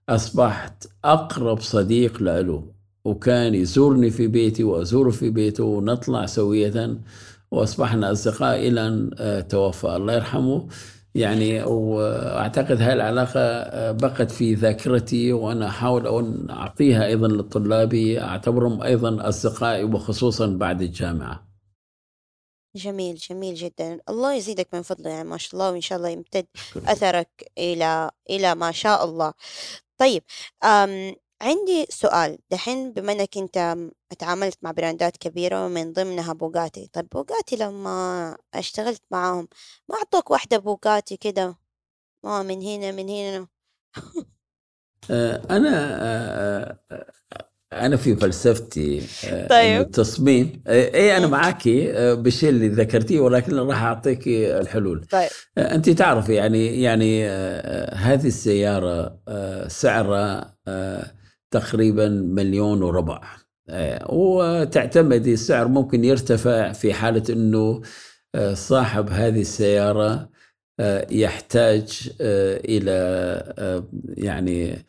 أصبحت 0.09 0.87
أقرب 1.05 1.59
صديق 1.59 2.21
له 2.21 2.63
وكان 3.05 3.55
يزورني 3.55 4.09
في 4.09 4.27
بيتي 4.27 4.63
وأزوره 4.63 5.09
في 5.09 5.29
بيته 5.29 5.63
ونطلع 5.63 6.25
سوية 6.25 6.97
وأصبحنا 7.51 8.11
أصدقاء 8.11 8.67
إلى 8.67 8.87
أن 8.87 9.09
آه، 9.19 9.39
توفى. 9.41 9.87
الله 9.95 10.13
يرحمه. 10.13 10.67
يعني 11.15 11.63
وأعتقد 11.63 12.81
هاي 12.81 12.93
العلاقه 12.93 13.39
آه، 13.39 13.91
بقت 13.91 14.31
في 14.31 14.53
ذاكرتي 14.53 15.33
وأنا 15.33 15.67
أحاول 15.67 16.07
أن 16.07 16.49
أعطيها 16.49 17.05
أيضا 17.05 17.27
لطلابي. 17.27 18.21
أعتبرهم 18.21 18.81
أيضا 18.81 19.29
أصدقائي 19.29 19.83
وخصوصا 19.83 20.47
بعد 20.47 20.81
الجامعة. 20.81 21.46
جميل 22.77 23.15
جميل 23.15 23.55
جدا. 23.55 23.99
الله 24.09 24.33
يزيدك 24.33 24.67
من 24.73 24.81
فضله 24.81 25.09
يعني 25.09 25.29
ما 25.29 25.37
شاء 25.37 25.53
الله 25.53 25.71
وإن 25.71 25.81
شاء 25.81 25.97
الله 25.97 26.09
يمتد 26.09 26.47
أثرك 26.87 27.51
إلى 27.57 28.11
إلى 28.29 28.55
ما 28.55 28.71
شاء 28.71 29.05
الله. 29.05 29.33
طيب 29.97 30.23
أم 30.63 31.15
عندي 31.41 31.85
سؤال. 31.89 32.37
دحين 32.51 32.93
بما 32.93 33.11
إنك 33.11 33.37
أنت 33.37 33.77
اتعاملت 34.11 34.57
مع 34.63 34.71
براندات 34.71 35.17
كبيرة 35.17 35.65
ومن 35.65 35.93
ضمنها 35.93 36.33
بوغاتي 36.33 36.89
طيب 36.93 37.09
بوغاتي 37.09 37.55
لما 37.55 38.37
أشتغلت 38.53 39.01
معاهم 39.11 39.47
ما 39.89 39.95
أعطوك 39.97 40.31
واحدة 40.31 40.57
بوغاتي 40.57 41.17
كده؟ 41.17 41.55
ما 42.23 42.43
من 42.43 42.61
هنا 42.61 42.91
من 42.91 43.09
هنا. 43.09 43.47
آه، 45.11 45.41
أنا 45.49 45.69
آه، 46.01 46.79
آه، 46.91 47.46
أنا 47.73 47.95
في 47.95 48.15
فلسفتي 48.15 49.01
آه، 49.27 49.47
طيب. 49.47 49.81
التصميم 49.81 50.61
آه، 50.67 50.95
اي 50.95 51.17
أنا 51.17 51.27
معك 51.27 51.67
آه، 51.67 52.13
بالشيء 52.13 52.49
اللي 52.49 52.67
ذكرتيه 52.67 53.19
ولكن 53.19 53.55
راح 53.55 53.83
أعطيك 53.83 54.27
الحلول. 54.27 55.05
طيب. 55.11 55.29
أنت 55.57 55.89
تعرفي 55.89 56.33
يعني 56.33 56.81
يعني 56.81 57.27
هذه 57.93 58.27
السيارة 58.27 59.19
سعرها 59.67 60.57
تقريبا 61.51 62.09
مليون 62.09 62.83
وربع. 62.83 63.21
وتعتمد 64.09 65.27
السعر 65.27 65.67
ممكن 65.67 66.03
يرتفع 66.03 66.71
في 66.71 66.93
حالة 66.93 67.23
إنه 67.29 67.81
صاحب 68.53 69.09
هذه 69.09 69.41
السيارة 69.41 70.29
يحتاج 71.11 72.09
إلى 72.21 73.83
يعني 74.17 74.85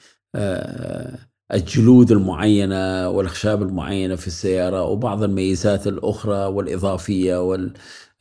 الجلود 1.54 2.12
المعينة 2.12 3.08
والأخشاب 3.08 3.62
المعينة 3.62 4.16
في 4.16 4.26
السيارة 4.26 4.82
وبعض 4.82 5.22
الميزات 5.22 5.86
الأخرى 5.86 6.46
والإضافية 6.46 7.42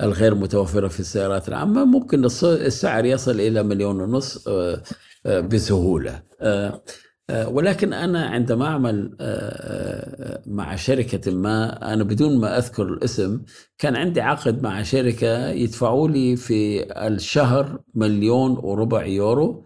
والغير 0.02 0.36
متوفرة 0.36 0.88
في 0.88 1.00
السيارات. 1.00 1.48
العامة 1.48 1.86
ممكن 1.86 2.26
السعر 2.44 3.06
يصل 3.06 3.40
إلى 3.40 3.64
مليون 3.64 4.02
ونص 4.02 4.48
آه، 4.48 4.82
آه، 5.26 5.40
بسهولة. 5.40 6.24
آه، 6.42 6.82
ولكن 7.48 7.94
أنا 7.94 8.26
عندما 8.26 8.66
أعمل 8.66 9.16
مع 10.46 10.76
شركة 10.76 11.32
ما 11.32 11.94
أنا 11.94 12.04
بدون 12.04 12.40
ما 12.40 12.58
أذكر 12.58 12.84
الاسم 12.84 13.42
كان 13.78 13.96
عندي 13.96 14.22
عقد 14.22 14.64
مع 14.64 14.84
شركة 14.84 15.50
يدفعوا 15.50 16.08
لي 16.10 16.36
في 16.36 16.84
الشهر 17.08 17.80
مليون 17.96 18.52
وربع 18.52 19.06
يورو 19.06 19.66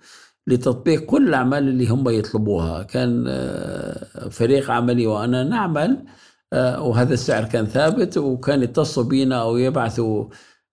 لتطبيق 0.51 1.01
كل 1.05 1.27
الأعمال 1.27 1.67
اللي 1.67 1.87
هم 1.87 2.09
يطلبوها. 2.09 2.83
كان 2.83 3.25
آه، 3.27 4.29
فريق 4.29 4.71
عملي 4.71 5.07
وأنا 5.07 5.43
نعمل 5.43 6.05
آه، 6.53 6.81
وهذا 6.81 7.13
السعر 7.13 7.43
كان 7.45 7.65
ثابت 7.65 8.17
وكان 8.17 8.63
يتصلوا 8.63 9.05
بينا 9.07 9.41
أو 9.41 9.57
يبعثوا 9.57 10.25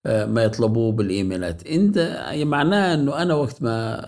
آه، 0.07 0.27
ما 0.27 0.43
يطلبوه 0.45 0.93
بالإيميلات. 0.93 1.67
إنت 1.67 1.99
معناه 2.45 2.95
أنه 2.95 3.23
أنا 3.23 3.35
وقت 3.35 3.63
ما 3.63 4.01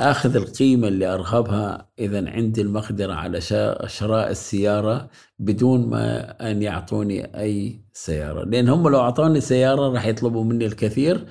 آخذ 0.00 0.36
القيمة 0.36 0.88
اللي 0.88 1.06
أرغبها 1.14 1.88
إذا 1.98 2.30
عندي 2.30 2.60
المقدرة 2.62 3.12
على 3.12 3.40
شراء 3.86 4.30
السيارة 4.30 5.10
بدون 5.38 5.90
ما 5.90 6.30
أن 6.50 6.62
يعطوني 6.62 7.40
أي 7.40 7.80
سيارة. 7.92 8.44
لأن 8.44 8.68
هم 8.68 8.88
لو 8.88 9.00
أعطوني 9.00 9.40
سيارة 9.40 9.88
راح 9.92 10.06
يطلبوا 10.06 10.44
مني 10.44 10.66
الكثير. 10.66 11.26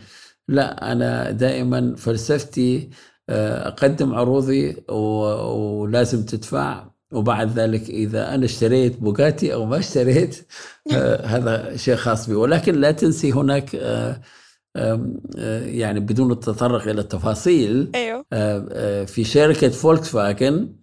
لا 0.49 0.91
أنا 0.91 1.31
دائما 1.31 1.95
فلسفتي 1.95 2.89
آه، 3.29 3.67
أقدم 3.67 4.13
عروضي 4.13 4.75
ولازم 4.89 6.25
تدفع 6.25 6.87
وبعد 7.11 7.59
ذلك 7.59 7.89
إذا 7.89 8.35
أنا 8.35 8.45
اشتريت 8.45 8.97
بوغاتي 8.97 9.53
أو 9.53 9.65
ما 9.65 9.77
اشتريت 9.77 10.47
آه، 10.93 11.25
هذا 11.35 11.77
شيء 11.77 11.95
خاص 11.95 12.29
بي 12.29 12.35
ولكن 12.35 12.75
لا 12.75 12.91
تنسي 12.91 13.31
هناك 13.31 13.75
آه، 13.75 14.21
يعني 15.65 15.99
بدون 15.99 16.31
التطرق 16.31 16.87
إلى 16.87 17.01
التفاصيل 17.01 17.91
أيوه. 17.95 18.25
في 19.05 19.23
شركة 19.23 19.69
فولكس 19.69 20.09
فاجن 20.09 20.75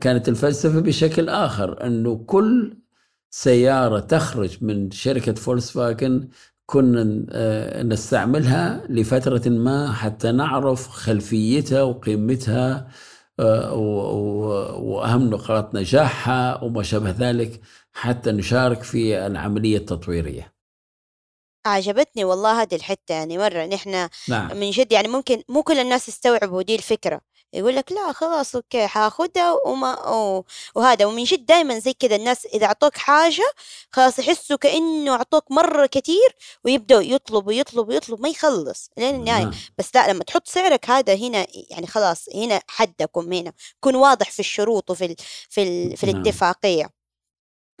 كانت 0.00 0.28
الفلسفة 0.28 0.80
بشكل 0.80 1.28
آخر 1.28 1.86
أنه 1.86 2.16
كل 2.16 2.76
سيارة 3.30 4.00
تخرج 4.00 4.64
من 4.64 4.90
شركة 4.90 5.34
فولكس 5.34 5.70
فاجن 5.70 6.28
كنا 6.70 7.26
آه، 7.30 7.82
نستعملها 7.82 8.86
لفترة 8.88 9.48
ما 9.48 9.92
حتى 9.92 10.32
نعرف 10.32 10.88
خلفيتها 10.88 11.82
وقيمتها 11.82 12.88
آه، 13.40 13.74
وأهم 13.74 15.30
نقاط 15.30 15.74
نجاحها 15.74 16.64
وما 16.64 16.82
شابه 16.82 17.10
ذلك 17.10 17.60
حتى 17.92 18.32
نشارك 18.32 18.82
في 18.82 19.26
العملية 19.26 19.76
التطويرية. 19.76 20.54
عجبتني 21.66 22.24
والله 22.24 22.62
هذه 22.62 22.74
الحتة 22.74 23.12
يعني 23.12 23.38
مرة 23.38 23.66
نحن 23.66 24.08
نعم 24.28 24.56
من 24.56 24.70
جد 24.70 24.92
يعني 24.92 25.08
ممكن 25.08 25.42
مو 25.48 25.62
كل 25.62 25.78
الناس 25.78 26.08
يستوعبوا 26.08 26.62
دي 26.62 26.74
الفكرة 26.74 27.20
يقول 27.52 27.76
لك 27.76 27.92
لا 27.92 28.12
خلاص 28.12 28.54
أوكي 28.54 28.86
حاخدها 28.86 29.52
وما 29.66 30.44
وهذا. 30.74 31.06
ومن 31.06 31.24
جد 31.24 31.46
دائما 31.46 31.78
زي 31.78 31.92
كذا 31.92 32.16
الناس 32.16 32.46
إذا 32.46 32.66
أعطوك 32.66 32.96
حاجة 32.96 33.52
خلاص 33.92 34.18
يحسوا 34.18 34.56
كأنه 34.56 35.12
أعطوك 35.14 35.50
مرة 35.52 35.86
كتير 35.86 36.36
ويبدأوا 36.64 37.02
يطلبوا 37.02 37.52
يطلبوا 37.52 37.94
يطلبوا 37.94 38.22
ما 38.22 38.28
يخلص 38.28 38.90
لين 38.98 39.14
النهاية. 39.14 39.44
نعم. 39.44 39.54
بس 39.78 39.90
لا 39.94 40.12
لما 40.12 40.24
تحط 40.24 40.48
سعرك 40.48 40.90
هذا 40.90 41.14
هنا 41.14 41.46
يعني 41.70 41.86
خلاص 41.86 42.28
هنا 42.34 42.62
حدكم 42.68 43.32
هنا. 43.32 43.52
كن 43.80 43.94
واضح 43.96 44.30
في 44.30 44.40
الشروط 44.40 44.90
وفي 44.90 45.04
ال 45.04 45.16
في 45.50 45.62
ال 45.62 45.96
في 45.96 46.06
نعم. 46.06 46.16
الاتفاقية. 46.16 46.90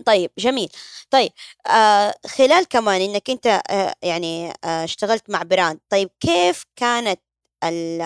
طيب 0.06 0.30
جميل. 0.38 0.68
طيب 1.10 1.32
آه 1.66 2.14
خلال 2.26 2.64
كمان 2.68 3.00
إنك 3.00 3.30
أنت 3.30 3.46
آه 3.70 3.94
يعني 4.02 4.52
آه 4.64 4.84
اشتغلت 4.84 5.30
مع 5.30 5.42
brand 5.42 5.80
طيب 5.90 6.10
كيف 6.20 6.64
كانت 6.76 7.20
ال 7.64 8.02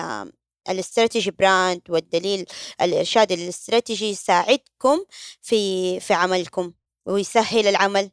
ال 0.69 0.76
strategy 0.76 1.31
brand 1.31 1.81
والدليل 1.89 2.45
الإرشاد 2.81 3.31
الاستراتيجي 3.31 4.09
يساعدكم 4.09 5.05
في 5.41 5.99
في 5.99 6.13
عملكم 6.13 6.73
ويسهل 7.05 7.67
العمل. 7.67 8.09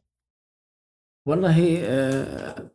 والله 1.25 1.77
آه، 1.83 2.71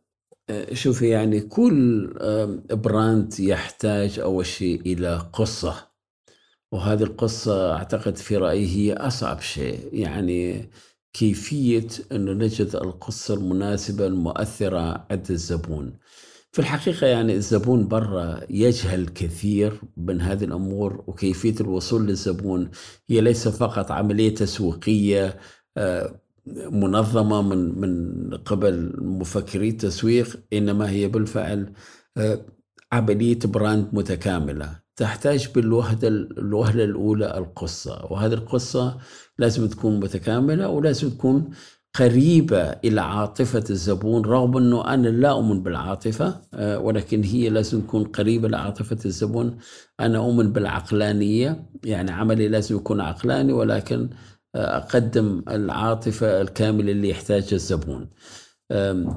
آه، 0.49 0.73
شوفي 0.73 1.09
يعني 1.09 1.41
كل 1.41 2.13
آه، 2.21 2.45
براند 2.75 3.39
يحتاج 3.39 4.19
أول 4.19 4.45
شيء 4.45 4.81
إلى 4.81 5.29
قصة 5.33 5.87
وهذه 6.71 7.03
القصة 7.03 7.73
أعتقد 7.73 8.17
في 8.17 8.37
رأيي 8.37 8.67
هي 8.67 8.93
أصعب 8.93 9.41
شيء. 9.41 9.89
يعني 9.93 10.69
كيفية 11.13 11.87
أنه 12.11 12.31
نجد 12.31 12.75
القصة 12.75 13.33
المناسبة 13.33 14.07
المؤثرة 14.07 15.07
عند 15.11 15.31
الزبون. 15.31 15.97
في 16.51 16.59
الحقيقة 16.59 17.07
يعني 17.07 17.33
الزبون 17.33 17.87
برا 17.87 18.39
يجهل 18.49 19.07
كثير 19.07 19.81
من 19.97 20.21
هذه 20.21 20.43
الأمور 20.43 21.03
وكيفية 21.07 21.55
الوصول 21.61 22.07
للزبون 22.07 22.69
هي 23.09 23.21
ليس 23.21 23.47
فقط 23.47 23.91
عملية 23.91 24.35
تسويقية 24.35 25.39
آه، 25.77 26.21
منظمة 26.71 27.41
من 27.41 27.79
من 27.79 28.37
قبل 28.37 28.93
مفكري 29.01 29.69
التسويق 29.69 30.43
إنما 30.53 30.89
هي 30.89 31.07
بالفعل 31.07 31.73
آه، 32.17 32.45
عملية 32.91 33.39
براند 33.45 33.89
متكاملة 33.93 34.79
تحتاج 34.95 35.51
بالوهلة 35.55 36.07
الوهلة 36.07 36.83
الأولى 36.83 37.37
القصة 37.37 38.05
وهذه 38.11 38.33
القصة 38.33 38.97
لازم 39.37 39.67
تكون 39.67 39.99
متكاملة 39.99 40.69
ولازم 40.69 41.09
تكون 41.09 41.49
قريبة 41.97 42.61
إلى 42.61 43.01
عاطفة 43.01 43.63
الزبون 43.69 44.25
رغم 44.25 44.57
أنه 44.57 44.93
أنا 44.93 45.07
لا 45.07 45.29
أؤمن 45.29 45.63
بالعاطفة 45.63 46.41
آه، 46.53 46.79
ولكن 46.79 47.23
هي 47.23 47.49
لازم 47.49 47.81
تكون 47.81 48.03
قريبة 48.03 48.47
لعاطفة 48.47 48.97
الزبون. 49.05 49.57
أنا 49.99 50.17
أؤمن 50.17 50.53
بالعقلانية 50.53 51.69
يعني 51.83 52.11
عملي 52.11 52.47
لازم 52.47 52.75
يكون 52.75 53.01
عقلاني 53.01 53.53
ولكن 53.53 54.09
آه، 54.55 54.77
أقدم 54.77 55.43
العاطفة 55.49 56.41
الكاملة 56.41 56.91
اللي 56.91 57.09
يحتاجها 57.09 57.55
الزبون. 57.55 58.09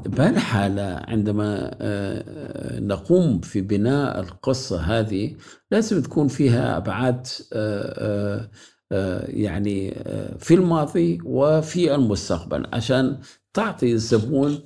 بهالحالة 0.06 1.02
عندما 1.08 1.70
آه، 1.80 2.80
نقوم 2.80 3.40
في 3.40 3.60
بناء 3.60 4.20
القصة 4.20 4.80
هذه 4.80 5.36
لازم 5.70 6.02
تكون 6.02 6.28
فيها 6.28 6.76
أبعاد 6.76 7.26
يعني 9.28 9.92
آه، 9.98 10.36
في 10.38 10.54
الماضي 10.54 11.18
وفي 11.24 11.94
المستقبل 11.94 12.66
عشان 12.72 13.20
تعطي 13.54 13.92
الزبون 13.92 14.58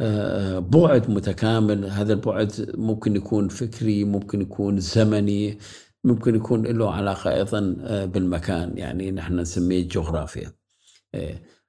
آه، 0.00 0.58
بعد 0.58 1.10
متكامل. 1.10 1.84
هذا 1.84 2.12
البعد 2.12 2.74
ممكن 2.78 3.16
يكون 3.16 3.48
فكري 3.48 4.04
ممكن 4.04 4.40
يكون 4.40 4.80
زمني 4.80 5.58
ممكن 6.04 6.34
يكون 6.34 6.66
له 6.66 6.94
علاقة 6.94 7.34
أيضا 7.34 7.76
آه، 7.80 8.04
بالمكان. 8.04 8.78
يعني 8.78 9.10
نحن 9.10 9.40
نسميه 9.40 9.88
جغرافيا. 9.88 10.52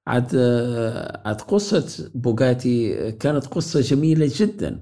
عاد 0.08 0.32
آه، 0.36 1.22
عاد 1.26 1.42
قصة 1.42 2.12
بوغاتي 2.16 3.12
كانت 3.12 3.46
قصة 3.48 3.82
جميلة 3.82 4.32
جدا. 4.36 4.82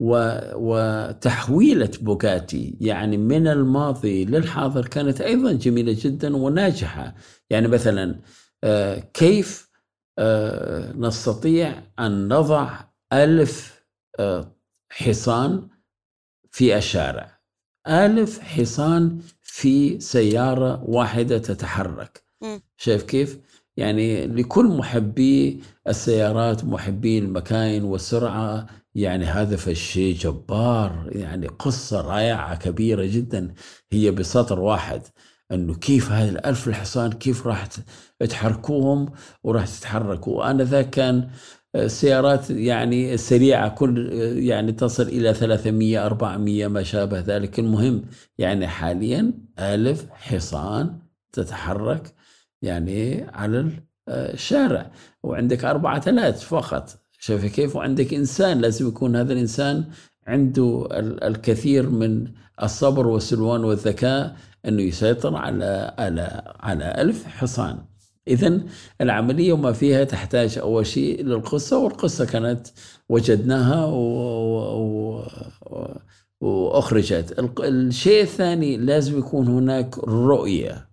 وتحويلة 0.00 1.90
بوغاتي 2.00 2.76
يعني 2.80 3.16
من 3.16 3.48
الماضي 3.48 4.24
للحاضر 4.24 4.86
كانت 4.86 5.20
أيضا 5.20 5.52
جميلة 5.52 5.96
جدا 6.00 6.36
وناجحة 6.36 7.14
يعني 7.50 7.68
مثلا 7.68 8.20
آه، 8.64 8.98
كيف 8.98 9.70
آه، 10.18 10.92
نستطيع 10.92 11.82
أن 11.98 12.28
نضع 12.28 12.80
ألف 13.12 13.84
آه، 14.20 14.56
حصان 14.90 15.68
في 16.50 16.76
الشارع 16.76 17.38
ألف 17.88 18.38
حصان 18.38 19.20
في 19.42 20.00
سيارة 20.00 20.84
واحدة 20.84 21.38
تتحرك. 21.38 22.22
شايف 22.76 23.02
كيف؟ 23.02 23.38
يعني 23.76 24.26
لكل 24.26 24.64
محبي 24.66 25.60
السيارات 25.88 26.64
محبي 26.64 27.18
المكاين 27.18 27.84
والسرعة 27.84 28.66
يعني 28.98 29.24
هذا 29.24 29.56
فالشيء 29.56 30.14
جبار 30.16 31.08
يعني 31.12 31.46
قصة 31.46 32.00
رائعة 32.00 32.56
كبيرة 32.56 33.06
جدا. 33.06 33.54
هي 33.92 34.10
بسطر 34.10 34.60
واحد 34.60 35.02
إنه 35.52 35.74
كيف 35.74 36.12
هذه 36.12 36.28
الألف 36.28 36.68
الحصان 36.68 37.12
كيف 37.12 37.46
راح 37.46 37.68
تحركوهم 38.28 39.12
وراح 39.44 39.66
تتحركوا 39.66 40.38
وأنا 40.38 40.64
ذا 40.64 40.82
كان 40.82 41.30
السيارات 41.76 42.50
يعني 42.50 43.14
السريعة 43.14 43.68
كل 43.68 44.12
يعني 44.38 44.72
تصل 44.72 45.02
إلى 45.02 45.34
300 45.34 46.06
400 46.06 46.66
ما 46.66 46.82
شابه 46.82 47.20
ذلك. 47.20 47.58
المهم 47.58 48.02
يعني 48.38 48.66
حاليا 48.68 49.32
ألف 49.58 50.06
حصان 50.12 50.98
تتحرك 51.32 52.14
يعني 52.62 53.26
على 53.34 53.70
الشارع 54.08 54.90
وعندك 55.22 55.64
أربعة 55.64 56.02
آلاف 56.06 56.44
فقط. 56.54 57.07
شوف 57.18 57.44
كيف؟ 57.44 57.76
وعندك 57.76 58.14
إنسان 58.14 58.60
لازم 58.60 58.88
يكون 58.88 59.16
هذا 59.16 59.32
الإنسان 59.32 59.84
عنده 60.26 60.88
ال- 60.92 61.24
الكثير 61.24 61.90
من 61.90 62.28
الصبر 62.62 63.06
والسلوان 63.06 63.64
والذكاء 63.64 64.36
أنه 64.66 64.82
يسيطر 64.82 65.36
على 65.36 65.94
على 65.98 66.42
على 66.60 66.94
ألف 66.98 67.26
حصان. 67.26 67.78
إذا 68.28 68.60
العملية 69.00 69.52
وما 69.52 69.72
فيها 69.72 70.04
تحتاج 70.04 70.58
أول 70.58 70.86
شيء 70.86 71.24
للقصة 71.24 71.78
والقصة 71.78 72.24
كانت 72.24 72.66
وجدناها 73.08 73.84
و... 73.84 73.96
و... 73.96 75.22
و... 75.70 75.86
وأخرجت. 76.40 77.34
الشيء 77.60 78.22
الثاني 78.22 78.76
لازم 78.76 79.18
يكون 79.18 79.48
هناك 79.48 79.98
رؤية. 79.98 80.87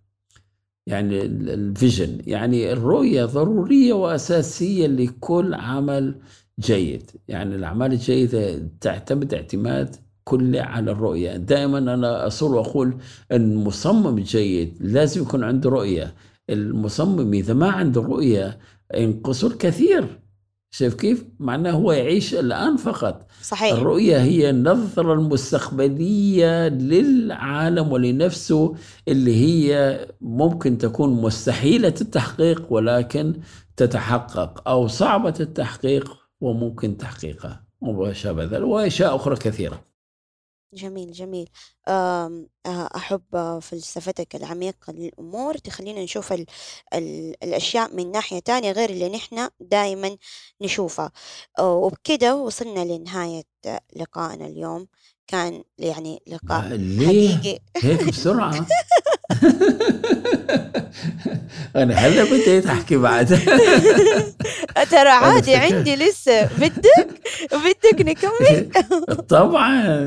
يعني 0.87 1.21
ال- 1.25 1.49
الفيجن 1.49 2.17
يعني 2.27 2.73
الرؤية 2.73 3.25
ضرورية 3.25 3.93
وأساسية 3.93 4.87
لكل 4.87 5.53
عمل 5.53 6.15
جيد. 6.59 7.11
يعني 7.27 7.55
الأعمال 7.55 7.91
الجيدة 7.93 8.69
تعتمد 8.81 9.33
اعتماد 9.33 9.95
كلي 10.23 10.59
على 10.59 10.91
الرؤية. 10.91 11.37
دائما 11.37 11.77
أنا 11.77 12.27
أصر 12.27 12.55
وأقول 12.55 12.97
المصمم 13.31 14.17
الجيد 14.17 14.77
لازم 14.81 15.21
يكون 15.21 15.43
عنده 15.43 15.69
رؤية. 15.69 16.13
المصمم 16.49 17.33
إذا 17.33 17.53
ما 17.53 17.69
عنده 17.71 18.01
رؤية 18.01 18.59
ينقصه 18.95 19.47
الكثير. 19.47 20.19
شايف 20.77 20.93
كيف؟ 20.93 21.25
معناه 21.39 21.71
هو 21.71 21.91
يعيش 21.91 22.33
الآن 22.33 22.77
فقط. 22.77 23.27
صحيح. 23.41 23.73
الرؤية 23.73 24.17
هي 24.17 24.49
النظرة 24.49 25.13
المستقبلية 25.13 26.67
للعالم 26.67 27.91
ولنفسه 27.91 28.75
اللي 29.07 29.35
هي 29.35 29.99
ممكن 30.21 30.77
تكون 30.77 31.21
مستحيلة 31.21 31.93
التحقيق 32.01 32.65
ولكن 32.69 33.33
تتحقق 33.77 34.69
أو 34.69 34.87
صعبة 34.87 35.33
التحقيق 35.39 36.17
وممكن 36.41 36.97
تحقيقها 36.97 37.63
وما 37.81 38.13
شابه 38.13 38.43
ذلك 38.43 38.63
وأشياء 38.67 39.15
أخرى 39.15 39.35
كثيرة. 39.35 39.94
جميل 40.75 41.11
جميل. 41.11 41.49
آم، 41.87 42.47
آه، 42.65 42.89
أحب 42.95 43.59
فلسفتك 43.61 44.35
العميقة 44.35 44.93
للأمور 44.93 45.57
تخلينا 45.57 46.03
نشوف 46.03 46.33
ال 46.33 46.45
ال 46.93 47.35
الأشياء 47.43 47.95
من 47.95 48.11
ناحية 48.11 48.39
تانية 48.39 48.71
غير 48.71 48.89
اللي 48.89 49.09
نحن 49.09 49.49
دائما 49.59 50.17
نشوفها. 50.61 51.11
آه، 51.59 51.73
وبكده 51.73 52.35
وصلنا 52.35 52.85
لنهاية 52.85 53.43
لقائنا 53.95 54.45
اليوم. 54.45 54.87
كان 55.27 55.63
يعني 55.77 56.21
لقاء 56.27 56.67
ليه 56.67 57.37
حقيقي. 57.37 57.59
هيك 57.77 58.03
بسرعة. 58.03 58.65
أنا 61.75 61.93
هلا 61.93 62.23
بديت 62.23 62.65
أحكي 62.65 62.97
بعد. 62.97 63.27
ترى 64.91 65.09
عادي. 65.09 65.55
عندي 65.55 65.95
لسه. 65.95 66.45
بدك؟ 66.45 67.07
بدك 67.53 68.01
نكمل؟ 68.01 68.69
طبعا. 69.29 69.99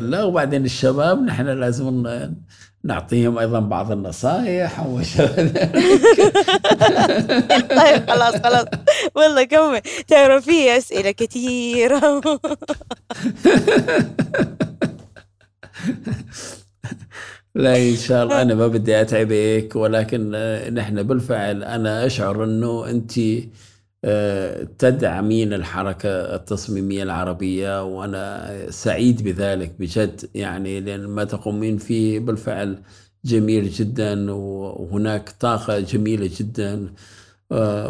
لا 0.00 0.24
وبعدين 0.24 0.64
الشباب 0.64 1.22
نحن 1.22 1.46
لازم 1.46 2.06
نعطيهم 2.84 3.38
أيضا 3.38 3.60
بعض 3.60 3.92
النصائح 3.92 4.80
طيب 7.70 8.10
خلاص 8.10 8.34
خلاص. 8.36 8.64
والله 9.14 9.44
كمل. 9.44 9.80
ترى 10.08 10.40
في 10.40 10.78
أسئلة 10.78 11.10
كثيرة 11.10 12.20
لا 17.54 17.76
إن 17.76 17.96
شاء 17.96 18.24
الله. 18.24 18.42
أنا 18.42 18.54
ما 18.54 18.66
بدي 18.66 19.00
أتعبك 19.00 19.76
ولكن 19.76 20.30
نحن 20.74 21.02
بالفعل 21.02 21.64
أنا 21.64 22.06
أشعر 22.06 22.44
أنه 22.44 22.90
أنت 22.90 23.12
تدعمين 24.78 25.52
الحركة 25.52 26.08
التصميمية 26.08 27.02
العربية 27.02 27.84
وأنا 27.84 28.52
سعيد 28.70 29.22
بذلك 29.22 29.72
بجد. 29.78 30.30
يعني 30.34 30.80
لأن 30.80 31.06
ما 31.06 31.24
تقومين 31.24 31.78
فيه 31.78 32.20
بالفعل 32.20 32.78
جميل 33.24 33.68
جدا 33.70 34.32
وهناك 34.32 35.30
طاقة 35.40 35.80
جميلة 35.80 36.30
جدا 36.38 36.92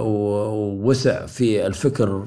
ووسع 0.01 1.27
في 1.27 1.67
الفكر 1.67 2.27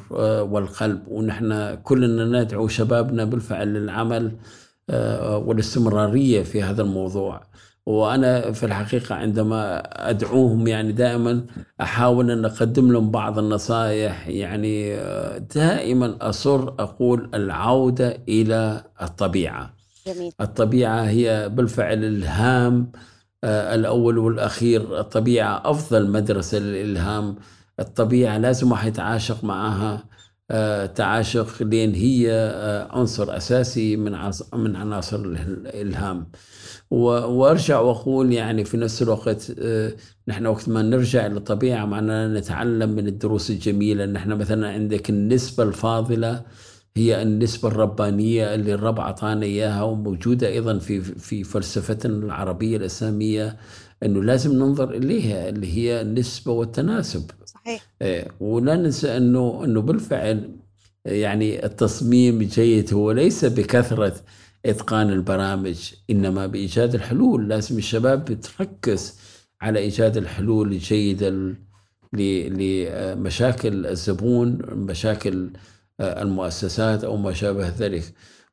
والقلب. 0.52 1.02
ونحن 1.08 1.76
كلنا 1.76 2.44
ندعو 2.44 2.68
شبابنا 2.68 3.24
بالفعل 3.26 3.74
للعمل 3.74 4.32
والاستمرارية 5.46 6.44
في 6.44 6.64
هذا 6.64 6.82
الموضوع. 6.82 7.42
وأنا 7.86 8.52
في 8.52 8.66
الحقيقة 8.66 9.16
عندما 9.16 9.78
أدعوهم 10.10 10.68
يعني 10.68 10.92
دائما 10.92 11.46
أحاول 11.82 12.32
أن 12.32 12.46
أقدم 12.46 12.92
لهم 12.92 13.12
بعض 13.12 13.40
النصائح 13.40 14.28
يعني 14.28 14.96
دائما 15.56 16.18
أصر 16.22 16.68
أقول 16.68 17.30
العودة 17.34 18.18
إلى 18.30 18.84
الطبيعة. 19.02 19.74
جميل. 20.08 20.32
الطبيعة 20.42 21.02
هي 21.02 21.50
بالفعل 21.50 22.04
الهام 22.04 22.92
الأول 23.44 24.18
والأخير، 24.18 25.00
الطبيعة 25.00 25.62
أفضل 25.66 26.10
مدرسة 26.12 26.60
للإلهام، 26.60 27.36
الطبيعة 27.80 28.38
لازم 28.38 28.72
واحد 28.72 28.88
يتعاشق 28.88 29.44
معها. 29.44 30.04
تعاشق 30.96 31.64
لأن 31.64 31.94
هي 31.94 32.32
عنصر 32.92 33.38
أساسي 33.38 33.96
من 33.98 34.12
من 34.54 34.76
عناصر 34.76 35.18
الإلهام. 35.20 36.28
وأرجع 36.92 37.80
وأقول 37.80 38.34
يعني 38.34 38.66
في 38.66 38.78
نفس 38.78 39.02
الوقت 39.02 39.54
آه، 39.60 39.94
نحن 40.28 40.46
وقت 40.46 40.70
ما 40.70 40.82
نرجع 40.82 41.28
للطبيعه 41.28 41.86
معنا 41.86 42.28
نتعلم 42.40 42.90
من 42.90 43.08
الدروس 43.08 43.50
الجميلة 43.50 44.06
نحن 44.06 44.30
مثلا 44.34 44.70
عندك 44.70 45.10
النسبة 45.10 45.64
الفاضلة 45.64 46.44
هي 46.98 47.22
النسبة 47.22 47.68
الربانية 47.70 48.56
اللي 48.56 48.74
الرب 48.74 49.00
أعطانا 49.00 49.46
إياها 49.46 49.84
وموجودة 49.84 50.48
أيضا 50.48 50.80
في 50.80 51.02
في 51.02 51.44
فلسفتنا 51.44 52.14
العربية 52.26 52.78
الإسلامية 52.78 53.58
أنه 54.04 54.24
لازم 54.24 54.54
ننظر 54.56 54.92
إليها 54.94 55.50
اللي 55.50 55.78
هي 55.78 56.02
النسبة 56.02 56.52
والتناسب 56.52 57.32
صحيح. 57.66 57.88
إيه، 58.02 58.28
ولا 58.40 58.76
ننسى 58.76 59.18
أنه 59.18 59.62
أنه 59.64 59.82
بالفعل 59.82 60.52
يعني 61.06 61.66
التصميم 61.66 62.42
الجيد 62.42 62.94
هو 62.94 63.12
ليس 63.12 63.46
بكثرة 63.46 64.16
إتقان 64.66 65.10
البرامج 65.10 65.94
إنما 66.10 66.48
بإيجاد 66.48 66.96
الحلول. 66.96 67.50
لازم 67.50 67.78
الشباب 67.78 68.40
تركز 68.42 69.20
على 69.62 69.80
إيجاد 69.80 70.18
الحلول 70.18 70.72
الجيدة 70.72 71.56
لمشاكل 72.14 73.86
الزبون 73.88 74.58
مشاكل 74.72 75.50
آه، 76.00 76.22
المؤسسات 76.22 77.04
أو 77.04 77.18
ما 77.18 77.34
شابه 77.34 77.68
ذلك. 77.78 78.04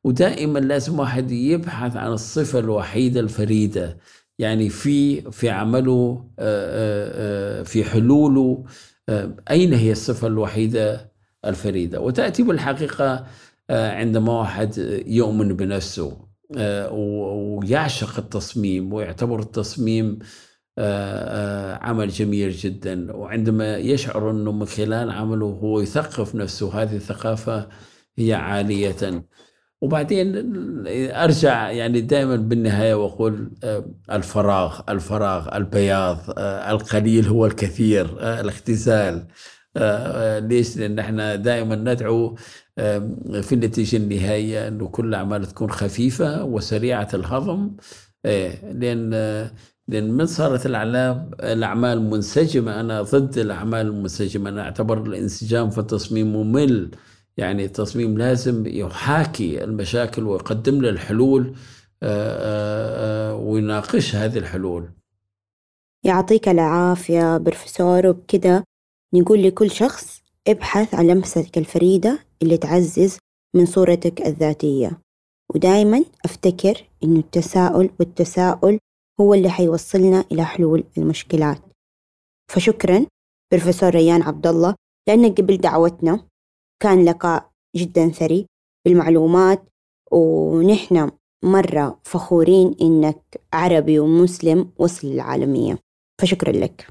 ودائما 0.03 0.59
لازم 0.59 0.99
واحد 0.99 1.31
يبحث 1.31 1.95
عن 1.95 2.11
الصفة 2.11 2.59
الوحيدة 2.59 3.19
الفريدة 3.19 3.97
يعني 4.39 4.69
في 4.69 5.21
في 5.31 5.49
عمله 5.49 6.25
آه، 6.39 7.59
آه، 7.61 7.63
في 7.63 7.83
حلوله 7.83 8.65
أين 9.51 9.73
هي 9.73 9.91
الصفة 9.91 10.27
الوحيدة؟ 10.27 11.11
الفريدة. 11.45 12.01
وتأتي 12.01 12.43
بالحقيقة 12.43 13.25
آه، 13.69 13.91
عندما 13.91 14.39
واحد 14.39 14.77
يؤمن 15.07 15.55
بنفسه 15.55 16.17
آه، 16.57 16.91
ويعشق 16.91 18.17
التصميم 18.19 18.93
ويعتبر 18.93 19.39
التصميم 19.39 20.19
آه، 20.77 21.75
عمل 21.75 22.09
جميل 22.09 22.51
جدا. 22.51 23.15
وعندما 23.15 23.77
يشعر 23.77 24.31
إنه 24.31 24.51
من 24.51 24.65
خلال 24.65 25.11
عمله 25.11 25.45
هو 25.45 25.81
يثقف 25.81 26.35
نفسه 26.35 26.81
هذه 26.83 26.95
الثقافة 26.95 27.69
هي 28.17 28.33
عالية. 28.33 29.23
وبعدين 29.81 30.33
أرجع 31.11 31.71
يعني 31.71 32.01
دائما 32.01 32.35
بالنهاية 32.35 32.93
وأقول 32.93 33.51
الفراغ 34.11 34.79
الفراغ 34.89 35.55
البياض 35.57 36.17
القليل 36.69 37.27
هو 37.27 37.45
الكثير 37.45 38.17
الاختزال. 38.39 39.27
ليش؟ 40.47 40.77
لأن 40.77 40.99
إحنا 40.99 41.35
دائما 41.35 41.75
ندعو 41.75 42.35
في 43.41 43.51
النتيجة 43.51 43.97
النهائية 43.97 44.67
أنه 44.67 44.87
كل 44.87 45.05
الأعمال 45.05 45.45
تكون 45.45 45.71
خفيفة 45.71 46.43
وسريعة 46.43 47.09
الهضم. 47.13 47.71
لأن 48.73 49.09
لأن 49.87 50.11
من 50.11 50.25
صارت 50.25 50.65
الأعلام 50.65 51.31
الأعمال 51.39 52.01
منسجمة. 52.01 52.79
أنا 52.79 53.01
ضد 53.01 53.37
الأعمال 53.37 53.87
المنسجمة. 53.87 54.49
أنا 54.49 54.61
أعتبر 54.61 55.03
الانسجام 55.03 55.69
في 55.69 55.77
التصميم 55.77 56.35
ممل. 56.35 56.91
يعني 57.39 57.65
التصميم 57.65 58.17
لازم 58.17 58.67
يحاكي 58.67 59.63
المشاكل 59.63 60.23
ويقدم 60.23 60.81
له 60.81 60.89
الحلول 60.89 61.55
ويناقش 63.47 64.15
هذه 64.15 64.37
الحلول. 64.37 64.89
يعطيك 66.05 66.49
العافية 66.49 67.37
بروفيسور. 67.37 68.07
وبكده 68.07 68.63
نقول 69.15 69.43
لكل 69.43 69.71
شخص 69.71 70.21
ابحث 70.47 70.95
عن 70.95 71.07
لمستك 71.07 71.57
الفريدة 71.57 72.19
اللي 72.41 72.57
تعزز 72.57 73.17
من 73.55 73.65
صورتك 73.65 74.21
الذاتية. 74.21 75.01
ودايما 75.55 76.05
أفتكر 76.25 76.83
إنه 77.03 77.19
التساؤل 77.19 77.89
والتساؤل 77.99 78.79
هو 79.21 79.33
اللي 79.33 79.49
حيوصلنا 79.49 80.25
إلى 80.31 80.45
حلول 80.45 80.83
المشكلات. 80.97 81.61
فشكرا 82.51 83.05
بروفيسور 83.51 83.89
ريان 83.89 84.21
عبد 84.21 84.47
الله 84.47 84.75
لأنك 85.07 85.41
قبل 85.41 85.57
دعوتنا. 85.57 86.28
كان 86.79 87.05
لقاء 87.05 87.51
جدا 87.75 88.09
ثري 88.09 88.45
بالمعلومات 88.85 89.69
ونحن 90.11 91.11
مرة 91.43 91.99
فخورين 92.03 92.75
إنك 92.81 93.41
عربي 93.53 93.99
ومسلم 93.99 94.71
وصل 94.77 95.07
للعالمية. 95.07 95.77
فشكرا 96.21 96.51
لك. 96.51 96.87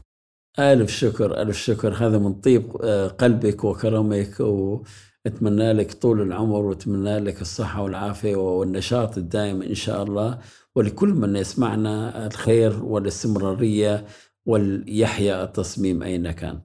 ألف 0.59 0.91
شكر 0.91 1.43
ألف 1.43 1.57
شكر. 1.57 1.95
هذا 1.95 2.19
من 2.19 2.35
طيب 2.35 2.77
آه، 2.83 3.09
قلبك 3.09 3.65
وكرمك 3.65 4.41
وأتمنى 4.41 5.73
لك 5.73 5.93
طول 5.93 6.23
العمر 6.23 6.65
وأتمنى 6.65 7.19
لك 7.19 7.41
الصحة 7.41 7.83
والعافية 7.83 8.37
والنشاط 8.37 9.19
الدائم 9.19 9.63
إن 9.63 9.75
شاء 9.75 10.03
الله. 10.03 10.39
ولكل 10.77 11.09
من 11.09 11.37
يسمعنا 11.37 12.27
الخير 12.27 12.85
والاستمرارية 12.85 14.05
وليحيا 14.47 15.45
التصميم 15.45 16.03
أين 16.03 16.31
كان 16.31 16.61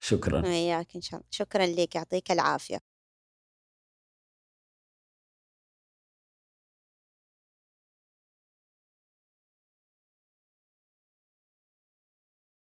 شكرا. 0.00 0.44
وياك 0.44 0.96
إن 0.96 1.00
شاء 1.00 1.20
الله. 1.20 1.28
شكرا 1.30 1.66
لك 1.66 1.94
يعطيك 1.94 2.30
العافية. 2.30 2.87